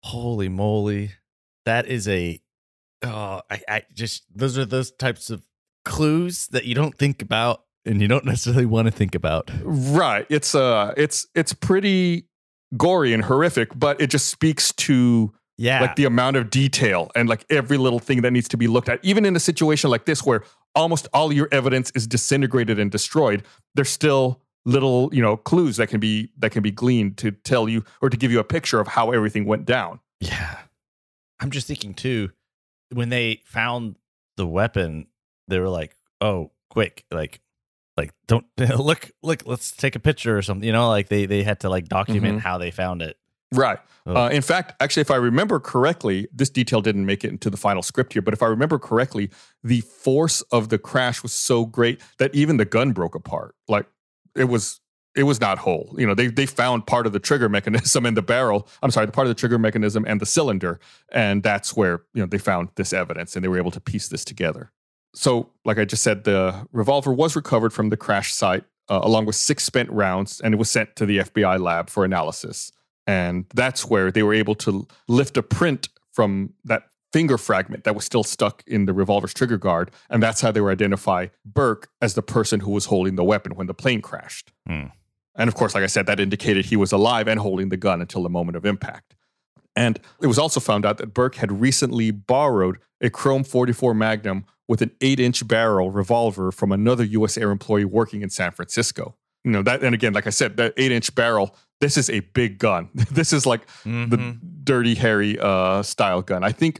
Holy 0.03 0.47
moly. 0.49 1.11
That 1.65 1.85
is 1.87 2.07
a 2.07 2.41
oh 3.03 3.41
I, 3.49 3.61
I 3.67 3.83
just 3.93 4.23
those 4.35 4.57
are 4.57 4.65
those 4.65 4.91
types 4.91 5.29
of 5.29 5.43
clues 5.85 6.47
that 6.47 6.65
you 6.65 6.75
don't 6.75 6.97
think 6.97 7.21
about 7.21 7.63
and 7.85 8.01
you 8.01 8.07
don't 8.07 8.25
necessarily 8.25 8.65
want 8.65 8.85
to 8.87 8.91
think 8.91 9.15
about. 9.15 9.51
Right. 9.63 10.25
It's 10.29 10.55
uh 10.55 10.93
it's 10.97 11.27
it's 11.35 11.53
pretty 11.53 12.27
gory 12.77 13.13
and 13.13 13.23
horrific, 13.23 13.69
but 13.77 13.99
it 14.01 14.09
just 14.09 14.29
speaks 14.29 14.71
to 14.73 15.33
Yeah. 15.57 15.81
like 15.81 15.95
the 15.95 16.05
amount 16.05 16.37
of 16.37 16.49
detail 16.49 17.11
and 17.15 17.27
like 17.29 17.45
every 17.49 17.77
little 17.77 17.99
thing 17.99 18.21
that 18.21 18.31
needs 18.31 18.47
to 18.49 18.57
be 18.57 18.67
looked 18.67 18.89
at 18.89 18.99
even 19.03 19.25
in 19.25 19.35
a 19.35 19.39
situation 19.39 19.89
like 19.89 20.05
this 20.05 20.23
where 20.23 20.43
almost 20.75 21.07
all 21.13 21.31
your 21.31 21.47
evidence 21.51 21.91
is 21.95 22.07
disintegrated 22.07 22.79
and 22.79 22.89
destroyed 22.89 23.43
there's 23.75 23.89
still 23.89 24.41
little 24.65 25.09
you 25.13 25.21
know 25.21 25.35
clues 25.37 25.75
that 25.77 25.87
can 25.87 25.99
be 25.99 26.31
that 26.39 26.51
can 26.51 26.63
be 26.63 26.71
gleaned 26.71 27.17
to 27.17 27.29
tell 27.31 27.67
you 27.69 27.83
or 28.01 28.09
to 28.09 28.15
give 28.17 28.31
you 28.31 28.39
a 28.39 28.43
picture 28.45 28.79
of 28.79 28.87
how 28.87 29.11
everything 29.11 29.45
went 29.45 29.65
down 29.65 29.99
Yeah. 30.21 30.57
I'm 31.41 31.51
just 31.51 31.67
thinking 31.67 31.93
too, 31.93 32.31
when 32.93 33.09
they 33.09 33.41
found 33.45 33.95
the 34.37 34.47
weapon, 34.47 35.07
they 35.47 35.59
were 35.59 35.69
like, 35.69 35.95
oh, 36.21 36.51
quick, 36.69 37.05
like, 37.11 37.41
like 37.97 38.11
don't 38.27 38.45
look, 38.57 39.11
look, 39.21 39.43
let's 39.45 39.71
take 39.71 39.95
a 39.95 39.99
picture 39.99 40.37
or 40.37 40.41
something. 40.41 40.65
You 40.65 40.73
know, 40.73 40.89
like 40.89 41.09
they 41.09 41.25
they 41.25 41.43
had 41.43 41.59
to 41.61 41.69
like 41.69 41.87
document 41.87 42.39
Mhm. 42.39 42.41
how 42.41 42.57
they 42.57 42.71
found 42.71 43.01
it. 43.01 43.17
right 43.53 43.79
Oh. 44.05 44.15
uh, 44.25 44.29
in 44.29 44.41
fact 44.41 44.73
actually 44.81 44.99
if 45.01 45.11
i 45.11 45.15
remember 45.15 45.61
correctly 45.61 46.27
this 46.33 46.49
detail 46.49 46.81
didn't 46.81 47.05
make 47.05 47.23
it 47.23 47.29
into 47.29 47.49
the 47.49 47.55
final 47.55 47.81
script 47.81 48.11
here 48.11 48.21
but 48.21 48.33
if 48.33 48.41
i 48.43 48.47
remember 48.47 48.77
correctly 48.77 49.29
the 49.63 49.79
force 49.79 50.41
of 50.51 50.67
the 50.67 50.77
crash 50.77 51.23
was 51.23 51.31
so 51.31 51.65
great 51.65 52.01
that 52.17 52.33
even 52.35 52.57
the 52.57 52.65
gun 52.65 52.91
broke 52.91 53.15
apart 53.15 53.55
like 53.69 53.85
it 54.35 54.45
was 54.45 54.81
it 55.15 55.23
was 55.23 55.39
not 55.39 55.59
whole. 55.59 55.93
You 55.97 56.07
know 56.07 56.15
they 56.15 56.27
they 56.27 56.45
found 56.45 56.87
part 56.87 57.05
of 57.05 57.13
the 57.13 57.19
trigger 57.19 57.49
mechanism 57.49 58.05
in 58.05 58.13
the 58.13 58.21
barrel 58.21 58.67
i'm 58.81 58.91
sorry 58.91 59.05
the 59.05 59.11
part 59.11 59.27
of 59.27 59.29
the 59.29 59.39
trigger 59.39 59.59
mechanism 59.59 60.05
and 60.07 60.19
the 60.19 60.25
cylinder 60.25 60.79
and 61.11 61.43
that's 61.43 61.75
where 61.75 62.01
you 62.13 62.21
know 62.21 62.25
they 62.25 62.37
found 62.37 62.69
this 62.75 62.93
evidence 62.93 63.35
and 63.35 63.43
they 63.43 63.47
were 63.47 63.57
able 63.57 63.71
to 63.71 63.79
piece 63.79 64.07
this 64.07 64.25
together. 64.25 64.71
So 65.15 65.49
like 65.65 65.77
i 65.77 65.85
just 65.85 66.03
said 66.03 66.23
the 66.23 66.67
revolver 66.71 67.13
was 67.13 67.35
recovered 67.35 67.73
from 67.73 67.89
the 67.89 67.97
crash 67.97 68.33
site 68.33 68.63
uh, 68.89 68.99
along 69.03 69.25
with 69.25 69.35
six 69.35 69.63
spent 69.63 69.89
rounds 69.91 70.41
and 70.41 70.53
it 70.53 70.57
was 70.57 70.69
sent 70.69 70.95
to 70.95 71.05
the 71.05 71.19
fbi 71.19 71.59
lab 71.59 71.89
for 71.89 72.05
analysis. 72.05 72.71
And 73.05 73.45
that's 73.53 73.85
where 73.85 74.11
they 74.11 74.23
were 74.23 74.33
able 74.33 74.55
to 74.55 74.87
lift 75.09 75.35
a 75.35 75.43
print 75.43 75.89
from 76.13 76.53
that 76.63 76.87
finger 77.11 77.37
fragment 77.37 77.83
that 77.83 77.93
was 77.93 78.05
still 78.05 78.23
stuck 78.23 78.63
in 78.65 78.85
the 78.85 78.93
revolver's 78.93 79.33
trigger 79.33 79.57
guard 79.57 79.91
and 80.09 80.23
that's 80.23 80.41
how 80.41 80.51
they 80.51 80.61
were 80.61 80.71
identify 80.71 81.27
burke 81.45 81.89
as 82.01 82.15
the 82.15 82.23
person 82.23 82.61
who 82.61 82.71
was 82.71 82.85
holding 82.85 83.15
the 83.15 83.23
weapon 83.23 83.55
when 83.55 83.67
the 83.67 83.73
plane 83.73 84.01
crashed. 84.01 84.51
Hmm. 84.65 84.85
And 85.35 85.47
of 85.47 85.55
course 85.55 85.73
like 85.75 85.83
i 85.83 85.87
said 85.87 86.05
that 86.05 86.19
indicated 86.19 86.65
he 86.65 86.75
was 86.75 86.91
alive 86.91 87.27
and 87.27 87.39
holding 87.39 87.69
the 87.69 87.77
gun 87.77 88.01
until 88.01 88.23
the 88.23 88.29
moment 88.29 88.55
of 88.57 88.65
impact. 88.65 89.15
And 89.75 89.99
it 90.21 90.27
was 90.27 90.37
also 90.37 90.59
found 90.59 90.85
out 90.85 90.97
that 90.99 91.13
burke 91.15 91.35
had 91.35 91.51
recently 91.61 92.11
borrowed 92.11 92.77
a 93.01 93.09
chrome 93.09 93.43
44 93.43 93.93
magnum 93.95 94.45
with 94.67 94.81
an 94.83 94.91
8-inch 95.01 95.47
barrel 95.47 95.89
revolver 95.89 96.51
from 96.51 96.71
another 96.71 97.03
us 97.05 97.37
air 97.37 97.49
employee 97.51 97.85
working 97.85 98.21
in 98.21 98.29
san 98.29 98.51
francisco. 98.51 99.15
You 99.43 99.51
know 99.51 99.63
that 99.63 99.83
and 99.83 99.95
again 99.95 100.13
like 100.13 100.27
i 100.27 100.29
said 100.31 100.57
that 100.57 100.75
8-inch 100.77 101.15
barrel 101.15 101.55
this 101.81 101.97
is 101.97 102.09
a 102.09 102.19
big 102.21 102.59
gun. 102.59 102.89
This 103.11 103.33
is 103.33 103.45
like 103.45 103.65
the 103.83 103.89
Mhm. 103.89 104.39
dirty 104.63 104.95
harry 104.95 105.37
uh, 105.39 105.81
style 105.83 106.21
gun. 106.21 106.43
I 106.43 106.51
think 106.51 106.79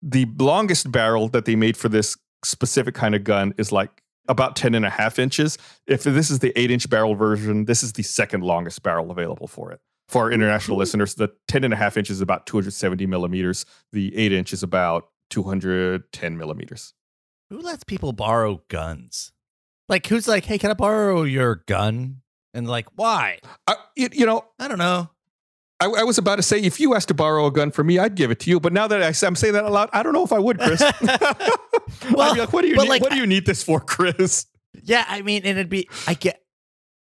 the 0.00 0.26
longest 0.38 0.90
barrel 0.92 1.28
that 1.30 1.44
they 1.44 1.56
made 1.56 1.76
for 1.76 1.88
this 1.90 2.16
specific 2.44 2.94
kind 2.94 3.14
of 3.16 3.24
gun 3.24 3.52
is 3.58 3.72
like 3.72 4.02
about 4.28 4.56
10 4.56 4.74
and 4.74 4.84
a 4.84 4.90
half 4.90 5.18
inches 5.18 5.58
if 5.86 6.02
this 6.02 6.30
is 6.30 6.38
the 6.40 6.52
8 6.58 6.70
inch 6.70 6.88
barrel 6.88 7.14
version 7.14 7.64
this 7.64 7.82
is 7.82 7.94
the 7.94 8.02
second 8.02 8.42
longest 8.42 8.82
barrel 8.82 9.10
available 9.10 9.46
for 9.46 9.72
it 9.72 9.80
for 10.08 10.24
our 10.24 10.32
international 10.32 10.74
mm-hmm. 10.74 10.80
listeners 10.80 11.14
the 11.14 11.32
10 11.48 11.64
and 11.64 11.74
a 11.74 11.76
half 11.76 11.96
inches 11.96 12.16
is 12.16 12.20
about 12.20 12.46
270 12.46 13.06
millimeters 13.06 13.64
the 13.92 14.16
8 14.16 14.32
inch 14.32 14.52
is 14.52 14.62
about 14.62 15.08
210 15.30 16.36
millimeters 16.36 16.94
Who 17.50 17.60
lets 17.60 17.84
people 17.84 18.12
borrow 18.12 18.62
guns? 18.68 19.32
Like, 19.88 20.06
who's 20.06 20.28
like, 20.28 20.44
hey, 20.44 20.58
can 20.58 20.70
I 20.70 20.74
borrow 20.74 21.22
your 21.22 21.62
gun? 21.66 22.20
And 22.52 22.68
like, 22.68 22.86
why? 22.94 23.38
I, 23.66 23.76
you, 23.96 24.08
you 24.12 24.26
know 24.26 24.44
I 24.58 24.68
don't 24.68 24.78
know. 24.78 25.10
I, 25.80 25.86
I 25.86 26.02
was 26.02 26.18
about 26.18 26.36
to 26.36 26.42
say 26.42 26.60
if 26.60 26.80
you 26.80 26.94
asked 26.94 27.08
to 27.08 27.14
borrow 27.14 27.46
a 27.46 27.50
gun 27.52 27.70
from 27.70 27.86
me 27.86 27.98
i'd 27.98 28.14
give 28.14 28.30
it 28.30 28.40
to 28.40 28.50
you 28.50 28.58
but 28.60 28.72
now 28.72 28.86
that 28.88 29.02
I, 29.02 29.26
am 29.26 29.36
saying 29.36 29.54
that 29.54 29.64
aloud, 29.64 29.90
i 29.92 30.02
don't 30.02 30.12
know 30.12 30.24
if 30.24 30.32
i 30.32 30.38
would 30.38 30.58
chris 30.58 30.80
Well, 32.12 32.20
I'd 32.20 32.34
be 32.34 32.40
like, 32.40 32.52
what 32.52 32.62
do 32.62 32.68
you 32.68 32.76
need, 32.76 32.88
like- 32.88 33.02
what 33.02 33.12
do 33.12 33.16
you 33.18 33.26
need 33.26 33.46
this 33.46 33.62
for 33.62 33.80
chris 33.80 34.46
Yeah, 34.82 35.04
I 35.08 35.22
mean, 35.22 35.42
and 35.44 35.58
it'd 35.58 35.68
be 35.70 35.88
I 36.06 36.14
get 36.14 36.42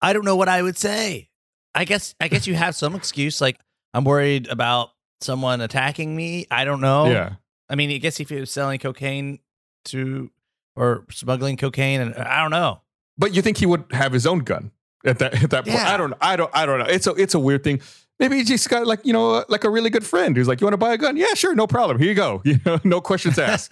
I 0.01 0.13
don't 0.13 0.25
know 0.25 0.35
what 0.35 0.49
I 0.49 0.61
would 0.61 0.77
say. 0.77 1.29
I 1.73 1.85
guess 1.85 2.15
I 2.19 2.27
guess 2.27 2.45
you 2.47 2.53
have 2.55 2.75
some 2.75 2.95
excuse 2.95 3.41
like 3.41 3.57
I'm 3.93 4.03
worried 4.03 4.47
about 4.49 4.89
someone 5.21 5.61
attacking 5.61 6.15
me. 6.15 6.45
I 6.51 6.65
don't 6.65 6.81
know. 6.81 7.07
yeah 7.09 7.35
I 7.69 7.75
mean, 7.75 7.89
I 7.91 7.97
guess 7.97 8.19
if 8.19 8.29
he 8.29 8.39
was 8.39 8.51
selling 8.51 8.77
cocaine 8.79 9.39
to 9.85 10.29
or 10.75 11.05
smuggling 11.09 11.57
cocaine 11.57 12.01
and 12.01 12.15
I 12.15 12.41
don't 12.41 12.51
know. 12.51 12.81
But 13.17 13.33
you 13.33 13.41
think 13.41 13.57
he 13.57 13.65
would 13.65 13.85
have 13.91 14.11
his 14.11 14.27
own 14.27 14.39
gun 14.39 14.71
at 15.05 15.19
that 15.19 15.43
at 15.43 15.49
that 15.49 15.65
point? 15.65 15.79
I 15.79 15.97
don't 15.97 16.13
I 16.21 16.35
don't 16.35 16.51
I 16.53 16.65
don't 16.65 16.79
know. 16.79 16.85
It's 16.85 17.07
a 17.07 17.13
it's 17.15 17.33
a 17.33 17.39
weird 17.39 17.63
thing. 17.63 17.81
Maybe 18.19 18.38
he 18.38 18.43
just 18.43 18.69
got 18.69 18.88
like 18.88 19.06
you 19.06 19.13
know 19.13 19.43
like 19.49 19.63
a 19.63 19.69
really 19.69 19.89
good 19.89 20.06
friend 20.06 20.36
who's 20.38 20.47
like, 20.47 20.62
you 20.62 20.65
want 20.65 20.73
to 20.73 20.78
buy 20.78 20.93
a 20.93 20.97
gun? 20.97 21.17
Yeah, 21.17 21.34
sure, 21.34 21.54
no 21.56 21.67
problem. 21.67 21.99
Here 21.99 22.08
you 22.10 22.15
go. 22.15 22.41
You 22.45 22.60
know, 22.65 22.80
no 22.84 23.01
questions 23.01 23.38
asked. 23.38 23.71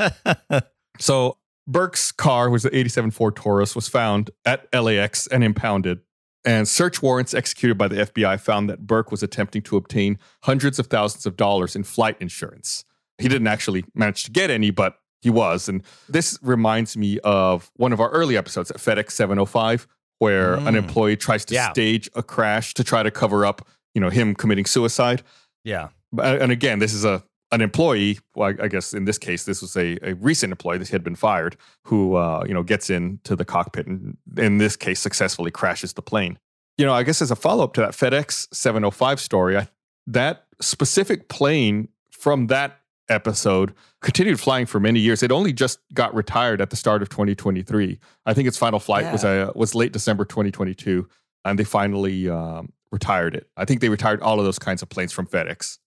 so 1.00 1.38
Burke's 1.68 2.12
car 2.12 2.50
was 2.50 2.64
the 2.64 2.76
87 2.76 3.12
Ford 3.12 3.36
Taurus 3.36 3.76
was 3.76 3.88
found 3.88 4.32
at 4.46 4.68
LAX 4.74 5.28
and 5.28 5.44
impounded. 5.44 6.00
And 6.46 6.68
search 6.68 7.02
warrants 7.02 7.34
executed 7.34 7.78
by 7.78 7.88
the 7.88 7.96
FBI 7.96 8.38
found 8.40 8.70
that 8.70 8.86
Burke 8.86 9.12
was 9.12 9.24
attempting 9.24 9.62
to 9.64 9.78
obtain 9.78 10.20
hundreds 10.44 10.78
of 10.78 10.88
thousands 10.88 11.26
of 11.26 11.38
dollars 11.38 11.74
in 11.74 11.84
flight 11.84 12.18
insurance. 12.20 12.84
He 13.18 13.30
didn't 13.30 13.48
actually 13.48 13.86
manage 13.96 14.26
to 14.26 14.32
get 14.32 14.50
any, 14.52 14.70
but 14.70 14.98
he 15.22 15.30
was. 15.30 15.70
And 15.70 15.84
this 16.10 16.38
reminds 16.42 16.98
me 16.98 17.18
of 17.24 17.72
one 17.78 17.94
of 17.94 18.02
our 18.02 18.10
early 18.10 18.36
episodes 18.36 18.70
at 18.72 18.78
FedEx 18.78 19.12
705, 19.12 19.88
where 20.20 20.56
an 20.56 20.66
Mm. 20.74 20.76
employee 20.80 21.16
tries 21.16 21.46
to 21.46 21.54
Yeah. 21.54 21.72
stage 21.72 22.10
a 22.14 22.22
crash 22.24 22.74
to 22.74 22.84
try 22.84 23.04
to 23.04 23.12
cover 23.12 23.46
up, 23.46 23.66
you 23.94 24.02
know, 24.02 24.10
him 24.10 24.36
committing 24.36 24.66
suicide. 24.66 25.24
yeah. 25.64 25.90
And 26.22 26.52
again, 26.52 26.78
this 26.78 26.94
is 26.94 27.06
a 27.06 27.24
an 27.52 27.62
employee. 27.62 28.20
Well, 28.36 28.50
I 28.50 28.66
I 28.66 28.68
guess 28.68 28.94
in 28.94 29.06
this 29.06 29.18
case, 29.18 29.46
this 29.46 29.62
was 29.62 29.76
a, 29.76 29.98
a 30.08 30.14
recent 30.16 30.52
employee 30.52 30.78
that 30.80 30.90
had 30.90 31.04
been 31.04 31.16
fired, 31.16 31.58
who 31.86 32.16
uh, 32.16 32.44
you 32.48 32.54
know 32.54 32.64
gets 32.64 32.90
into 32.90 33.36
the 33.36 33.46
cockpit 33.46 33.88
and 33.88 34.18
in 34.38 34.58
this 34.58 34.76
case 34.76 35.00
successfully 35.00 35.50
crashes 35.52 35.94
the 35.94 36.02
plane. 36.02 36.38
You 36.78 36.86
know, 36.86 36.94
I 36.94 37.04
guess 37.04 37.22
as 37.22 37.32
a 37.32 37.36
follow 37.36 37.64
up 37.64 37.74
to 37.74 37.82
that 37.82 37.92
FedEx 37.92 38.48
705 38.54 39.20
story, 39.20 39.58
I, 39.58 39.68
that 40.08 40.46
specific 40.60 41.30
plane 41.30 41.90
from 42.12 42.48
that 42.48 42.80
episode 43.10 43.74
continued 44.02 44.40
flying 44.40 44.66
for 44.66 44.80
many 44.80 45.00
years. 45.00 45.22
It 45.22 45.32
only 45.32 45.54
just 45.54 45.80
got 45.94 46.14
retired 46.16 46.62
at 46.62 46.70
the 46.70 46.76
start 46.76 47.02
of 47.02 47.10
2023. 47.10 48.00
I 48.26 48.34
think 48.34 48.48
its 48.48 48.58
final 48.58 48.80
flight 48.80 49.12
was 49.12 49.24
uh, 49.24 49.52
was 49.56 49.76
late 49.76 49.94
December 49.94 50.26
2022, 50.26 51.08
and 51.46 51.60
they 51.60 51.64
finally 51.64 52.30
um, 52.30 52.72
retired 52.94 53.36
it. 53.36 53.50
I 53.58 53.66
think 53.66 53.82
they 53.82 53.90
retired 53.90 54.22
all 54.22 54.40
of 54.40 54.46
those 54.46 54.60
kinds 54.60 54.82
of 54.82 54.88
planes 54.88 55.12
from 55.12 55.28
FedEx. 55.28 55.80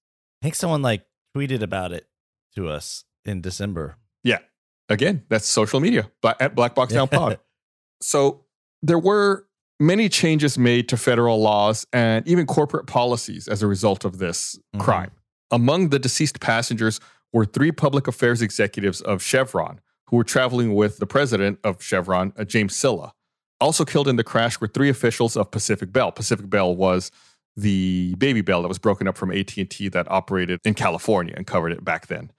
I 0.43 0.47
think 0.47 0.57
someone 0.57 0.83
like 0.83 1.07
tweeted 1.35 1.63
about 1.63 1.93
it 1.93 2.07
to 2.57 2.69
us 2.69 3.05
in 3.25 3.41
December. 3.41 3.97
Yeah. 4.25 4.39
Again, 4.91 5.25
that's 5.29 5.47
social 5.47 5.81
media 5.81 6.11
but 6.21 6.41
at 6.43 6.55
Black 6.55 6.75
Box 6.75 6.93
Down 6.93 7.09
Pod. 7.09 7.39
So 8.03 8.45
there 8.83 8.99
were 8.99 9.47
many 9.81 10.11
changes 10.11 10.59
made 10.59 10.87
to 10.91 10.99
federal 10.99 11.41
laws 11.41 11.87
and 11.95 12.29
even 12.29 12.45
corporate 12.45 12.87
policies 12.87 13.49
as 13.49 13.63
a 13.63 13.67
result 13.67 14.05
of 14.05 14.19
this 14.19 14.59
Mhm. 14.75 14.81
crime. 14.81 15.11
Among 15.51 15.89
the 15.89 15.99
deceased 15.99 16.41
passengers 16.41 17.01
were 17.33 17.47
three 17.47 17.73
public 17.73 18.07
affairs 18.07 18.43
executives 18.43 19.01
of 19.01 19.23
Chevron 19.23 19.81
who 20.11 20.17
were 20.19 20.25
traveling 20.25 20.75
with 20.75 20.99
the 20.99 21.07
president 21.07 21.59
of 21.65 21.83
Chevron, 21.83 22.33
uh, 22.37 22.45
James 22.45 22.77
Sylla. 22.77 23.15
Also 23.61 23.85
killed 23.85 24.09
in 24.09 24.17
the 24.17 24.25
crash 24.25 24.61
were 24.61 24.69
three 24.69 24.89
officials 24.89 25.37
of 25.37 25.51
Pacific 25.51 25.93
Bell. 25.93 26.13
Pacific 26.13 26.51
Bell 26.51 26.75
was 26.75 27.11
the 27.57 28.15
Baby 28.17 28.43
Bell 28.43 28.63
that 28.63 28.69
was 28.69 28.79
broken 28.79 29.09
up 29.09 29.17
from 29.17 29.33
AT&T 29.33 29.89
that 29.89 30.11
operated 30.11 30.61
in 30.65 30.75
California 30.75 31.35
and 31.37 31.47
covered 31.47 31.73
it 31.73 31.85
back 31.85 32.07
then. 32.09 32.31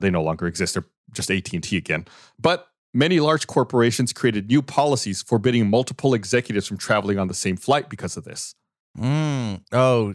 They 0.00 0.10
no 0.10 0.22
longer 0.22 0.46
exist. 0.46 0.74
They're 0.74 0.84
just 1.12 1.30
AT&T 1.30 1.76
again. 1.76 2.06
But 2.38 2.68
many 2.92 3.20
large 3.20 3.46
corporations 3.46 4.12
created 4.12 4.48
new 4.48 4.62
policies 4.62 5.22
forbidding 5.22 5.70
multiple 5.70 6.14
executives 6.14 6.66
from 6.66 6.78
traveling 6.78 7.18
on 7.18 7.28
the 7.28 7.34
same 7.34 7.56
flight 7.56 7.88
because 7.88 8.16
of 8.16 8.24
this. 8.24 8.54
Mm. 8.98 9.62
Oh, 9.72 10.14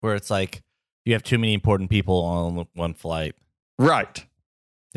where 0.00 0.14
it's 0.14 0.30
like 0.30 0.62
you 1.04 1.14
have 1.14 1.22
too 1.22 1.38
many 1.38 1.54
important 1.54 1.88
people 1.88 2.22
on 2.22 2.66
one 2.74 2.94
flight. 2.94 3.34
Right. 3.78 4.26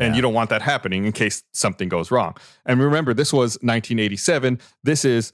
And 0.02 0.12
Yeah. 0.12 0.16
you 0.16 0.22
don't 0.22 0.34
want 0.34 0.50
that 0.50 0.62
happening 0.62 1.04
in 1.04 1.12
case 1.12 1.42
something 1.52 1.88
goes 1.88 2.10
wrong. 2.10 2.36
And 2.66 2.80
remember, 2.80 3.14
this 3.14 3.32
was 3.32 3.54
1987. 3.62 4.58
This 4.82 5.04
is 5.04 5.32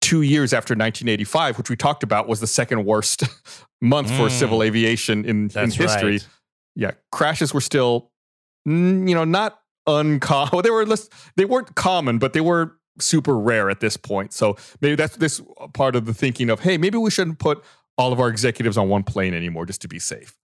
two 0.00 0.22
years 0.22 0.52
after 0.52 0.74
1985, 0.74 1.56
which 1.58 1.70
we 1.70 1.76
talked 1.76 2.02
about 2.02 2.28
was 2.28 2.40
the 2.40 2.46
second 2.46 2.84
worst 2.84 3.22
month 3.80 4.08
for 4.10 4.28
Mm. 4.28 4.30
civil 4.30 4.62
aviation 4.62 5.24
in, 5.24 5.50
in 5.56 5.70
history. 5.70 6.12
right. 6.12 6.28
Yeah, 6.76 6.90
crashes 7.12 7.54
were 7.54 7.60
still, 7.60 8.10
you 8.66 8.72
know, 9.14 9.24
not 9.24 9.60
uncommon. 9.86 10.60
They 10.62 10.70
were 10.70 10.84
less, 10.86 11.08
they 11.36 11.44
weren't 11.44 11.74
common, 11.74 12.18
but 12.18 12.32
they 12.32 12.40
were 12.40 12.76
super 12.98 13.38
rare 13.38 13.70
at 13.70 13.80
this 13.80 13.96
point. 13.96 14.32
So 14.32 14.56
maybe 14.80 14.94
that's 14.96 15.16
this 15.16 15.40
part 15.72 15.96
of 15.96 16.04
the 16.06 16.14
thinking 16.14 16.50
of, 16.50 16.60
hey, 16.60 16.76
maybe 16.78 16.98
we 16.98 17.10
shouldn't 17.10 17.38
put 17.38 17.62
all 17.96 18.12
of 18.12 18.20
our 18.20 18.28
executives 18.28 18.76
on 18.76 18.88
one 18.88 19.02
plane 19.04 19.34
anymore 19.34 19.66
just 19.66 19.80
to 19.82 19.88
be 19.88 19.98
safe. 19.98 20.36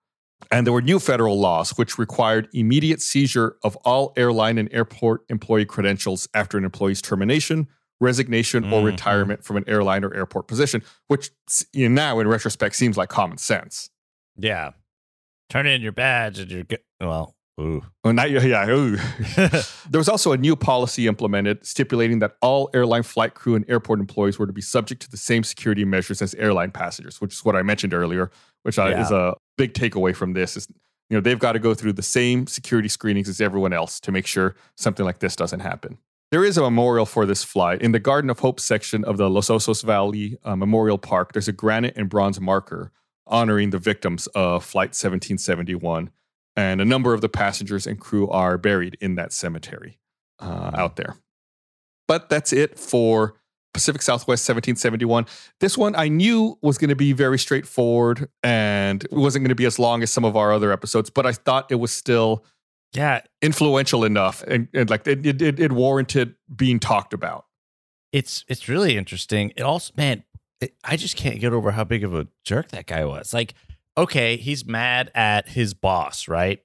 And 0.51 0.67
there 0.67 0.73
were 0.73 0.83
new 0.83 0.99
federal 0.99 1.39
laws 1.39 1.71
which 1.77 1.99
required 1.99 2.49
immediate 2.53 3.01
seizure 3.03 3.57
of 3.63 3.77
all 3.77 4.13
airline 4.17 4.59
and 4.59 4.73
airport 4.73 5.23
employee 5.29 5.65
credentials 5.65 6.29
after 6.35 6.59
an 6.59 6.65
employee's 6.65 7.01
termination, 7.03 7.69
resignation, 8.01 8.65
or 8.65 8.83
Mhm. 8.83 8.87
retirement 8.87 9.45
from 9.45 9.57
an 9.57 9.65
airline 9.69 10.03
or 10.05 10.13
airport 10.15 10.49
position, 10.49 10.83
which 11.09 11.31
you 11.73 11.89
know, 11.89 11.95
now 11.95 12.19
in 12.21 12.27
retrospect 12.29 12.75
seems 12.75 12.97
like 12.97 13.09
common 13.11 13.39
sense. 13.39 13.91
Yeah. 14.37 14.71
Turn 15.51 15.67
in 15.67 15.83
your 15.83 15.93
badge 15.93 16.39
and 16.39 16.51
you're 16.51 16.65
good. 16.65 16.81
Well, 17.01 17.37
ooh. 17.61 17.85
Well, 18.05 18.13
not, 18.13 18.31
yeah, 18.31 18.69
ooh. 18.69 18.97
There 19.91 19.99
was 19.99 20.09
also 20.09 20.33
a 20.33 20.37
new 20.37 20.57
policy 20.57 21.07
implemented 21.07 21.65
stipulating 21.65 22.21
that 22.21 22.37
all 22.41 22.71
airline 22.75 23.03
flight 23.03 23.35
crew 23.35 23.55
and 23.55 23.65
airport 23.69 24.01
employees 24.01 24.39
were 24.39 24.47
to 24.47 24.53
be 24.53 24.63
subject 24.63 25.03
to 25.03 25.11
the 25.11 25.17
same 25.17 25.45
security 25.45 25.85
measures 25.85 26.23
as 26.23 26.35
airline 26.35 26.71
passengers, 26.71 27.21
which 27.21 27.35
is 27.35 27.45
what 27.45 27.57
I 27.57 27.63
mentioned 27.63 27.95
earlier, 27.95 28.31
which 28.63 28.79
I, 28.79 29.01
is 29.01 29.11
a 29.11 29.35
big 29.59 29.75
takeaway 29.75 30.15
from 30.15 30.33
this. 30.33 30.57
Is 30.57 30.69
you 31.09 31.17
know 31.17 31.21
they've 31.21 31.39
got 31.39 31.53
to 31.53 31.59
go 31.59 31.75
through 31.75 31.95
the 31.95 32.03
same 32.03 32.47
security 32.47 32.89
screenings 32.89 33.29
as 33.29 33.41
everyone 33.41 33.73
else 33.73 34.01
to 34.01 34.13
make 34.13 34.27
sure 34.27 34.55
something 34.77 35.05
like 35.05 35.19
this 35.19 35.37
doesn't 35.37 35.61
happen. 35.61 35.99
There 36.31 36.45
is 36.45 36.57
a 36.57 36.63
memorial 36.63 37.07
for 37.07 37.27
this 37.27 37.43
flight 37.43 37.83
in 37.83 37.91
the 37.91 37.99
Garden 37.99 38.31
of 38.31 38.39
Hope 38.39 38.61
section 38.61 39.05
of 39.05 39.17
the 39.17 39.29
Los 39.29 39.49
Osos 39.49 39.83
Valley 39.83 40.39
uh, 40.45 40.55
Memorial 40.55 40.97
Park. 40.97 41.33
There's 41.33 41.49
a 41.49 41.53
granite 41.53 41.95
and 41.97 42.09
bronze 42.09 42.41
marker 42.41 42.93
honoring 43.27 43.71
the 43.71 43.79
victims 43.79 44.27
of 44.29 44.65
Flight 44.65 44.91
1771 44.91 46.11
and 46.57 46.81
a 46.81 46.85
number 46.85 47.15
of 47.15 47.21
the 47.21 47.29
passengers 47.29 47.87
and 47.87 47.99
crew 48.01 48.29
are 48.29 48.59
buried 48.59 48.97
in 49.01 49.15
that 49.17 49.33
cemetery 49.33 49.99
uh, 50.41 50.71
out 50.75 50.97
there. 50.97 51.17
But 52.09 52.29
that's 52.29 52.53
it 52.53 52.79
for 52.79 53.35
Pacific 53.73 54.03
Southwest 54.03 54.49
1771. 54.49 55.27
This 55.61 55.79
one 55.79 55.95
I 55.95 56.09
knew 56.09 56.59
was 56.61 56.77
going 56.77 56.89
to 56.89 56.97
be 56.97 57.13
very 57.13 57.39
straightforward 57.39 58.29
and 58.43 59.05
it 59.05 59.13
wasn't 59.13 59.45
going 59.45 59.51
to 59.51 59.55
be 59.55 59.65
as 59.65 59.79
long 59.79 60.03
as 60.03 60.11
some 60.11 60.25
of 60.25 60.37
our 60.37 60.53
other 60.53 60.73
episodes, 60.73 61.09
but 61.09 61.25
I 61.25 61.33
thought 61.33 61.71
it 61.71 61.77
was 61.77 61.93
still 61.93 62.45
Yeah. 62.93 63.21
influential 63.43 64.05
enough 64.05 64.43
and, 64.43 64.67
and 64.75 64.91
like 64.91 65.07
it, 65.07 65.25
it, 65.25 65.41
it, 65.41 65.61
it 65.61 65.71
warranted 65.73 66.35
being 66.55 66.81
talked 66.81 67.13
about. 67.13 67.47
It's 68.13 68.45
it's 68.49 68.69
really 68.69 68.97
interesting. 68.97 69.53
It 69.57 69.63
also, 69.63 69.93
man, 69.97 70.25
it, 70.61 70.75
I 70.83 70.97
just 70.97 71.17
can't 71.17 71.39
get 71.39 71.53
over 71.53 71.71
how 71.71 71.85
big 71.85 72.03
of 72.03 72.13
a 72.13 72.27
jerk 72.45 72.71
that 72.71 72.87
guy 72.87 73.05
was. 73.05 73.33
Like, 73.33 73.55
okay, 73.97 74.37
he's 74.37 74.65
mad 74.65 75.11
at 75.15 75.49
his 75.49 75.75
boss, 75.75 76.29
right? 76.29 76.61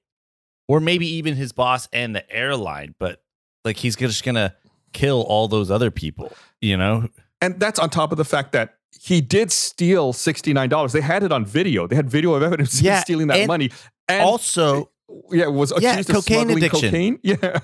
Or 0.68 0.80
maybe 0.80 1.08
even 1.08 1.36
his 1.36 1.52
boss 1.52 1.88
and 1.94 2.16
the 2.16 2.30
airline, 2.34 2.96
but 3.00 3.22
like 3.64 3.78
he's 3.78 3.96
just 3.96 4.24
gonna 4.24 4.56
kill 4.94 5.22
all 5.24 5.48
those 5.48 5.70
other 5.70 5.92
people, 5.92 6.32
you 6.62 6.78
know? 6.78 7.08
And 7.42 7.60
that's 7.60 7.80
on 7.80 7.90
top 7.90 8.12
of 8.12 8.18
the 8.18 8.26
fact 8.26 8.52
that 8.54 8.76
he 9.00 9.22
did 9.22 9.52
steal 9.52 10.14
$69. 10.14 10.92
They 10.94 11.02
had 11.02 11.22
it 11.24 11.32
on 11.32 11.46
video. 11.46 11.86
They 11.86 11.96
had 11.96 12.10
video 12.10 12.34
of 12.34 12.42
evidence 12.44 12.80
of 12.80 12.86
Yeah, 12.86 13.02
stealing 13.02 13.28
that 13.28 13.46
money. 13.48 13.70
And 14.08 14.24
also, 14.24 14.90
yeah, 15.32 15.48
was 15.48 15.72
accused 15.72 15.84
Yeah, 15.84 16.00
of 16.00 16.06
cocaine 16.08 16.38
smuggling 16.48 16.58
addiction. 16.64 16.90
cocaine. 16.90 17.20
Yeah. 17.24 17.60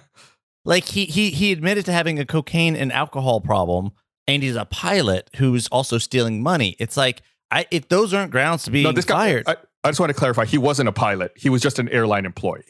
like 0.65 0.85
he 0.85 1.05
he 1.05 1.31
he 1.31 1.51
admitted 1.51 1.85
to 1.85 1.91
having 1.93 2.19
a 2.19 2.25
cocaine 2.25 2.75
and 2.75 2.91
alcohol 2.91 3.41
problem, 3.41 3.91
and 4.27 4.43
he's 4.43 4.55
a 4.55 4.65
pilot 4.65 5.29
who's 5.37 5.67
also 5.69 5.97
stealing 5.97 6.43
money. 6.43 6.75
It's 6.79 6.97
like 6.97 7.21
I 7.51 7.65
if 7.71 7.89
those 7.89 8.13
aren't 8.13 8.31
grounds 8.31 8.63
to 8.63 8.71
be 8.71 8.83
No, 8.83 8.91
this 8.91 9.05
guy, 9.05 9.15
fired. 9.33 9.43
I, 9.47 9.55
I 9.83 9.89
just 9.89 9.99
want 9.99 10.09
to 10.11 10.13
clarify. 10.15 10.45
He 10.45 10.57
wasn't 10.57 10.89
a 10.89 10.91
pilot. 10.93 11.33
He 11.35 11.49
was 11.49 11.61
just 11.61 11.79
an 11.79 11.89
airline 11.89 12.25
employee. 12.25 12.63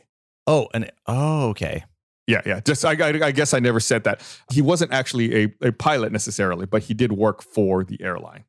oh, 0.47 0.67
and 0.73 0.91
oh, 1.07 1.49
okay. 1.49 1.83
Yeah, 2.27 2.41
yeah. 2.45 2.59
Just 2.61 2.85
I, 2.85 2.91
I, 2.93 3.25
I 3.27 3.31
guess 3.31 3.53
I 3.53 3.59
never 3.59 3.79
said 3.79 4.03
that. 4.05 4.21
He 4.51 4.61
wasn't 4.61 4.91
actually 4.93 5.43
a, 5.43 5.53
a 5.61 5.71
pilot 5.71 6.11
necessarily, 6.11 6.65
but 6.65 6.83
he 6.83 6.93
did 6.93 7.11
work 7.11 7.41
for 7.43 7.83
the 7.83 8.01
airline. 8.01 8.45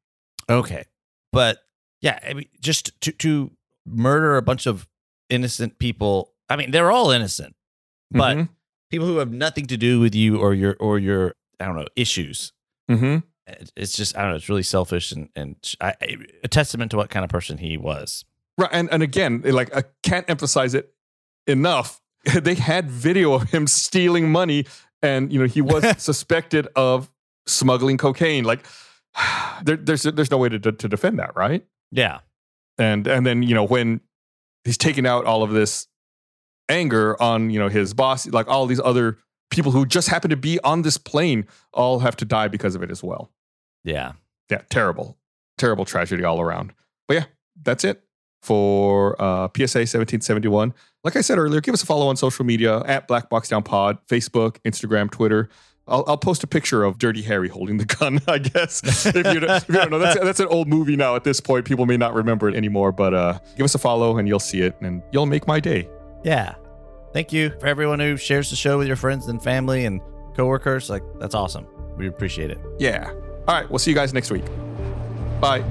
Okay. 0.49 0.85
But 1.33 1.59
yeah, 2.01 2.19
I 2.29 2.35
mean, 2.35 2.47
just 2.61 2.99
to, 3.03 3.13
to 3.13 3.51
murder 3.87 4.37
a 4.37 4.43
bunch 4.43 4.67
of 4.67 4.87
innocent 5.31 5.79
people. 5.79 6.33
I 6.49 6.57
mean, 6.57 6.71
they're 6.71 6.91
all 6.93 7.11
innocent, 7.11 7.57
but 8.11 8.37
Mhm. 8.37 8.49
people 8.91 9.07
who 9.07 9.17
have 9.17 9.33
nothing 9.33 9.67
to 9.67 9.77
do 9.77 9.99
with 10.01 10.15
you 10.15 10.39
or 10.39 10.53
your, 10.55 10.77
or 10.79 10.99
your, 10.99 11.35
I 11.59 11.65
don't 11.65 11.77
know, 11.77 11.87
issues. 11.97 12.53
Mhm. 12.91 13.23
It- 13.47 13.73
It's 13.77 13.97
just, 13.97 14.17
I 14.17 14.23
don't 14.23 14.31
know, 14.31 14.37
it's 14.37 14.49
really 14.49 14.63
selfish 14.63 15.13
and, 15.13 15.29
and 15.35 15.57
I- 15.81 15.95
a 16.45 16.49
testament 16.49 16.91
to 16.93 16.97
what 16.97 17.11
kind 17.11 17.25
of 17.25 17.31
person 17.31 17.59
he 17.59 17.77
was. 17.77 18.25
right. 18.59 18.71
And 18.73 18.91
and 18.93 19.03
again, 19.03 19.43
like 19.45 19.75
I 19.77 19.85
can't 20.03 20.29
emphasize 20.31 20.75
it 20.75 20.93
enough. 21.47 22.01
They 22.43 22.55
had 22.55 22.91
video 22.91 23.33
of 23.35 23.51
him 23.51 23.67
stealing 23.67 24.31
money, 24.31 24.67
and 25.03 25.33
you 25.33 25.41
know 25.41 25.47
he 25.47 25.61
was 25.61 25.85
suspected 26.03 26.69
of 26.77 27.11
smuggling 27.47 27.99
cocaine. 27.99 28.45
Like 28.45 28.65
there, 29.65 29.77
there's 29.77 30.03
there's 30.05 30.31
no 30.31 30.39
way 30.39 30.49
to 30.49 30.59
to 30.61 30.89
defend 30.89 31.19
that, 31.19 31.35
right? 31.37 31.65
Yeah. 31.91 32.21
and 32.79 33.07
and 33.09 33.27
then 33.27 33.43
you 33.43 33.55
know 33.55 33.65
when 33.65 34.01
he's 34.65 34.79
taking 34.79 35.07
out 35.07 35.25
all 35.25 35.43
of 35.43 35.51
this 35.51 35.89
anger 36.69 37.21
on 37.21 37.51
you 37.51 37.59
know 37.59 37.69
his 37.69 37.93
boss 37.95 38.27
like 38.29 38.47
all 38.49 38.67
these 38.67 38.81
other 38.81 39.19
people 39.53 39.71
who 39.71 39.87
just 39.87 40.09
happen 40.09 40.31
to 40.31 40.37
be 40.37 40.59
on 40.65 40.83
this 40.83 40.99
plane 40.99 41.47
all 41.73 42.01
have 42.01 42.17
to 42.17 42.25
die 42.25 42.49
because 42.49 42.75
of 42.75 42.83
it 42.83 42.91
as 42.91 43.03
well 43.03 43.31
Yeah. 43.85 44.13
yeah 44.51 44.63
terrible 44.71 45.17
terrible 45.59 45.85
tragedy 45.85 46.25
all 46.25 46.41
around 46.41 46.73
but 47.07 47.15
yeah 47.15 47.25
that's 47.63 47.85
it 47.85 48.03
for 48.43 49.15
uh, 49.23 49.47
psa 49.55 49.81
1771 49.87 50.75
like 51.05 51.15
i 51.17 51.21
said 51.21 51.39
earlier 51.39 51.61
give 51.61 51.75
us 51.75 51.83
a 51.83 51.87
follow 51.87 52.09
on 52.09 52.17
social 52.17 52.45
media 52.45 52.81
at 52.87 53.07
black 53.07 53.29
box 53.31 53.49
down 53.49 53.63
pod 53.63 53.99
facebook 54.09 54.57
instagram 54.65 55.11
twitter 55.11 55.49
I'll, 55.89 56.05
I'll 56.07 56.17
post 56.17 56.45
a 56.45 56.47
picture 56.47 56.85
of 56.85 56.99
Dirty 56.99 57.23
Harry 57.23 57.49
holding 57.49 57.77
the 57.79 57.85
gun, 57.85 58.21
I 58.29 58.39
guess. 58.39 59.05
if, 59.05 59.17
you 59.17 59.41
don't, 59.41 59.51
if 59.51 59.69
you 59.69 59.75
don't 59.75 59.91
know, 59.91 59.99
that's, 59.99 60.19
that's 60.21 60.39
an 60.39 60.47
old 60.47 60.69
movie 60.69 60.95
now 60.95 61.17
at 61.17 61.25
this 61.25 61.41
point. 61.41 61.65
People 61.67 61.87
may 61.87 61.97
not 61.97 62.15
remember 62.15 62.49
it 62.49 62.55
anymore, 62.55 62.93
but 62.93 63.13
uh, 63.13 63.41
give 63.57 63.65
us 63.65 63.75
a 63.75 63.79
follow 63.79 64.17
and 64.17 64.29
you'll 64.29 64.39
see 64.39 64.61
it 64.63 64.77
and 64.81 65.03
you'll 65.11 65.27
make 65.27 65.49
my 65.49 65.59
day. 65.59 65.89
Yeah. 66.23 66.55
Thank 67.13 67.33
you 67.33 67.51
for 67.61 67.67
everyone 67.67 68.01
who 68.01 68.17
shares 68.17 68.51
the 68.51 68.57
show 68.57 68.79
with 68.79 68.87
your 68.87 68.97
friends 68.97 69.29
and 69.29 69.43
family 69.43 69.85
and 69.85 70.01
coworkers. 70.35 70.89
Like, 70.89 71.03
that's 71.19 71.35
awesome. 71.35 71.67
We 71.97 72.09
appreciate 72.09 72.51
it. 72.51 72.59
Yeah. 72.79 73.11
All 73.47 73.55
right. 73.55 73.69
We'll 73.69 73.79
see 73.79 73.91
you 73.91 73.97
guys 73.97 74.15
next 74.15 74.31
week. 74.31 74.45
Bye. 75.41 75.63